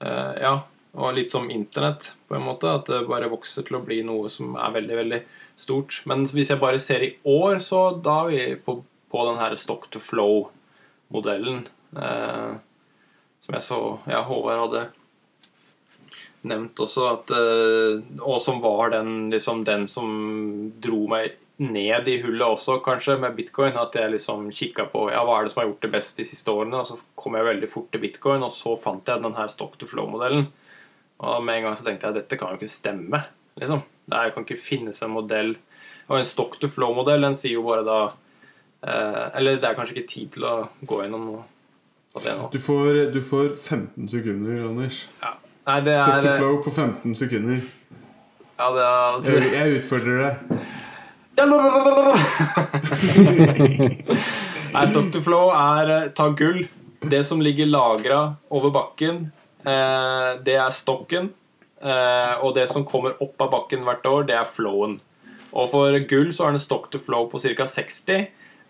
eh, 0.00 0.34
Ja. 0.42 0.58
Og 0.98 1.12
litt 1.14 1.30
som 1.30 1.50
internett, 1.50 2.14
på 2.26 2.34
en 2.34 2.46
måte. 2.46 2.70
At 2.70 2.86
det 2.86 3.04
bare 3.10 3.30
vokser 3.30 3.66
til 3.66 3.76
å 3.78 3.82
bli 3.84 4.00
noe 4.06 4.30
som 4.32 4.54
er 4.56 4.72
veldig, 4.78 4.96
veldig 5.02 5.20
stort. 5.58 6.02
Men 6.08 6.24
hvis 6.26 6.52
jeg 6.52 6.62
bare 6.62 6.80
ser 6.82 7.04
i 7.04 7.14
år, 7.28 7.58
så 7.62 7.90
da 8.04 8.20
er 8.24 8.30
vi 8.30 8.44
på, 8.64 8.78
på 9.10 9.26
den 9.30 9.40
her 9.40 9.56
stock 9.58 9.88
to 9.92 10.02
flow-modellen. 10.02 11.66
Eh, 11.96 12.54
som 13.44 13.56
jeg 13.56 13.64
så 13.64 13.82
ja, 14.10 14.22
Håvard 14.28 14.64
hadde 14.66 14.86
nevnt 16.48 16.80
også, 16.80 17.04
at, 17.16 17.34
eh, 17.34 18.22
og 18.22 18.40
som 18.44 18.62
var 18.62 18.92
den, 18.94 19.28
liksom, 19.32 19.64
den 19.66 19.86
som 19.90 20.08
dro 20.82 21.06
meg 21.10 21.36
ned 21.58 22.06
i 22.06 22.20
hullet 22.22 22.46
også, 22.46 22.78
kanskje, 22.84 23.18
med 23.18 23.34
bitcoin. 23.34 23.76
At 23.80 23.96
jeg 23.98 24.14
liksom 24.14 24.46
kikka 24.54 24.86
på 24.92 25.08
ja, 25.10 25.24
hva 25.26 25.40
er 25.40 25.46
det 25.46 25.52
som 25.54 25.64
har 25.64 25.70
gjort 25.72 25.84
det 25.84 25.92
best 25.96 26.20
de 26.20 26.26
siste 26.28 26.54
årene. 26.54 26.78
Og 26.78 26.86
så 26.86 26.98
kom 27.18 27.38
jeg 27.38 27.50
veldig 27.50 27.70
fort 27.72 27.90
til 27.92 28.04
bitcoin, 28.04 28.46
og 28.46 28.54
så 28.54 28.76
fant 28.78 29.10
jeg 29.10 29.24
den 29.24 29.36
her 29.38 29.50
stock 29.52 29.74
to 29.80 29.90
flow-modellen. 29.90 30.48
Og 31.18 31.42
med 31.42 31.58
en 31.58 31.68
gang 31.68 31.78
så 31.78 31.88
tenkte 31.88 32.10
jeg 32.10 32.20
dette 32.20 32.38
kan 32.38 32.54
jo 32.54 32.60
ikke 32.60 32.70
stemme. 32.70 33.24
liksom. 33.58 33.82
Det 34.08 34.30
kan 34.34 34.44
ikke 34.46 34.60
finnes 34.60 35.02
en 35.04 35.10
modell 35.12 35.56
Og 36.08 36.18
en 36.18 36.24
stock 36.24 36.56
to 36.62 36.68
flow-modell, 36.72 37.20
den 37.26 37.34
sier 37.36 37.54
jo 37.58 37.62
bare 37.66 37.84
da 37.84 37.98
eh, 38.08 39.38
Eller 39.38 39.56
det 39.60 39.68
er 39.68 39.76
kanskje 39.76 39.94
ikke 39.98 40.12
tid 40.14 40.28
til 40.38 40.42
å 40.48 40.54
gå 40.80 40.96
gjennom 41.04 41.22
noe 41.28 41.42
det. 42.18 42.32
Du 42.50 42.58
får, 42.58 43.12
du 43.14 43.20
får 43.22 43.52
15 43.54 44.08
sekunder, 44.10 44.66
Anders. 44.68 45.06
Ja. 45.22 45.28
Nei, 45.68 45.80
det 45.84 45.98
Stock 46.00 46.22
to 46.24 46.28
er 46.28 46.38
flow 46.40 46.54
på 46.64 46.70
15 46.72 47.14
sekunder. 47.20 47.58
Ja, 48.58 48.66
det 48.74 48.82
er 48.82 48.90
Jeg, 49.36 49.52
jeg 49.52 49.66
utfordrer 49.78 50.16
deg. 50.24 50.34
Nei, 54.74 54.84
stock 54.90 55.08
to 55.14 55.20
flow 55.22 55.46
er 55.54 55.86
eh, 55.94 56.10
ta 56.16 56.26
gull. 56.34 56.66
Det 56.98 57.22
som 57.26 57.40
ligger 57.44 57.66
lagra 57.70 58.34
over 58.50 58.70
bakken, 58.74 59.30
eh, 59.62 60.30
det 60.42 60.56
er 60.58 60.70
stokken. 60.74 61.30
Eh, 61.78 62.34
og 62.42 62.54
det 62.56 62.66
som 62.70 62.84
kommer 62.86 63.14
opp 63.22 63.40
av 63.44 63.52
bakken 63.52 63.84
hvert 63.86 64.06
år, 64.08 64.26
det 64.26 64.34
er 64.38 64.48
flowen. 64.50 64.98
Og 65.52 65.68
for 65.70 65.94
gull 66.10 66.32
så 66.34 66.48
er 66.48 66.56
det 66.56 66.64
stock 66.64 66.90
to 66.92 66.98
flow 67.00 67.28
på 67.30 67.40
ca. 67.40 67.66
60. 67.66 68.26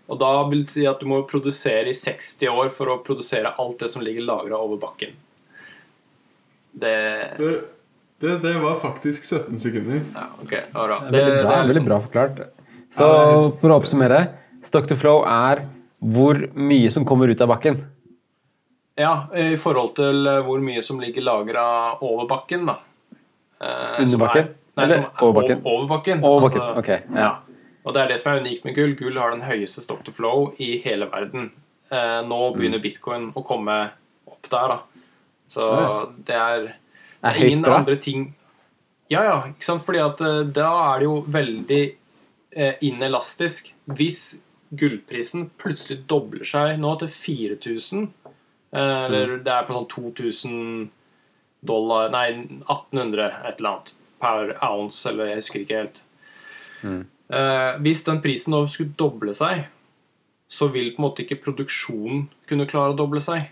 Og 0.08 0.20
da 0.20 0.30
vil 0.48 0.62
det 0.64 0.72
si 0.72 0.84
at 0.88 1.00
du 1.00 1.08
må 1.10 1.22
produsere 1.28 1.90
i 1.90 1.96
60 1.96 2.48
år 2.52 2.70
for 2.72 2.92
å 2.92 3.00
produsere 3.04 3.54
alt 3.60 3.82
det 3.82 3.90
som 3.92 4.04
ligger 4.04 4.24
lagra 4.28 4.60
over 4.60 4.80
bakken. 4.80 5.16
Det 6.72 6.94
Det, 7.38 7.50
det, 8.20 8.38
det 8.42 8.54
var 8.62 8.78
faktisk 8.80 9.24
17 9.24 9.58
sekunder. 9.58 10.00
Ja, 10.14 10.28
ok, 10.42 10.50
det 10.50 10.74
var 10.74 10.88
bra. 10.88 11.00
Det 11.10 11.20
er 11.20 11.28
veldig 11.28 11.42
bra, 11.42 11.52
er 11.52 11.64
liksom- 11.64 11.68
veldig 11.68 11.84
bra 11.88 12.00
forklart. 12.00 12.40
Så 12.90 13.06
for 13.60 13.68
å 13.70 13.80
oppsummere 13.82 14.28
Stock 14.64 14.88
to 14.88 14.96
flow 14.96 15.22
er 15.22 15.68
hvor 16.02 16.34
mye 16.54 16.90
som 16.90 17.04
kommer 17.04 17.28
ut 17.28 17.40
av 17.40 17.48
bakken. 17.48 17.78
Ja, 18.98 19.28
i 19.34 19.54
forhold 19.56 19.94
til 19.94 20.24
hvor 20.42 20.58
mye 20.58 20.82
som 20.82 20.98
ligger 20.98 21.22
lagra 21.22 21.64
over 22.02 22.26
bakken, 22.26 22.66
da. 22.66 22.78
Eh, 23.60 24.00
Under 24.02 24.14
er- 24.14 24.18
bakken? 24.26 24.48
Nei, 24.76 24.84
Eller 24.84 24.96
er 25.02 25.22
over 25.22 25.32
bakken? 25.42 25.62
Over, 25.64 25.86
bakken. 25.88 26.22
Over 26.22 26.40
bakken, 26.48 26.60
Altså, 26.62 26.78
okay, 26.78 27.00
ja. 27.14 27.20
ja. 27.20 27.30
Og 27.84 27.94
det 27.94 28.02
er 28.02 28.08
det 28.08 28.20
som 28.20 28.32
er 28.32 28.40
unikt 28.40 28.64
med 28.64 28.74
gull. 28.76 28.94
Gull 28.94 29.16
har 29.18 29.30
den 29.30 29.40
høyeste 29.42 29.82
stock 29.82 30.04
to 30.04 30.12
flow 30.12 30.52
i 30.58 30.78
hele 30.84 31.06
verden. 31.10 31.50
Eh, 31.90 32.20
nå 32.22 32.52
Mm. 32.52 32.58
begynner 32.58 32.82
bitcoin 32.82 33.32
å 33.34 33.42
komme 33.44 33.90
opp 34.28 34.42
der, 34.50 34.68
da. 34.68 34.78
Så 35.48 35.60
Ja. 35.80 36.06
det 36.24 36.34
er, 36.36 36.60
det 37.24 37.36
er 37.36 37.44
ingen 37.46 37.62
bra? 37.62 37.78
andre 37.78 37.96
ting 37.96 38.34
Ja, 39.10 39.22
ja, 39.24 39.42
ikke 39.48 39.64
sant? 39.64 39.80
Fordi 39.82 39.98
at 40.04 40.20
eh, 40.20 40.42
da 40.52 40.94
er 40.94 40.98
det 40.98 41.04
jo 41.06 41.22
veldig 41.22 41.94
eh, 42.54 42.74
inelastisk. 42.82 43.72
Hvis 43.88 44.38
gullprisen 44.76 45.50
plutselig 45.58 46.06
dobler 46.06 46.44
seg 46.44 46.78
nå 46.78 46.98
til 46.98 47.08
4000, 47.08 48.08
eh, 48.72 49.04
eller 49.06 49.26
Mm. 49.38 49.44
det 49.44 49.52
er 49.52 49.62
på 49.64 49.72
sånn 49.72 49.88
2000 49.88 50.90
dollar 51.60 52.10
Nei, 52.14 52.26
1800 52.66 53.30
et 53.48 53.58
eller 53.58 53.70
annet 53.70 53.94
per 54.18 54.54
ounce, 54.66 55.08
eller 55.10 55.30
jeg 55.30 55.42
husker 55.42 55.62
ikke 55.64 55.82
helt. 55.82 56.02
Eh, 57.28 57.72
hvis 57.84 58.04
den 58.06 58.22
prisen 58.24 58.54
nå 58.54 58.64
skulle 58.70 58.96
doble 58.98 59.34
seg, 59.36 59.66
så 60.48 60.70
vil 60.72 60.94
på 60.94 61.02
en 61.02 61.06
måte 61.08 61.24
ikke 61.24 61.42
produksjonen 61.44 62.26
kunne 62.48 62.68
klare 62.70 62.94
å 62.94 62.98
doble 62.98 63.20
seg. 63.22 63.50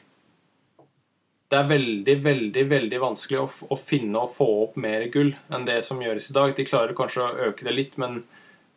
Det 1.47 1.59
er 1.61 1.69
veldig, 1.71 2.15
veldig 2.25 2.63
veldig 2.71 3.01
vanskelig 3.03 3.39
å, 3.39 3.47
å 3.71 3.77
finne 3.79 4.23
og 4.25 4.33
få 4.33 4.47
opp 4.65 4.79
mer 4.83 5.05
gull 5.15 5.35
enn 5.53 5.67
det 5.69 5.79
som 5.87 6.01
gjøres 6.03 6.31
i 6.31 6.35
dag. 6.35 6.55
De 6.57 6.67
klarer 6.67 6.97
kanskje 6.99 7.23
å 7.23 7.51
øke 7.51 7.69
det 7.69 7.77
litt, 7.77 7.95
men 8.01 8.23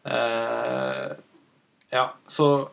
eh, 0.05 1.15
Ja, 1.89 2.11
så 2.29 2.69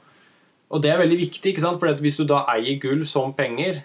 Og 0.69 0.83
det 0.83 0.91
er 0.91 0.99
veldig 0.99 1.17
viktig, 1.23 1.53
ikke 1.53 1.63
sant? 1.63 1.79
For 1.81 2.03
hvis 2.03 2.19
du 2.19 2.27
da 2.29 2.43
eier 2.53 2.81
gull 2.83 3.07
som 3.07 3.33
penger, 3.39 3.85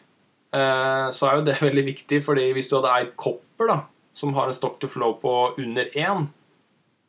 så 0.52 1.28
er 1.28 1.38
jo 1.38 1.46
det 1.48 1.58
veldig 1.68 1.86
viktig, 1.88 2.22
fordi 2.26 2.50
hvis 2.56 2.68
du 2.68 2.78
hadde 2.78 2.94
eid 2.98 3.12
kopper, 3.20 3.70
da, 3.72 3.78
som 4.14 4.34
har 4.36 4.50
en 4.50 4.58
stock 4.58 4.80
to 4.80 4.90
flow 4.92 5.14
på 5.22 5.36
under 5.58 5.88
én, 5.96 6.28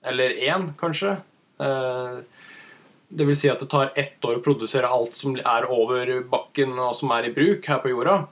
eller 0.05 0.30
én, 0.30 0.68
kanskje 0.78 1.16
eh, 1.62 2.16
Det 3.09 3.26
vil 3.28 3.36
si 3.38 3.51
at 3.51 3.61
det 3.61 3.68
tar 3.70 3.93
ett 3.99 4.24
år 4.24 4.38
å 4.40 4.45
produsere 4.45 4.88
alt 4.88 5.18
som 5.18 5.34
er 5.36 5.66
over 5.70 6.14
bakken 6.30 6.72
og 6.80 6.95
som 6.97 7.12
er 7.12 7.28
i 7.28 7.34
bruk 7.34 7.66
her 7.68 7.82
på 7.82 7.93
jorda. 7.93 8.22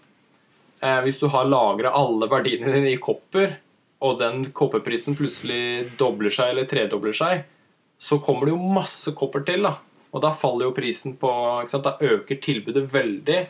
Eh, 0.80 1.02
hvis 1.04 1.20
du 1.20 1.26
har 1.28 1.50
lagra 1.50 1.92
alle 1.92 2.30
verdiene 2.30 2.72
dine 2.72 2.94
i 2.94 3.00
kopper, 3.02 3.58
og 4.00 4.16
den 4.22 4.46
kopperprisen 4.56 5.18
plutselig 5.18 5.90
dobler 6.00 6.32
seg 6.32 6.54
eller 6.54 6.68
tredobler 6.68 7.12
seg, 7.12 7.42
så 8.00 8.16
kommer 8.24 8.48
det 8.48 8.54
jo 8.54 8.72
masse 8.72 9.12
kopper 9.12 9.44
til. 9.44 9.68
da. 9.68 9.74
Og 10.11 10.24
da 10.24 10.32
faller 10.32 10.70
jo 10.70 10.74
prisen 10.74 11.18
på? 11.20 11.28
Da 11.68 11.98
øker 12.00 12.40
tilbudet 12.40 12.86
veldig, 12.94 13.40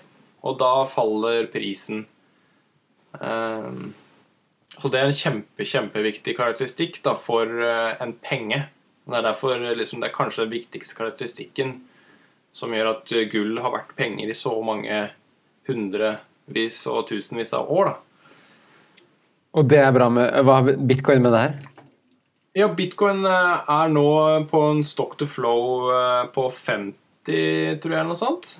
og 0.41 0.59
da 0.61 0.72
faller 0.88 1.49
prisen. 1.53 2.05
Ehm, 3.20 3.93
så 4.70 4.88
det 4.88 5.01
er 5.01 5.11
en 5.11 5.16
kjempe, 5.16 5.66
kjempeviktig 5.66 6.36
karakteristikk 6.38 7.01
da, 7.05 7.16
for 7.18 7.47
eh, 7.47 7.97
en 8.01 8.14
penge. 8.22 8.64
Det 9.05 9.18
er 9.18 9.26
derfor 9.26 9.59
liksom, 9.74 10.01
det 10.01 10.11
er 10.11 10.16
kanskje 10.16 10.47
den 10.47 10.55
viktigste 10.55 10.99
karakteristikken 10.99 11.80
som 12.57 12.74
gjør 12.74 12.95
at 12.95 13.14
eh, 13.14 13.26
gull 13.30 13.59
har 13.62 13.74
vært 13.74 13.97
penger 13.99 14.30
i 14.30 14.36
så 14.36 14.55
mange 14.64 15.03
hundrevis 15.68 16.84
og 16.91 17.09
tusenvis 17.11 17.53
av 17.59 17.70
år. 17.70 17.93
da. 17.93 17.99
Og 19.59 19.66
det 19.66 19.80
er 19.82 19.93
bra 19.95 20.07
med 20.14 20.30
Hva 20.47 20.61
har 20.61 20.72
bitcoin 20.78 21.24
med 21.24 21.34
det 21.34 21.43
her? 21.43 21.59
Ja, 22.59 22.66
bitcoin 22.74 23.22
eh, 23.26 23.70
er 23.70 23.93
nå 23.93 24.09
på 24.51 24.64
en 24.72 24.82
stock 24.86 25.16
to 25.18 25.26
flow 25.30 25.91
eh, 25.95 26.24
på 26.34 26.49
50, 26.51 27.78
tror 27.82 27.95
jeg, 27.95 28.01
eller 28.01 28.11
noe 28.11 28.18
sånt. 28.18 28.57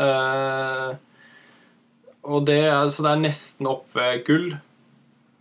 Eh, 0.00 0.90
og 2.30 2.44
det 2.48 2.60
er, 2.66 2.88
så 2.92 3.04
det 3.04 3.12
er 3.12 3.22
nesten 3.24 3.68
oppe 3.70 4.08
gull. 4.26 4.50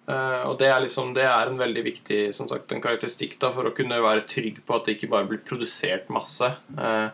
Eh, 0.09 0.43
og 0.49 0.57
det 0.59 0.69
er 0.71 0.81
liksom 0.81 1.13
Det 1.15 1.25
er 1.27 1.51
en 1.51 1.59
veldig 1.59 1.83
viktig 1.85 2.21
sagt, 2.35 2.71
en 2.71 2.83
karakteristikk 2.83 3.37
da, 3.41 3.53
for 3.55 3.69
å 3.69 3.75
kunne 3.75 4.01
være 4.03 4.27
trygg 4.29 4.61
på 4.65 4.77
at 4.77 4.87
det 4.87 4.97
ikke 4.97 5.11
bare 5.13 5.29
blir 5.29 5.43
produsert 5.45 6.11
masse. 6.13 6.51
Eh, 6.77 7.09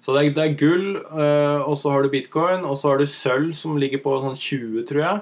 så 0.00 0.16
det 0.16 0.20
er, 0.22 0.30
det 0.36 0.44
er 0.46 0.56
gull, 0.56 0.86
og 0.96 1.74
så 1.76 1.90
har 1.92 2.00
du 2.00 2.08
bitcoin, 2.08 2.62
og 2.64 2.78
så 2.80 2.88
har 2.88 3.02
du 3.02 3.04
sølv, 3.04 3.50
som 3.52 3.74
ligger 3.76 4.00
på 4.00 4.14
sånn 4.22 4.38
20, 4.38 4.86
tror 4.88 5.02
jeg. 5.02 5.18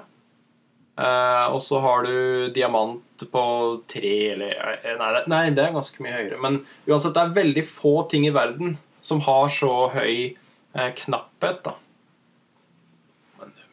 Uh, 0.99 1.53
og 1.55 1.61
så 1.63 1.79
har 1.79 2.03
du 2.03 2.49
diamant 2.51 3.23
på 3.31 3.43
tre 3.87 4.13
eller 4.33 4.79
nei, 4.99 5.21
nei, 5.31 5.43
det 5.55 5.63
er 5.63 5.75
ganske 5.75 6.03
mye 6.03 6.11
høyere. 6.11 6.39
Men 6.43 6.57
uansett, 6.89 7.13
det 7.15 7.21
er 7.23 7.37
veldig 7.37 7.63
få 7.67 7.93
ting 8.11 8.25
i 8.27 8.33
verden 8.35 8.75
som 9.03 9.21
har 9.23 9.47
så 9.53 9.71
høy 9.93 10.35
knapphet, 10.73 11.63
da. 11.65 11.75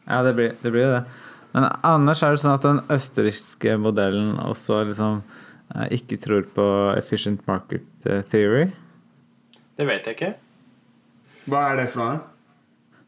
Ja, 0.06 0.22
det 0.22 0.36
blir, 0.38 0.54
det 0.62 0.70
blir 0.70 0.86
jo 0.86 0.92
det. 0.94 1.02
Men 1.56 1.66
annars 1.86 2.22
er 2.22 2.34
det 2.34 2.42
sånn 2.42 2.54
at 2.54 2.64
den 2.66 2.82
østerrikske 2.92 3.74
modellen 3.80 4.36
også 4.44 4.82
liksom 4.86 5.22
eh, 5.74 5.88
ikke 5.96 6.18
tror 6.22 6.46
på 6.54 6.66
efficient 6.94 7.42
market 7.48 8.06
eh, 8.08 8.22
theory. 8.30 8.68
Det 9.76 9.86
vet 9.88 10.06
jeg 10.06 10.16
ikke. 10.18 10.32
Hva 11.50 11.64
er 11.72 11.80
det 11.80 11.88
for 11.92 12.02
noe? 12.04 12.20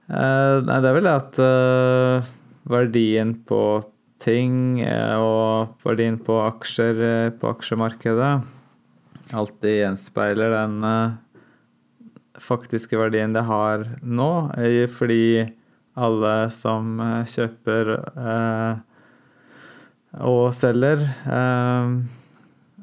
Eh, 0.09 0.59
nei, 0.65 0.81
det 0.81 0.91
er 0.91 0.97
vel 0.97 1.09
det 1.09 1.15
at 1.21 1.41
eh, 1.45 2.33
verdien 2.73 3.35
på 3.49 3.63
ting 4.23 4.81
eh, 4.83 5.17
og 5.21 5.79
verdien 5.85 6.19
på 6.25 6.41
aksjer 6.49 7.05
eh, 7.09 7.35
på 7.39 7.53
aksjemarkedet 7.53 8.33
alltid 9.37 9.83
gjenspeiler 9.83 10.53
den 10.55 10.85
eh, 10.85 11.17
faktiske 12.43 12.99
verdien 12.99 13.35
det 13.35 13.45
har 13.49 13.85
nå, 14.03 14.31
fordi 14.95 15.49
alle 15.99 16.35
som 16.55 16.99
eh, 17.03 17.25
kjøper 17.29 17.91
eh, 17.99 18.85
og 20.25 20.55
selger, 20.57 21.03
eh, 21.29 21.97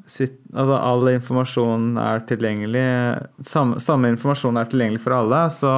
sitt, 0.06 0.36
altså 0.54 0.76
all 0.78 1.08
informasjon 1.10 1.96
er 1.98 2.22
tilgjengelig 2.28 2.84
samme, 3.42 3.80
samme 3.82 4.12
informasjon 4.12 4.60
er 4.60 4.68
tilgjengelig 4.70 5.02
for 5.02 5.16
alle, 5.16 5.40
så 5.50 5.72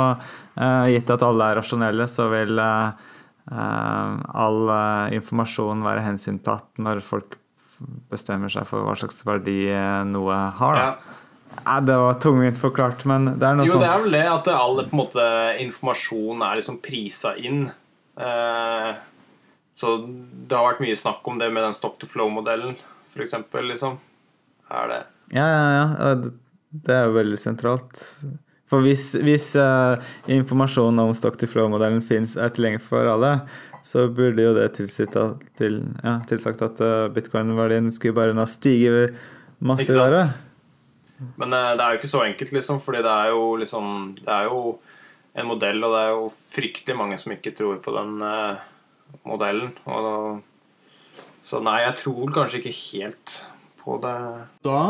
eh, 0.58 0.90
gitt 0.96 1.14
at 1.14 1.24
alle 1.24 1.48
er 1.48 1.60
rasjonelle, 1.62 2.08
så 2.10 2.28
vil 2.34 2.60
eh, 2.60 3.06
all 3.48 4.74
informasjon 5.16 5.86
være 5.86 6.04
hensyntatt 6.04 6.68
når 6.84 7.00
folk 7.06 7.38
bestemmer 8.10 8.52
seg 8.52 8.66
for 8.68 8.84
hva 8.84 8.96
slags 8.98 9.22
verdi 9.24 9.62
noe 10.10 10.36
har. 10.58 10.82
Ja. 10.82 10.90
Nei, 11.64 11.80
det 11.86 11.96
var 11.98 12.14
tungvint 12.22 12.58
forklart, 12.60 13.04
men 13.08 13.24
det 13.38 13.46
er 13.48 13.54
noe 13.58 13.66
Jo, 13.66 13.78
det 13.80 13.88
er 13.88 13.92
sånt. 13.98 14.04
vel 14.08 14.12
det 14.18 14.24
at 14.32 14.48
all 14.54 14.76
på 14.84 14.92
en 14.94 15.00
måte, 15.02 15.24
informasjon 15.64 16.42
er 16.46 16.56
liksom 16.60 16.80
prisa 16.84 17.34
inn. 17.36 17.68
Eh, 18.18 18.90
så 19.78 19.92
det 20.48 20.56
har 20.58 20.66
vært 20.72 20.82
mye 20.82 20.96
snakk 20.98 21.26
om 21.30 21.38
det 21.38 21.52
med 21.54 21.62
den 21.62 21.74
stock 21.78 21.98
to 22.02 22.06
flow-modellen, 22.10 22.76
f.eks. 23.14 23.34
Liksom. 23.70 23.98
Er 24.70 24.88
det 24.92 25.00
Ja, 25.34 25.46
ja, 25.46 25.94
ja. 26.08 26.14
det- 26.72 26.94
er 26.94 27.06
jo 27.06 27.14
veldig 27.14 27.38
sentralt. 27.38 28.02
For 28.68 28.80
hvis, 28.84 29.14
hvis 29.24 29.54
eh, 29.56 29.96
informasjon 30.28 30.98
om 31.00 31.14
stock 31.14 31.38
to 31.40 31.46
flow-modellen 31.46 32.02
finnes, 32.04 32.36
er 32.36 32.50
tilgjengelig 32.50 32.82
for 32.84 33.06
alle, 33.08 33.40
så 33.82 34.08
burde 34.12 34.42
jo 34.44 34.52
det 34.54 34.74
tilsagt 34.76 35.16
at, 35.16 35.46
til, 35.56 35.78
ja, 36.04 36.18
tilsagt 36.28 36.60
at 36.62 36.80
eh, 36.84 37.08
bitcoin-verdien 37.14 37.88
skulle 37.94 38.14
bare 38.18 38.34
nå 38.36 38.44
stige 38.50 39.14
masse 39.64 39.88
i 39.88 39.96
året. 39.96 40.34
Men 41.18 41.52
eh, 41.52 41.74
det 41.76 41.84
er 41.84 41.94
jo 41.94 42.00
ikke 42.00 42.10
så 42.10 42.24
enkelt, 42.24 42.54
liksom, 42.54 42.80
fordi 42.82 43.02
det 43.06 43.14
er 43.14 43.32
jo 43.34 43.44
liksom 43.58 43.86
Det 44.20 44.32
er 44.34 44.50
jo 44.50 44.78
en 45.38 45.46
modell, 45.46 45.82
og 45.86 45.94
det 45.94 46.02
er 46.02 46.12
jo 46.16 46.26
fryktelig 46.34 46.96
mange 46.98 47.18
som 47.20 47.32
ikke 47.34 47.54
tror 47.54 47.78
på 47.82 47.94
den 47.94 48.22
eh, 48.26 48.62
modellen. 49.28 49.72
Og, 49.86 50.40
så 51.46 51.60
nei, 51.62 51.80
jeg 51.84 51.98
tror 52.02 52.32
kanskje 52.34 52.58
ikke 52.62 52.74
helt 52.78 53.34
på 53.84 54.00
det. 54.02 54.16
Da 54.66 54.80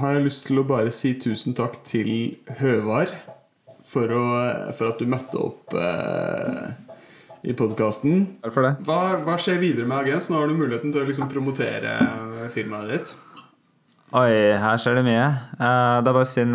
har 0.00 0.16
jeg 0.16 0.26
lyst 0.26 0.46
til 0.48 0.60
å 0.60 0.66
bare 0.66 0.90
si 0.94 1.14
tusen 1.22 1.54
takk 1.56 1.78
til 1.86 2.10
Høvar 2.58 3.12
for, 3.86 4.10
å, 4.10 4.24
for 4.74 4.90
at 4.90 4.98
du 4.98 5.06
møtte 5.10 5.38
opp 5.38 5.76
eh, 5.78 6.72
i 7.44 7.54
podkasten. 7.54 8.26
Hva, 8.42 9.00
hva 9.22 9.38
skjer 9.38 9.62
videre 9.62 9.86
med 9.86 10.02
Agens? 10.02 10.30
Nå 10.32 10.40
har 10.40 10.50
du 10.50 10.58
muligheten 10.58 10.94
til 10.94 11.04
å 11.04 11.08
liksom 11.08 11.30
promotere 11.30 11.94
firmaet 12.54 12.90
ditt. 12.90 13.14
Oi, 14.14 14.54
her 14.62 14.78
skjer 14.78 14.94
det 14.94 15.02
mye. 15.08 15.26
Uh, 15.58 15.98
det 15.98 16.10
er 16.10 16.14
bare 16.14 16.28
synd 16.30 16.54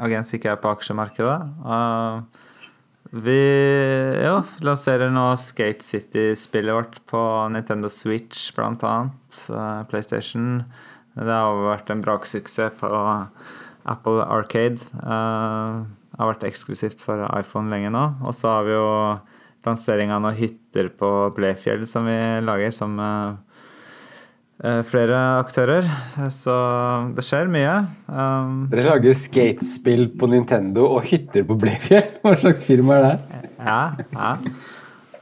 Agens 0.00 0.30
ikke 0.32 0.48
er 0.54 0.60
på 0.62 0.70
aksjemarkedet. 0.72 1.34
Uh, 1.60 2.24
vi 3.12 3.36
jo, 4.24 4.38
lanserer 4.64 5.12
nå 5.12 5.26
Skate 5.40 5.84
City-spillet 5.84 6.72
vårt 6.72 6.96
på 7.08 7.20
Nintendo 7.52 7.90
Switch, 7.92 8.48
blant 8.56 8.82
annet. 8.84 9.42
eh, 9.48 9.82
PlayStation. 9.88 10.64
Det 11.14 11.30
har 11.30 11.60
vært 11.68 11.92
en 11.92 12.02
braksuksess 12.02 12.74
på 12.80 12.90
Apple 13.86 14.24
Arcade. 14.26 14.82
Det 14.90 16.18
har 16.18 16.32
vært 16.32 16.44
eksklusivt 16.48 17.00
for 17.00 17.22
iPhone 17.38 17.70
lenge 17.70 17.92
nå. 17.94 18.04
Og 18.26 18.34
så 18.34 18.56
har 18.56 18.66
vi 18.66 18.74
jo 18.74 18.90
lansering 19.66 20.12
av 20.12 20.22
noen 20.24 20.36
hytter 20.36 20.90
på 20.94 21.10
Blefjell 21.36 21.86
som 21.88 22.06
vi 22.10 22.18
lager, 22.44 22.74
som 22.74 22.98
eh, 23.00 23.55
flere 24.88 25.18
aktører. 25.42 25.84
Så 26.32 26.54
det 27.16 27.24
skjer 27.26 27.50
mye. 27.52 27.74
Um, 28.08 28.62
Dere 28.72 28.86
lager 28.88 29.12
skatespill 29.18 30.06
på 30.16 30.28
Nintendo 30.32 30.86
og 30.96 31.04
hytter 31.10 31.44
på 31.44 31.58
Blefjell? 31.60 32.06
Hva 32.24 32.32
slags 32.40 32.64
firma 32.66 32.96
er 32.96 33.06
det? 33.10 33.42
ja, 33.60 33.80
ja. 34.16 34.30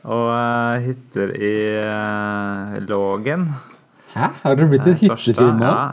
Og 0.04 0.26
uh, 0.30 0.76
hytter 0.84 1.30
i 1.40 1.52
uh, 1.80 2.74
Lågen. 2.86 3.48
Hæ? 4.14 4.28
Har 4.44 4.54
dere 4.58 4.68
blitt 4.70 4.86
et 4.86 5.00
Eh, 5.02 5.08
hyttefirma? 5.08 5.70
Ja. 5.70 5.84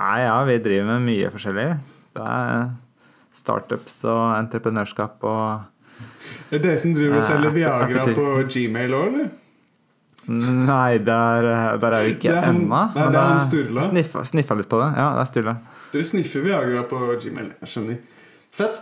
Nei, 0.00 0.20
ja, 0.24 0.36
vi 0.48 0.56
driver 0.64 0.86
med 0.94 1.04
mye 1.10 1.28
forskjellig. 1.30 1.66
Det 2.16 2.24
er 2.26 2.70
startups 3.36 4.00
og 4.10 4.22
entreprenørskap 4.38 5.22
og 5.28 5.60
Det 6.50 6.58
er 6.58 6.64
dere 6.64 6.80
som 6.82 6.94
driver 6.96 7.18
og 7.18 7.22
Eh, 7.22 7.28
selger 7.28 7.52
Viagra 7.54 8.06
på 8.16 8.24
Gmail 8.50 8.96
òg, 8.96 9.06
eller? 9.12 9.28
Nei, 10.28 10.98
der, 11.02 11.46
der 11.80 11.94
er 11.96 12.04
vi 12.04 12.12
ikke 12.14 12.34
ennå. 12.36 12.80
det 12.94 13.06
er 13.08 13.16
han 13.24 13.40
Sturla. 13.42 13.86
Sniffa, 13.88 14.22
sniffa 14.28 14.54
litt 14.58 14.68
på 14.70 14.78
det. 14.82 14.90
Ja, 15.00 15.08
det 15.16 15.22
er 15.24 15.30
Sturla. 15.30 15.54
Dere 15.94 16.06
sniffer 16.06 16.44
Viagra 16.44 16.84
på 16.90 17.00
Gmail. 17.24 17.48
Jeg 17.64 17.72
skjønner. 17.72 17.98
Fett. 18.54 18.78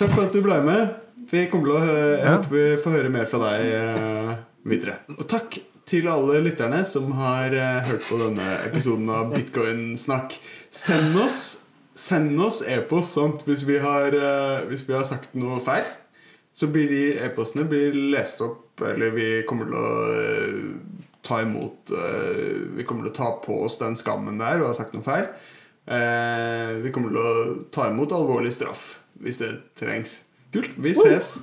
Takk 0.00 0.12
for 0.16 0.26
at 0.26 0.34
du 0.36 0.40
ble 0.44 0.58
med. 0.66 0.98
Vi 1.30 1.46
kommer 1.52 1.70
til 1.70 1.76
å 1.76 1.80
høre, 1.84 2.04
jeg 2.10 2.24
Ja. 2.26 2.36
håper 2.36 2.54
vi 2.56 2.76
får 2.82 2.96
høre 2.98 3.10
mer 3.14 3.26
fra 3.30 3.38
deg 3.46 3.66
eh, 3.78 4.34
videre. 4.66 4.96
Og 5.16 5.26
takk 5.30 5.58
til 5.90 6.06
alle 6.10 6.40
lytterne 6.44 6.84
som 6.86 7.12
har 7.18 7.54
eh, 7.54 7.80
hørt 7.86 8.04
på 8.08 8.18
denne 8.20 8.46
episoden 8.66 9.08
av 9.10 9.32
Bitcoin-snakk. 9.36 10.38
Send 10.70 11.16
oss 11.18 11.40
Send 12.00 12.38
oss 12.40 12.62
e-post 12.64 13.12
sant, 13.12 13.42
hvis, 13.44 13.64
vi 13.68 13.76
har, 13.82 14.14
eh, 14.14 14.62
hvis 14.70 14.86
vi 14.88 14.94
har 14.94 15.04
sagt 15.04 15.34
noe 15.36 15.58
feil. 15.60 15.84
Så 16.56 16.66
blir 16.72 16.88
de 16.88 17.00
e-postene 17.26 17.66
lest 18.10 18.40
opp, 18.40 18.69
eller 18.86 19.12
vi 19.14 19.28
kommer 19.48 19.68
til 19.68 19.78
å 19.78 19.90
eh, 20.14 21.00
ta 21.26 21.40
imot 21.44 21.92
eh, 21.92 22.56
Vi 22.78 22.86
kommer 22.88 23.06
til 23.06 23.12
å 23.12 23.18
ta 23.18 23.30
på 23.44 23.60
oss 23.66 23.78
den 23.80 23.98
skammen 23.98 24.40
der 24.40 24.62
og 24.62 24.70
ha 24.70 24.76
sagt 24.76 24.96
noe 24.96 25.04
feil. 25.04 25.28
Eh, 25.90 26.80
vi 26.84 26.92
kommer 26.94 27.12
til 27.12 27.20
å 27.20 27.54
ta 27.74 27.90
imot 27.90 28.14
alvorlig 28.16 28.54
straff 28.56 28.94
hvis 29.20 29.40
det 29.42 29.52
trengs. 29.80 30.20
Kult. 30.54 30.72
Vi 30.80 30.94
ses. 30.96 31.36